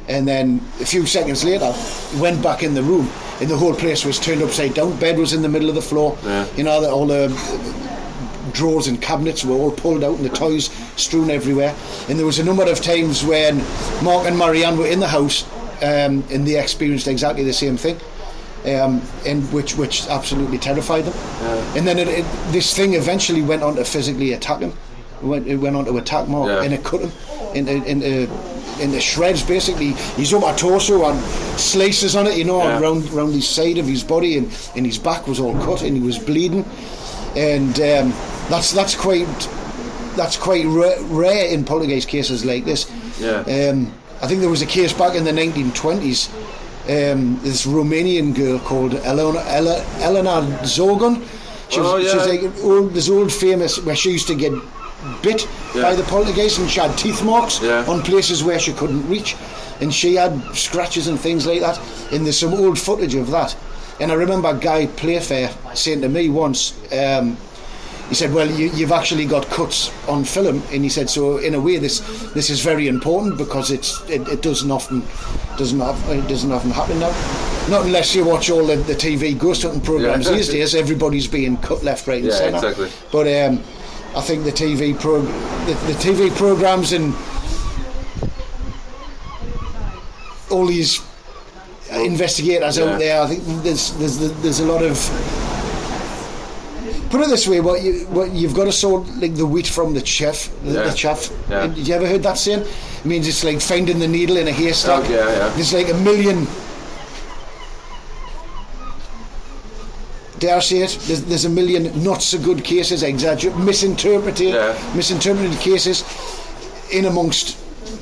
And 0.08 0.26
then 0.26 0.60
a 0.80 0.86
few 0.86 1.04
seconds 1.04 1.44
later, 1.44 1.70
he 1.72 2.20
went 2.20 2.42
back 2.42 2.62
in 2.62 2.74
the 2.74 2.82
room 2.82 3.10
and 3.40 3.50
the 3.50 3.56
whole 3.56 3.74
place 3.74 4.04
was 4.04 4.18
turned 4.18 4.42
upside 4.42 4.74
down. 4.74 4.98
Bed 4.98 5.18
was 5.18 5.32
in 5.32 5.42
the 5.42 5.48
middle 5.48 5.68
of 5.68 5.74
the 5.74 5.82
floor. 5.82 6.16
Yeah. 6.24 6.46
You 6.56 6.64
know, 6.64 6.88
all 6.88 7.06
the 7.06 7.28
drawers 8.58 8.88
and 8.88 9.00
cabinets 9.00 9.44
were 9.44 9.54
all 9.54 9.70
pulled 9.70 10.02
out 10.04 10.16
and 10.16 10.24
the 10.24 10.36
toys 10.36 10.68
strewn 10.96 11.30
everywhere. 11.30 11.74
And 12.08 12.18
there 12.18 12.26
was 12.26 12.38
a 12.40 12.44
number 12.44 12.64
of 12.70 12.80
times 12.82 13.24
when 13.24 13.58
Mark 14.02 14.26
and 14.26 14.36
Marianne 14.36 14.76
were 14.76 14.86
in 14.88 15.00
the 15.00 15.08
house 15.08 15.44
um, 15.82 16.24
and 16.32 16.46
they 16.46 16.58
experienced 16.60 17.06
exactly 17.08 17.44
the 17.44 17.52
same 17.52 17.76
thing. 17.76 17.96
Um, 18.66 19.00
and 19.24 19.50
which 19.52 19.76
which 19.76 20.06
absolutely 20.08 20.58
terrified 20.58 21.04
them. 21.04 21.14
And 21.76 21.86
then 21.86 21.96
it, 21.98 22.08
it, 22.08 22.26
this 22.52 22.74
thing 22.74 22.94
eventually 22.94 23.40
went 23.40 23.62
on 23.62 23.76
to 23.76 23.84
physically 23.84 24.32
attack 24.32 24.60
him. 24.60 24.72
It 25.22 25.26
went, 25.26 25.46
it 25.46 25.56
went 25.56 25.76
on 25.76 25.84
to 25.84 25.96
attack 25.96 26.28
Mark 26.28 26.48
Yeah. 26.48 26.62
and 26.64 26.74
it 26.74 26.82
cut 26.84 27.00
him 27.00 27.12
into, 27.54 27.72
into, 27.86 28.28
into 28.82 29.00
shreds 29.00 29.42
basically. 29.44 29.92
His 30.16 30.34
upper 30.34 30.58
torso 30.58 31.04
and 31.08 31.18
slices 31.58 32.16
on 32.16 32.26
it, 32.26 32.36
you 32.36 32.44
know, 32.44 32.58
Yeah. 32.62 32.80
around 32.80 33.08
around 33.12 33.32
the 33.32 33.40
side 33.40 33.78
of 33.78 33.86
his 33.86 34.02
body 34.02 34.36
and, 34.38 34.46
and 34.76 34.84
his 34.84 34.98
back 34.98 35.28
was 35.28 35.38
all 35.38 35.54
cut 35.64 35.82
and 35.82 35.96
he 35.96 36.02
was 36.02 36.18
bleeding. 36.18 36.64
And 37.38 37.74
um, 37.78 38.10
that's 38.50 38.72
that's 38.72 38.96
quite 38.96 39.28
that's 40.16 40.36
quite 40.36 40.66
rare, 40.66 41.00
rare 41.04 41.46
in 41.46 41.64
poltergeist 41.64 42.08
cases 42.08 42.44
like 42.44 42.64
this. 42.64 42.90
Yeah. 43.20 43.42
Um, 43.70 43.92
I 44.20 44.26
think 44.26 44.40
there 44.40 44.50
was 44.50 44.62
a 44.62 44.66
case 44.66 44.92
back 44.92 45.14
in 45.14 45.22
the 45.22 45.30
1920s. 45.30 46.28
Um, 46.88 47.38
this 47.42 47.66
Romanian 47.66 48.34
girl 48.34 48.58
called 48.58 48.94
Elena, 48.94 49.38
Ele, 49.46 49.80
Elena 50.00 50.42
Zogan. 50.64 51.22
She 51.68 51.78
was, 51.80 51.88
Oh, 51.92 52.00
she 52.02 52.16
was 52.16 52.26
like 52.26 52.42
an 52.42 52.52
old, 52.62 52.94
this 52.94 53.08
old 53.10 53.30
famous 53.32 53.78
where 53.84 53.94
she 53.94 54.10
used 54.10 54.26
to 54.28 54.34
get 54.34 54.52
bit 55.22 55.46
Yeah. 55.74 55.82
by 55.82 55.94
the 55.94 56.02
poltergeist 56.04 56.58
and 56.58 56.68
she 56.68 56.80
had 56.80 56.96
teeth 56.98 57.22
marks 57.22 57.60
Yeah. 57.62 57.84
on 57.86 58.02
places 58.02 58.42
where 58.42 58.58
she 58.58 58.72
couldn't 58.72 59.08
reach, 59.08 59.36
and 59.80 59.94
she 59.94 60.16
had 60.16 60.32
scratches 60.56 61.06
and 61.06 61.20
things 61.20 61.46
like 61.46 61.60
that. 61.60 61.78
And 62.10 62.24
there's 62.24 62.38
some 62.38 62.54
old 62.54 62.78
footage 62.78 63.14
of 63.14 63.30
that. 63.30 63.54
And 64.00 64.12
I 64.12 64.14
remember 64.14 64.52
Guy 64.56 64.86
Playfair 64.86 65.50
saying 65.74 66.02
to 66.02 66.08
me 66.08 66.28
once, 66.28 66.72
um, 66.92 67.36
he 68.08 68.14
said, 68.14 68.32
"Well, 68.32 68.48
you, 68.50 68.70
you've 68.70 68.92
actually 68.92 69.26
got 69.26 69.46
cuts 69.50 69.90
on 70.08 70.24
film," 70.24 70.62
and 70.72 70.82
he 70.82 70.88
said, 70.88 71.10
"So 71.10 71.38
in 71.38 71.54
a 71.54 71.60
way, 71.60 71.76
this 71.78 72.00
this 72.32 72.48
is 72.48 72.60
very 72.62 72.86
important 72.88 73.36
because 73.36 73.70
it's 73.70 74.00
it, 74.08 74.26
it 74.28 74.40
doesn't 74.40 74.70
often 74.70 75.02
doesn't 75.58 75.80
of- 75.82 76.08
it 76.10 76.26
doesn't 76.28 76.50
often 76.52 76.70
happen 76.70 76.98
now. 77.00 77.10
Not 77.68 77.84
unless 77.84 78.14
you 78.14 78.24
watch 78.24 78.48
all 78.50 78.64
the, 78.66 78.76
the 78.76 78.94
TV 78.94 79.36
ghost 79.38 79.62
hunting 79.62 79.82
programs 79.82 80.26
Yeah. 80.26 80.36
these 80.36 80.48
days. 80.48 80.74
Everybody's 80.74 81.26
being 81.26 81.58
cut 81.58 81.82
left, 81.84 82.06
right, 82.06 82.22
and 82.22 82.28
Yeah, 82.32 82.38
centre. 82.38 82.56
exactly. 82.68 82.88
But 83.12 83.26
um, 83.26 83.60
I 84.16 84.22
think 84.22 84.44
the 84.44 84.52
TV 84.52 84.98
pro 84.98 85.20
the, 85.20 85.74
the 85.86 85.94
TV 86.00 86.34
programs 86.34 86.92
and 86.94 87.12
all 90.50 90.64
these 90.66 91.00
investigators 91.92 92.76
Yeah. 92.78 92.84
out 92.84 92.98
there. 92.98 93.22
I 93.22 93.26
think 93.28 93.42
there's 93.62 93.92
there's 93.98 94.18
there's 94.42 94.60
a 94.60 94.66
lot 94.66 94.82
of 94.82 94.96
put 97.10 97.20
it 97.22 97.28
this 97.28 97.46
way: 97.48 97.60
what 97.60 97.82
you 97.82 98.06
what 98.10 98.30
you've 98.32 98.54
got 98.54 98.64
to 98.64 98.72
sort 98.72 99.06
like 99.16 99.34
the 99.34 99.46
wheat 99.46 99.66
from 99.66 99.94
the 99.94 100.02
chaff. 100.02 100.50
The, 100.64 100.72
Yeah. 100.72 100.82
the 100.90 100.94
chaff. 100.94 101.30
Yeah. 101.50 101.66
Did 101.68 101.88
you 101.88 101.94
ever 101.94 102.06
heard 102.06 102.22
that 102.24 102.38
saying? 102.38 102.60
It 102.62 103.04
means 103.04 103.26
it's 103.28 103.44
like 103.44 103.60
finding 103.60 103.98
the 103.98 104.08
needle 104.08 104.36
in 104.36 104.48
a 104.48 104.52
haystack. 104.52 105.04
Oh, 105.06 105.10
yeah, 105.12 105.30
yeah. 105.38 105.48
There's 105.54 105.72
like 105.72 105.88
a 105.88 105.94
million. 105.94 106.46
Dare 110.38 110.56
I 110.56 110.60
say 110.60 110.78
it? 110.82 110.96
There's, 111.06 111.22
there's 111.24 111.44
a 111.46 111.48
million 111.50 111.90
not 112.04 112.22
so 112.22 112.38
good 112.38 112.62
cases, 112.62 113.02
exagger 113.02 113.52
misinterpreted, 113.64 114.54
Yeah. 114.54 114.78
misinterpreted 114.94 115.58
cases, 115.58 116.04
in 116.92 117.06
amongst 117.06 117.56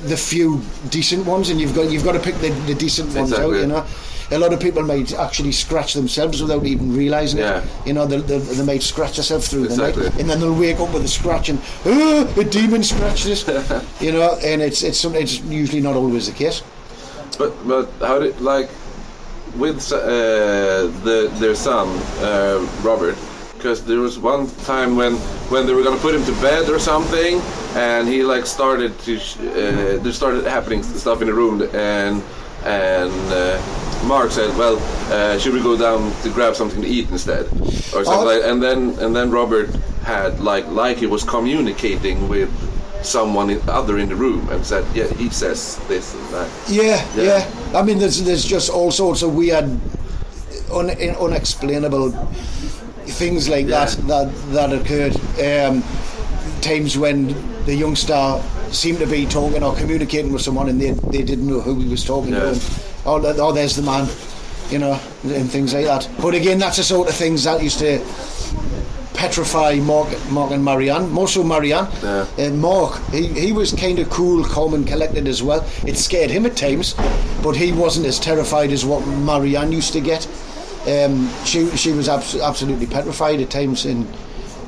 the 0.07 0.17
few 0.17 0.61
decent 0.89 1.25
ones, 1.25 1.49
and 1.49 1.59
you've 1.59 1.75
got 1.75 1.89
you've 1.91 2.03
got 2.03 2.13
to 2.13 2.19
pick 2.19 2.35
the, 2.35 2.49
the 2.65 2.75
decent 2.75 3.13
ones 3.15 3.33
out. 3.33 3.51
You 3.55 3.67
know, 3.67 3.85
a 4.31 4.37
lot 4.37 4.53
of 4.53 4.59
people 4.59 4.83
might 4.83 5.13
actually 5.13 5.51
scratch 5.51 5.93
themselves 5.93 6.41
without 6.41 6.65
even 6.65 6.93
realising 6.95 7.39
Yeah. 7.39 7.61
it. 7.63 7.69
You 7.87 7.93
know, 7.93 8.05
they, 8.05 8.19
they, 8.19 8.39
they 8.39 8.65
might 8.65 8.83
scratch 8.83 9.15
themselves 9.15 9.47
through 9.47 9.67
the 9.67 9.77
night, 9.77 9.95
and 10.19 10.29
then 10.29 10.39
they'll 10.39 10.53
wake 10.59 10.79
up 10.79 10.93
with 10.93 11.03
a 11.03 11.07
scratch 11.07 11.49
and 11.49 11.59
oh, 11.85 12.33
a 12.37 12.43
demon 12.43 12.83
scratched 12.83 13.25
this. 13.25 13.47
you 14.01 14.11
know, 14.11 14.37
and 14.43 14.61
it's 14.61 14.83
it's 14.83 15.03
it's 15.05 15.39
usually 15.41 15.81
not 15.81 15.95
always 15.95 16.27
the 16.27 16.33
case. 16.33 16.61
But 17.37 17.53
but 17.67 17.89
how 18.01 18.19
did 18.19 18.39
like 18.41 18.69
with 19.55 19.91
uh, 19.91 20.87
the 21.03 21.31
their 21.39 21.55
son 21.55 21.87
uh, 22.21 22.59
Robert? 22.83 23.17
Because 23.57 23.83
there 23.83 23.99
was 23.99 24.19
one 24.19 24.47
time 24.65 24.95
when 24.95 25.15
when 25.49 25.65
they 25.65 25.73
were 25.73 25.83
gonna 25.83 25.99
put 25.99 26.13
him 26.13 26.23
to 26.25 26.31
bed 26.41 26.69
or 26.69 26.79
something, 26.79 27.41
and 27.75 28.07
he 28.07 28.23
like 28.23 28.45
started 28.45 28.97
to 28.99 29.17
sh- 29.19 29.37
uh, 29.39 29.97
there 30.03 30.11
started 30.13 30.43
happening 30.45 30.83
stuff 30.83 31.21
in 31.21 31.27
the 31.27 31.33
room, 31.33 31.61
and 31.73 32.21
and 32.63 33.11
uh, 33.33 33.57
Mark 34.05 34.31
said, 34.31 34.55
"Well, 34.57 34.77
uh, 35.11 35.37
should 35.39 35.53
we 35.53 35.61
go 35.61 35.75
down 35.77 36.13
to 36.23 36.29
grab 36.29 36.55
something 36.55 36.81
to 36.81 36.87
eat 36.87 37.09
instead, 37.09 37.45
or 37.95 38.05
something?" 38.05 38.13
Oh. 38.13 38.25
like 38.25 38.43
And 38.43 38.61
then 38.61 38.79
and 38.99 39.15
then 39.15 39.31
Robert 39.31 39.69
had 40.03 40.39
like 40.39 40.67
like 40.69 40.97
he 40.97 41.07
was 41.07 41.23
communicating 41.23 42.29
with 42.29 42.49
someone 43.03 43.49
in, 43.49 43.59
other 43.67 43.97
in 43.97 44.07
the 44.09 44.15
room 44.15 44.47
and 44.51 44.63
said, 44.65 44.85
"Yeah, 44.93 45.07
he 45.17 45.29
says 45.29 45.79
this 45.87 46.13
and 46.13 46.27
that." 46.33 46.47
Yeah, 46.69 47.03
Yeah. 47.15 47.23
yeah. 47.71 47.79
I 47.79 47.81
mean, 47.83 47.97
there's 47.97 48.21
there's 48.23 48.45
just 48.45 48.69
all 48.69 48.91
sorts 48.91 49.23
of 49.23 49.33
weird, 49.35 49.65
un, 50.71 50.89
unexplainable 51.19 52.13
things 53.07 53.47
like 53.49 53.67
Yeah. 53.67 53.85
that 53.85 54.07
that 54.07 54.51
that 54.53 54.73
occurred. 54.73 55.15
Um, 55.41 55.83
times 56.61 56.97
when 56.97 57.35
the 57.65 57.75
youngster 57.75 58.41
seemed 58.71 58.99
to 58.99 59.05
be 59.07 59.25
talking 59.25 59.63
or 59.63 59.73
communicating 59.75 60.33
with 60.33 60.41
someone 60.41 60.69
and 60.69 60.79
they 60.81 60.91
they 61.11 61.23
didn't 61.23 61.47
know 61.47 61.61
who 61.61 61.79
he 61.79 61.87
was 61.87 62.03
talking 62.03 62.33
Yeah. 62.33 62.53
to. 62.53 62.59
Oh, 63.05 63.21
oh, 63.39 63.51
there's 63.53 63.75
the 63.75 63.81
man, 63.83 64.07
you 64.69 64.79
know, 64.79 64.99
and 65.23 65.49
things 65.49 65.73
like 65.73 65.85
that. 65.85 66.09
But 66.21 66.33
again, 66.35 66.59
that's 66.59 66.77
the 66.77 66.83
sort 66.83 67.07
of 67.07 67.15
things 67.15 67.43
that 67.45 67.63
used 67.63 67.79
to 67.79 67.99
petrify 69.13 69.75
Mark, 69.75 70.07
Mark 70.29 70.51
and 70.51 70.63
Marianne, 70.63 71.09
more 71.09 71.27
so 71.27 71.43
Marianne. 71.43 71.87
Yeah. 72.03 72.25
And 72.37 72.59
Mark, 72.61 72.99
he, 73.11 73.27
he 73.27 73.51
was 73.51 73.71
kind 73.73 73.97
of 73.99 74.09
cool, 74.09 74.43
calm, 74.43 74.73
and 74.75 74.85
collected 74.85 75.27
as 75.27 75.41
well. 75.41 75.65
It 75.85 75.97
scared 75.97 76.29
him 76.29 76.45
at 76.45 76.55
times, 76.55 76.93
but 77.41 77.55
he 77.55 77.71
wasn't 77.71 78.05
as 78.05 78.19
terrified 78.19 78.71
as 78.71 78.85
what 78.85 79.05
Marianne 79.07 79.71
used 79.71 79.93
to 79.93 80.01
get. 80.01 80.27
Um, 80.87 81.29
she 81.45 81.67
she 81.75 81.91
was 81.91 82.07
abs- 82.07 82.35
absolutely 82.39 82.85
petrified 82.87 83.41
at 83.41 83.49
times, 83.49 83.85
and 83.85 84.07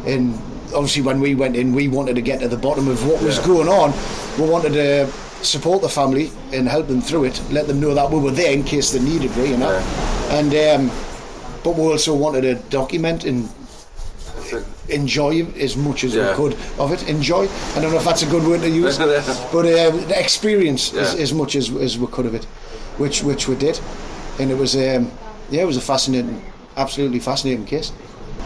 and 0.05 0.34
obviously 0.76 1.01
when 1.01 1.20
we 1.22 1.34
went 1.36 1.55
in, 1.55 1.74
we 1.74 1.88
wanted 1.88 2.15
to 2.15 2.22
get 2.22 2.39
to 2.41 2.47
the 2.47 2.57
bottom 2.57 2.88
of 2.88 3.05
what 3.07 3.22
was 3.22 3.38
Yeah. 3.38 3.45
going 3.47 3.70
on. 3.70 3.93
We 4.38 4.47
wanted 4.49 4.74
to 4.74 5.07
support 5.41 5.82
the 5.82 5.89
family 5.89 6.32
and 6.51 6.67
help 6.67 6.88
them 6.88 7.01
through 7.01 7.24
it, 7.26 7.41
let 7.51 7.67
them 7.67 7.80
know 7.80 7.93
that 7.93 8.11
we 8.11 8.20
were 8.20 8.32
there 8.32 8.51
in 8.51 8.63
case 8.63 8.91
they 8.91 8.99
needed 8.99 9.36
me, 9.38 9.51
you 9.51 9.57
know. 9.57 9.72
And 10.30 10.53
um, 10.53 10.91
but 11.63 11.76
we 11.76 11.84
also 11.84 12.13
wanted 12.13 12.41
to 12.41 12.55
document 12.70 13.24
and 13.24 13.47
enjoy 14.89 15.45
as 15.59 15.78
much 15.78 16.03
as 16.03 16.15
Yeah. 16.15 16.30
we 16.32 16.36
could 16.36 16.57
of 16.80 16.91
it. 16.91 17.07
Enjoy. 17.07 17.47
I 17.76 17.80
don't 17.82 17.91
know 17.91 17.97
if 17.97 18.03
that's 18.03 18.24
a 18.24 18.26
good 18.26 18.43
word 18.45 18.61
to 18.61 18.70
use, 18.70 18.97
but 19.53 19.65
uh, 19.65 19.91
the 19.91 20.15
experience 20.20 20.93
as, 20.93 21.15
as 21.15 21.32
much 21.34 21.55
as, 21.55 21.70
as 21.76 21.97
we 21.97 22.07
could 22.07 22.26
of 22.26 22.34
it, 22.34 22.43
which 22.97 23.24
which 23.24 23.47
we 23.47 23.55
did, 23.55 23.80
and 24.39 24.49
it 24.51 24.57
was 24.57 24.76
um, 24.76 25.11
yeah, 25.52 25.62
it 25.62 25.66
was 25.68 25.78
a 25.78 25.82
fascinating, 25.82 26.41
absolutely 26.78 27.20
fascinating 27.20 27.66
case. 27.66 27.91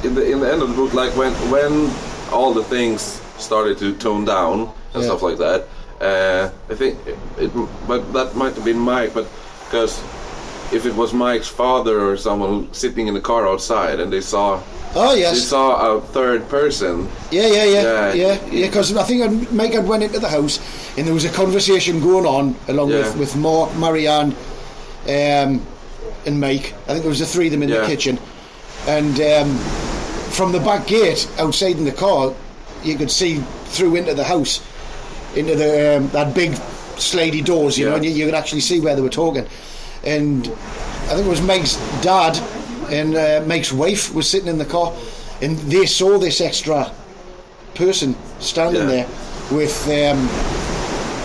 in 0.04 0.16
the 0.16 0.32
in 0.32 0.40
the 0.40 0.52
end 0.52 0.62
of 0.62 0.70
the 0.70 0.76
book, 0.76 0.94
like 0.94 1.16
when 1.16 1.32
when 1.52 1.90
all 2.32 2.54
the 2.54 2.64
things 2.64 3.22
started 3.38 3.78
to 3.78 3.94
tone 3.96 4.26
down 4.26 4.70
and 4.94 5.04
Yeah. 5.04 5.10
stuff 5.10 5.22
like 5.22 5.38
that, 5.38 5.60
uh, 6.02 6.50
I 6.72 6.76
think 6.76 6.98
it, 7.08 7.18
it 7.38 7.52
but 7.88 8.02
that 8.14 8.36
might 8.36 8.54
have 8.56 8.66
been 8.66 8.80
Mike, 8.80 9.14
but 9.14 9.26
because 9.66 10.02
if 10.72 10.86
it 10.86 10.96
was 10.96 11.14
Mike's 11.14 11.48
father 11.48 11.96
or 12.10 12.18
someone 12.18 12.68
sitting 12.74 13.08
in 13.08 13.14
the 13.14 13.22
car 13.22 13.48
outside 13.48 14.00
and 14.02 14.12
they 14.12 14.22
saw 14.22 14.60
Oh 14.96 15.14
they 15.14 15.22
yes, 15.22 15.42
saw 15.48 15.98
a 15.98 16.02
third 16.02 16.48
person, 16.50 17.08
yeah, 17.32 17.48
yeah, 17.48 17.66
yeah, 17.66 17.82
Yeah. 17.82 18.14
yeah, 18.14 18.38
yeah. 18.52 18.66
Because 18.68 18.96
I 18.96 19.04
think 19.04 19.52
Mike 19.52 19.74
had 19.74 19.88
went 19.88 20.04
into 20.04 20.20
the 20.20 20.30
house, 20.30 20.60
and 20.98 21.06
there 21.08 21.14
was 21.14 21.26
a 21.26 21.34
conversation 21.44 22.00
going 22.02 22.26
on 22.26 22.56
along 22.68 22.90
Yeah. 22.92 22.98
with 23.00 23.16
with 23.18 23.36
Mark, 23.36 23.70
Marianne, 23.78 24.36
um, 25.10 25.62
and 26.26 26.40
Mike. 26.40 26.74
I 26.84 26.92
think 26.94 27.02
there 27.02 27.10
was 27.10 27.20
the 27.20 27.26
three 27.26 27.48
of 27.48 27.52
them 27.52 27.64
in 27.64 27.70
Yeah. 27.70 27.82
the 27.82 27.88
kitchen, 27.88 28.20
and 28.88 29.20
um, 29.22 29.58
from 30.32 30.52
the 30.52 30.60
back 30.60 30.88
gate 30.88 31.30
outside 31.38 31.78
in 31.78 31.86
the 31.86 31.92
car, 31.92 32.34
you 32.84 32.96
could 32.96 33.12
see 33.12 33.38
through 33.66 33.96
into 33.96 34.14
the 34.14 34.24
house, 34.24 34.62
into 35.36 35.56
the 35.56 35.98
um, 35.98 36.10
that 36.10 36.34
big 36.34 36.52
slidey 36.98 37.44
doors, 37.44 37.78
you 37.78 37.86
know, 37.86 37.96
and 37.96 38.06
you, 38.06 38.12
you 38.12 38.26
could 38.26 38.36
actually 38.36 38.62
see 38.62 38.80
where 38.80 38.96
they 38.96 39.02
were 39.02 39.10
talking. 39.10 39.46
And 40.04 40.48
I 41.06 41.16
think 41.16 41.26
it 41.26 41.30
was 41.30 41.42
Meg's 41.42 41.76
dad 42.02 42.38
and 42.92 43.16
uh, 43.16 43.44
Meg's 43.48 43.72
wife 43.74 44.14
was 44.14 44.30
sitting 44.30 44.48
in 44.50 44.58
the 44.58 44.66
car, 44.66 44.94
and 45.42 45.58
they 45.60 45.86
saw 45.86 46.18
this 46.18 46.42
extra 46.42 46.92
person 47.76 48.16
standing 48.40 48.82
Yeah. 48.84 48.88
there 48.88 49.08
with 49.52 49.88
um, 49.88 50.30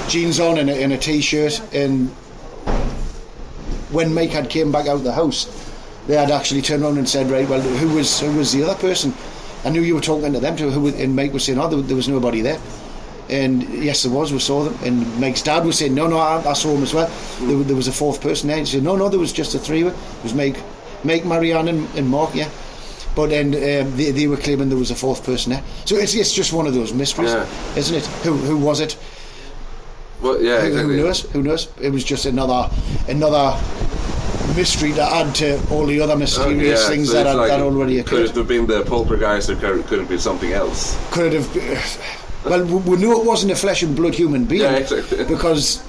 jeans 0.08 0.40
on 0.40 0.58
and 0.58 0.70
a, 0.70 0.82
and 0.82 0.92
a 0.92 0.98
t-shirt 0.98 1.60
and 1.74 2.10
when 3.90 4.12
Mike 4.14 4.30
had 4.30 4.48
came 4.50 4.70
back 4.72 4.86
out 4.86 4.96
of 4.96 5.04
the 5.04 5.12
house 5.12 5.46
they 6.06 6.16
had 6.16 6.30
actually 6.30 6.62
turned 6.62 6.82
around 6.82 6.96
and 6.98 7.08
said 7.08 7.30
right 7.30 7.48
well 7.48 7.60
who 7.60 7.94
was 7.94 8.20
who 8.20 8.32
was 8.36 8.52
the 8.52 8.62
other 8.64 8.74
person? 8.80 9.12
I 9.64 9.70
knew 9.70 9.82
you 9.82 9.94
were 9.94 10.00
talking 10.00 10.32
to 10.32 10.40
them 10.40 10.56
too 10.56 10.70
who, 10.70 10.80
was- 10.82 10.94
and 11.00 11.14
Mike 11.14 11.32
was 11.32 11.44
saying 11.44 11.58
oh 11.58 11.68
there, 11.68 11.80
there 11.82 11.96
was 11.96 12.08
nobody 12.08 12.40
there. 12.40 12.58
And 13.28 13.62
yes 13.84 14.02
there 14.04 14.12
was 14.12 14.32
we 14.32 14.38
saw 14.38 14.64
them. 14.64 14.78
And 14.84 15.20
Mike's 15.20 15.42
dad 15.42 15.64
was 15.66 15.78
saying 15.78 15.94
no 15.94 16.06
no 16.06 16.16
I, 16.18 16.42
I 16.48 16.52
saw 16.54 16.74
him 16.74 16.82
as 16.82 16.94
well. 16.94 17.10
There, 17.40 17.58
there 17.64 17.76
was 17.76 17.88
a 17.88 17.92
fourth 17.92 18.20
person 18.22 18.48
there 18.48 18.58
he 18.58 18.64
said 18.64 18.82
no 18.82 18.96
no 18.96 19.08
there 19.08 19.20
was 19.20 19.32
just 19.32 19.52
the 19.52 19.58
three 19.58 19.82
it 19.86 19.94
was 20.22 20.32
Mike 20.34 20.56
Mike 21.04 21.24
Marianne 21.26 21.68
and, 21.68 21.88
and 21.96 22.08
Mark 22.08 22.34
yeah. 22.34 22.48
But 23.14 23.30
then 23.30 23.48
um, 23.48 23.96
they, 23.96 24.12
they 24.12 24.26
were 24.28 24.36
claiming 24.36 24.68
there 24.68 24.78
was 24.78 24.90
a 24.92 24.94
fourth 24.94 25.24
person 25.24 25.52
there. 25.52 25.62
So 25.86 25.96
it's, 25.96 26.14
it's 26.14 26.32
just 26.32 26.52
one 26.52 26.66
of 26.68 26.74
those 26.74 26.94
mysteries 26.94 27.32
Yeah. 27.32 27.46
isn't 27.76 27.96
it? 27.96 28.06
Who, 28.24 28.34
who 28.36 28.56
was 28.56 28.80
it 28.80 28.96
Well, 30.22 30.40
yeah, 30.42 30.60
who, 30.60 30.66
exactly. 30.66 30.96
who 30.96 31.02
knows? 31.02 31.20
Who 31.32 31.42
knows? 31.42 31.68
It 31.80 31.90
was 31.90 32.04
just 32.04 32.26
another 32.26 32.70
another 33.08 33.56
mystery 34.56 34.92
to 34.94 35.02
add 35.02 35.34
to 35.36 35.60
all 35.70 35.86
the 35.86 36.00
other 36.00 36.14
Oh, 36.14 36.16
mysterious 36.16 36.82
yeah, 36.82 36.88
things 36.88 37.08
so 37.08 37.14
that, 37.14 37.26
had, 37.26 37.36
like, 37.36 37.48
that 37.50 37.60
already 37.60 38.02
Could 38.02 38.06
occurred. 38.26 38.30
it 38.30 38.36
have 38.36 38.48
been 38.48 38.66
the 38.66 38.82
poltergeist 38.82 39.50
or 39.50 39.56
could 39.56 39.86
could 39.86 40.00
it 40.00 40.08
be 40.08 40.18
something 40.18 40.52
else? 40.52 40.96
Could 41.12 41.32
it 41.34 41.42
have? 41.42 41.54
Been, 41.54 41.78
well, 42.50 42.64
we 42.64 42.76
we 42.92 42.96
knew 42.96 43.20
it 43.20 43.24
wasn't 43.24 43.52
a 43.52 43.56
flesh 43.56 43.82
and 43.82 43.94
blood 43.94 44.14
human 44.14 44.44
being 44.44 44.62
Yeah, 44.62 44.76
exactly. 44.76 45.24
because, 45.34 45.82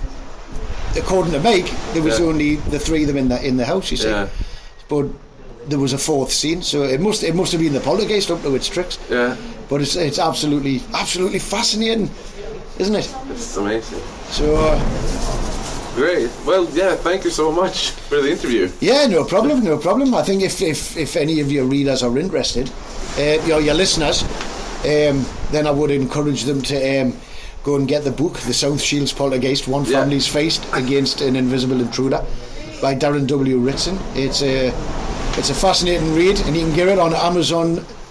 according 0.97 1.33
to 1.33 1.39
Mike, 1.39 1.71
there 1.93 2.03
was 2.03 2.19
Yeah. 2.19 2.25
only 2.27 2.55
the 2.55 2.79
three 2.79 3.01
of 3.03 3.07
them 3.07 3.17
in 3.17 3.29
the 3.29 3.43
in 3.45 3.57
the 3.57 3.65
house. 3.65 3.89
You 3.91 3.97
see, 3.97 4.09
Yeah. 4.09 4.27
but 4.87 5.05
there 5.67 5.79
was 5.79 5.93
a 5.93 5.97
fourth 5.97 6.31
scene, 6.31 6.61
so 6.61 6.83
it 6.83 6.99
must 7.01 7.23
it 7.23 7.33
must 7.35 7.51
have 7.51 7.61
been 7.61 7.73
the 7.73 7.79
poltergeist 7.79 8.29
up 8.31 8.41
to 8.43 8.55
its 8.55 8.67
tricks. 8.67 8.97
Yeah, 9.09 9.35
But 9.69 9.81
it's 9.81 9.95
it's 9.95 10.19
absolutely 10.19 10.81
absolutely 10.93 11.39
fascinating, 11.39 12.09
isn't 12.79 12.95
it? 12.95 13.13
it's 13.29 13.55
amazing. 13.57 13.99
So. 14.29 14.55
Uh, 14.55 15.95
Great. 15.95 16.29
Well, 16.45 16.65
yeah, 16.71 16.95
thank 16.95 17.25
you 17.25 17.29
so 17.29 17.51
much 17.51 17.89
for 17.91 18.21
the 18.21 18.31
interview. 18.31 18.71
Yeah, 18.79 19.05
no 19.07 19.25
problem, 19.25 19.63
no 19.63 19.77
problem. 19.77 20.13
I 20.13 20.23
think 20.23 20.43
if, 20.43 20.61
if, 20.61 20.95
if 20.95 21.15
any 21.17 21.41
of 21.41 21.51
your 21.51 21.65
readers 21.65 22.03
are 22.03 22.17
interested, 22.17 22.71
uh, 23.17 23.43
your, 23.45 23.59
your 23.59 23.73
listeners, 23.73 24.23
um, 24.85 25.25
then 25.51 25.67
I 25.67 25.71
would 25.71 25.91
encourage 25.91 26.43
them 26.43 26.61
to 26.61 27.01
um, 27.01 27.17
go 27.63 27.75
and 27.75 27.87
get 27.87 28.03
the 28.05 28.11
book, 28.11 28.37
The 28.37 28.53
South 28.53 28.81
Shields 28.81 29.11
Poltergeist 29.11 29.67
One 29.67 29.83
Yeah. 29.83 29.99
Family's 29.99 30.27
Faced 30.27 30.65
Against 30.73 31.19
an 31.21 31.35
Invisible 31.35 31.81
Intruder 31.81 32.23
by 32.81 32.95
Darren 32.95 33.27
W. 33.27 33.57
Ritson. 33.57 33.97
It's 34.13 34.41
a, 34.41 34.67
it's 35.37 35.49
a 35.49 35.55
fascinating 35.55 36.15
read, 36.15 36.39
and 36.41 36.55
you 36.55 36.61
can 36.65 36.75
get 36.75 36.87
it 36.87 36.99
on 36.99 37.13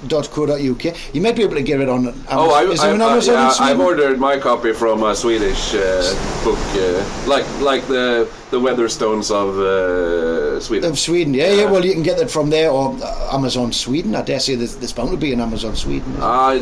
Amazon.co.uk. 0.03 1.14
You 1.14 1.20
might 1.20 1.36
be 1.36 1.42
able 1.42 1.55
to 1.55 1.62
get 1.62 1.80
it 1.80 1.88
on 1.88 2.09
Amazon. 2.09 2.24
Oh, 2.30 2.53
I, 2.53 2.62
Is 2.64 2.80
I, 2.80 2.90
an 2.90 3.03
I, 3.03 3.12
Amazon 3.12 3.34
in 3.34 3.40
yeah, 3.40 3.57
I've 3.61 3.80
ordered 3.80 4.18
my 4.18 4.38
copy 4.38 4.72
from 4.72 5.03
a 5.03 5.14
Swedish 5.14 5.74
uh, 5.74 6.42
book, 6.44 6.59
uh, 6.74 7.28
like 7.28 7.46
like 7.61 7.86
the 7.88 8.28
the 8.51 8.59
Waterstones 8.59 9.30
of 9.30 9.59
uh, 9.59 10.61
Sweden. 10.61 10.90
Of 10.90 10.99
Sweden, 10.99 11.34
yeah, 11.34 11.53
yeah. 11.53 11.70
Well, 11.70 11.84
you 11.84 11.92
can 11.92 12.03
get 12.03 12.18
that 12.18 12.30
from 12.30 12.51
there 12.51 12.70
or 12.70 12.96
uh, 13.03 13.34
Amazon 13.34 13.72
Sweden. 13.72 14.14
I 14.14 14.22
dare 14.22 14.40
say 14.40 14.55
there's, 14.55 14.76
there's 14.76 14.92
bound 14.92 15.11
to 15.11 15.16
be 15.16 15.32
an 15.32 15.40
Amazon 15.40 15.76
Sweden. 15.76 16.16
I 16.20 16.61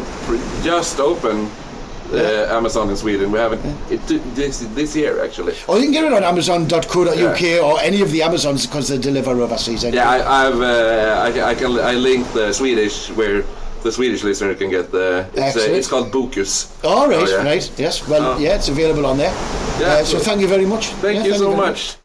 just 0.63 0.99
opened 1.01 1.51
uh, 2.13 2.57
Amazon 2.57 2.89
in 2.91 2.97
Sweden. 2.97 3.31
We 3.33 3.39
haven't 3.39 3.61
it, 3.91 4.01
this 4.35 4.61
this 4.75 4.95
year 4.97 5.25
actually. 5.25 5.55
Or 5.69 5.77
you 5.79 5.85
can 5.85 5.93
get 5.93 6.05
it 6.05 6.13
on 6.13 6.23
Amazon.co.uk 6.25 7.41
Yeah. 7.41 7.61
or 7.61 7.81
any 7.81 8.01
of 8.03 8.11
the 8.11 8.23
Amazons 8.23 8.67
because 8.67 8.89
they 8.89 8.99
deliver 8.99 9.31
overseas. 9.41 9.85
anyway. 9.85 10.03
Yeah, 10.03 10.11
I, 10.11 10.47
I've 10.49 10.61
uh, 10.61 11.41
I, 11.43 11.51
I 11.51 11.55
can 11.55 11.79
I 11.79 11.93
linked 11.95 12.33
the 12.35 12.53
Swedish 12.53 13.11
where 13.11 13.45
the 13.83 13.93
Swedish 13.93 14.25
listener 14.25 14.55
can 14.55 14.71
get 14.71 14.91
the 14.91 15.27
it's, 15.35 15.57
uh, 15.57 15.61
it's 15.61 15.89
called 15.89 16.11
Bokus. 16.13 16.71
All 16.85 17.09
right, 17.09 17.19
Oh, 17.29 17.31
yeah. 17.31 17.45
right, 17.45 17.71
yes. 17.79 18.07
Well, 18.09 18.23
Oh. 18.35 18.39
yeah, 18.39 18.57
it's 18.57 18.69
available 18.69 19.07
on 19.07 19.17
there. 19.19 19.33
Yeah, 19.81 20.01
Uh, 20.01 20.05
so 20.05 20.19
thank 20.19 20.41
you 20.41 20.49
very 20.49 20.67
much. 20.67 20.87
Thank 21.03 21.19
Yeah, 21.19 21.25
you 21.27 21.35
so 21.39 21.51
very 21.53 21.57
much. 21.57 21.97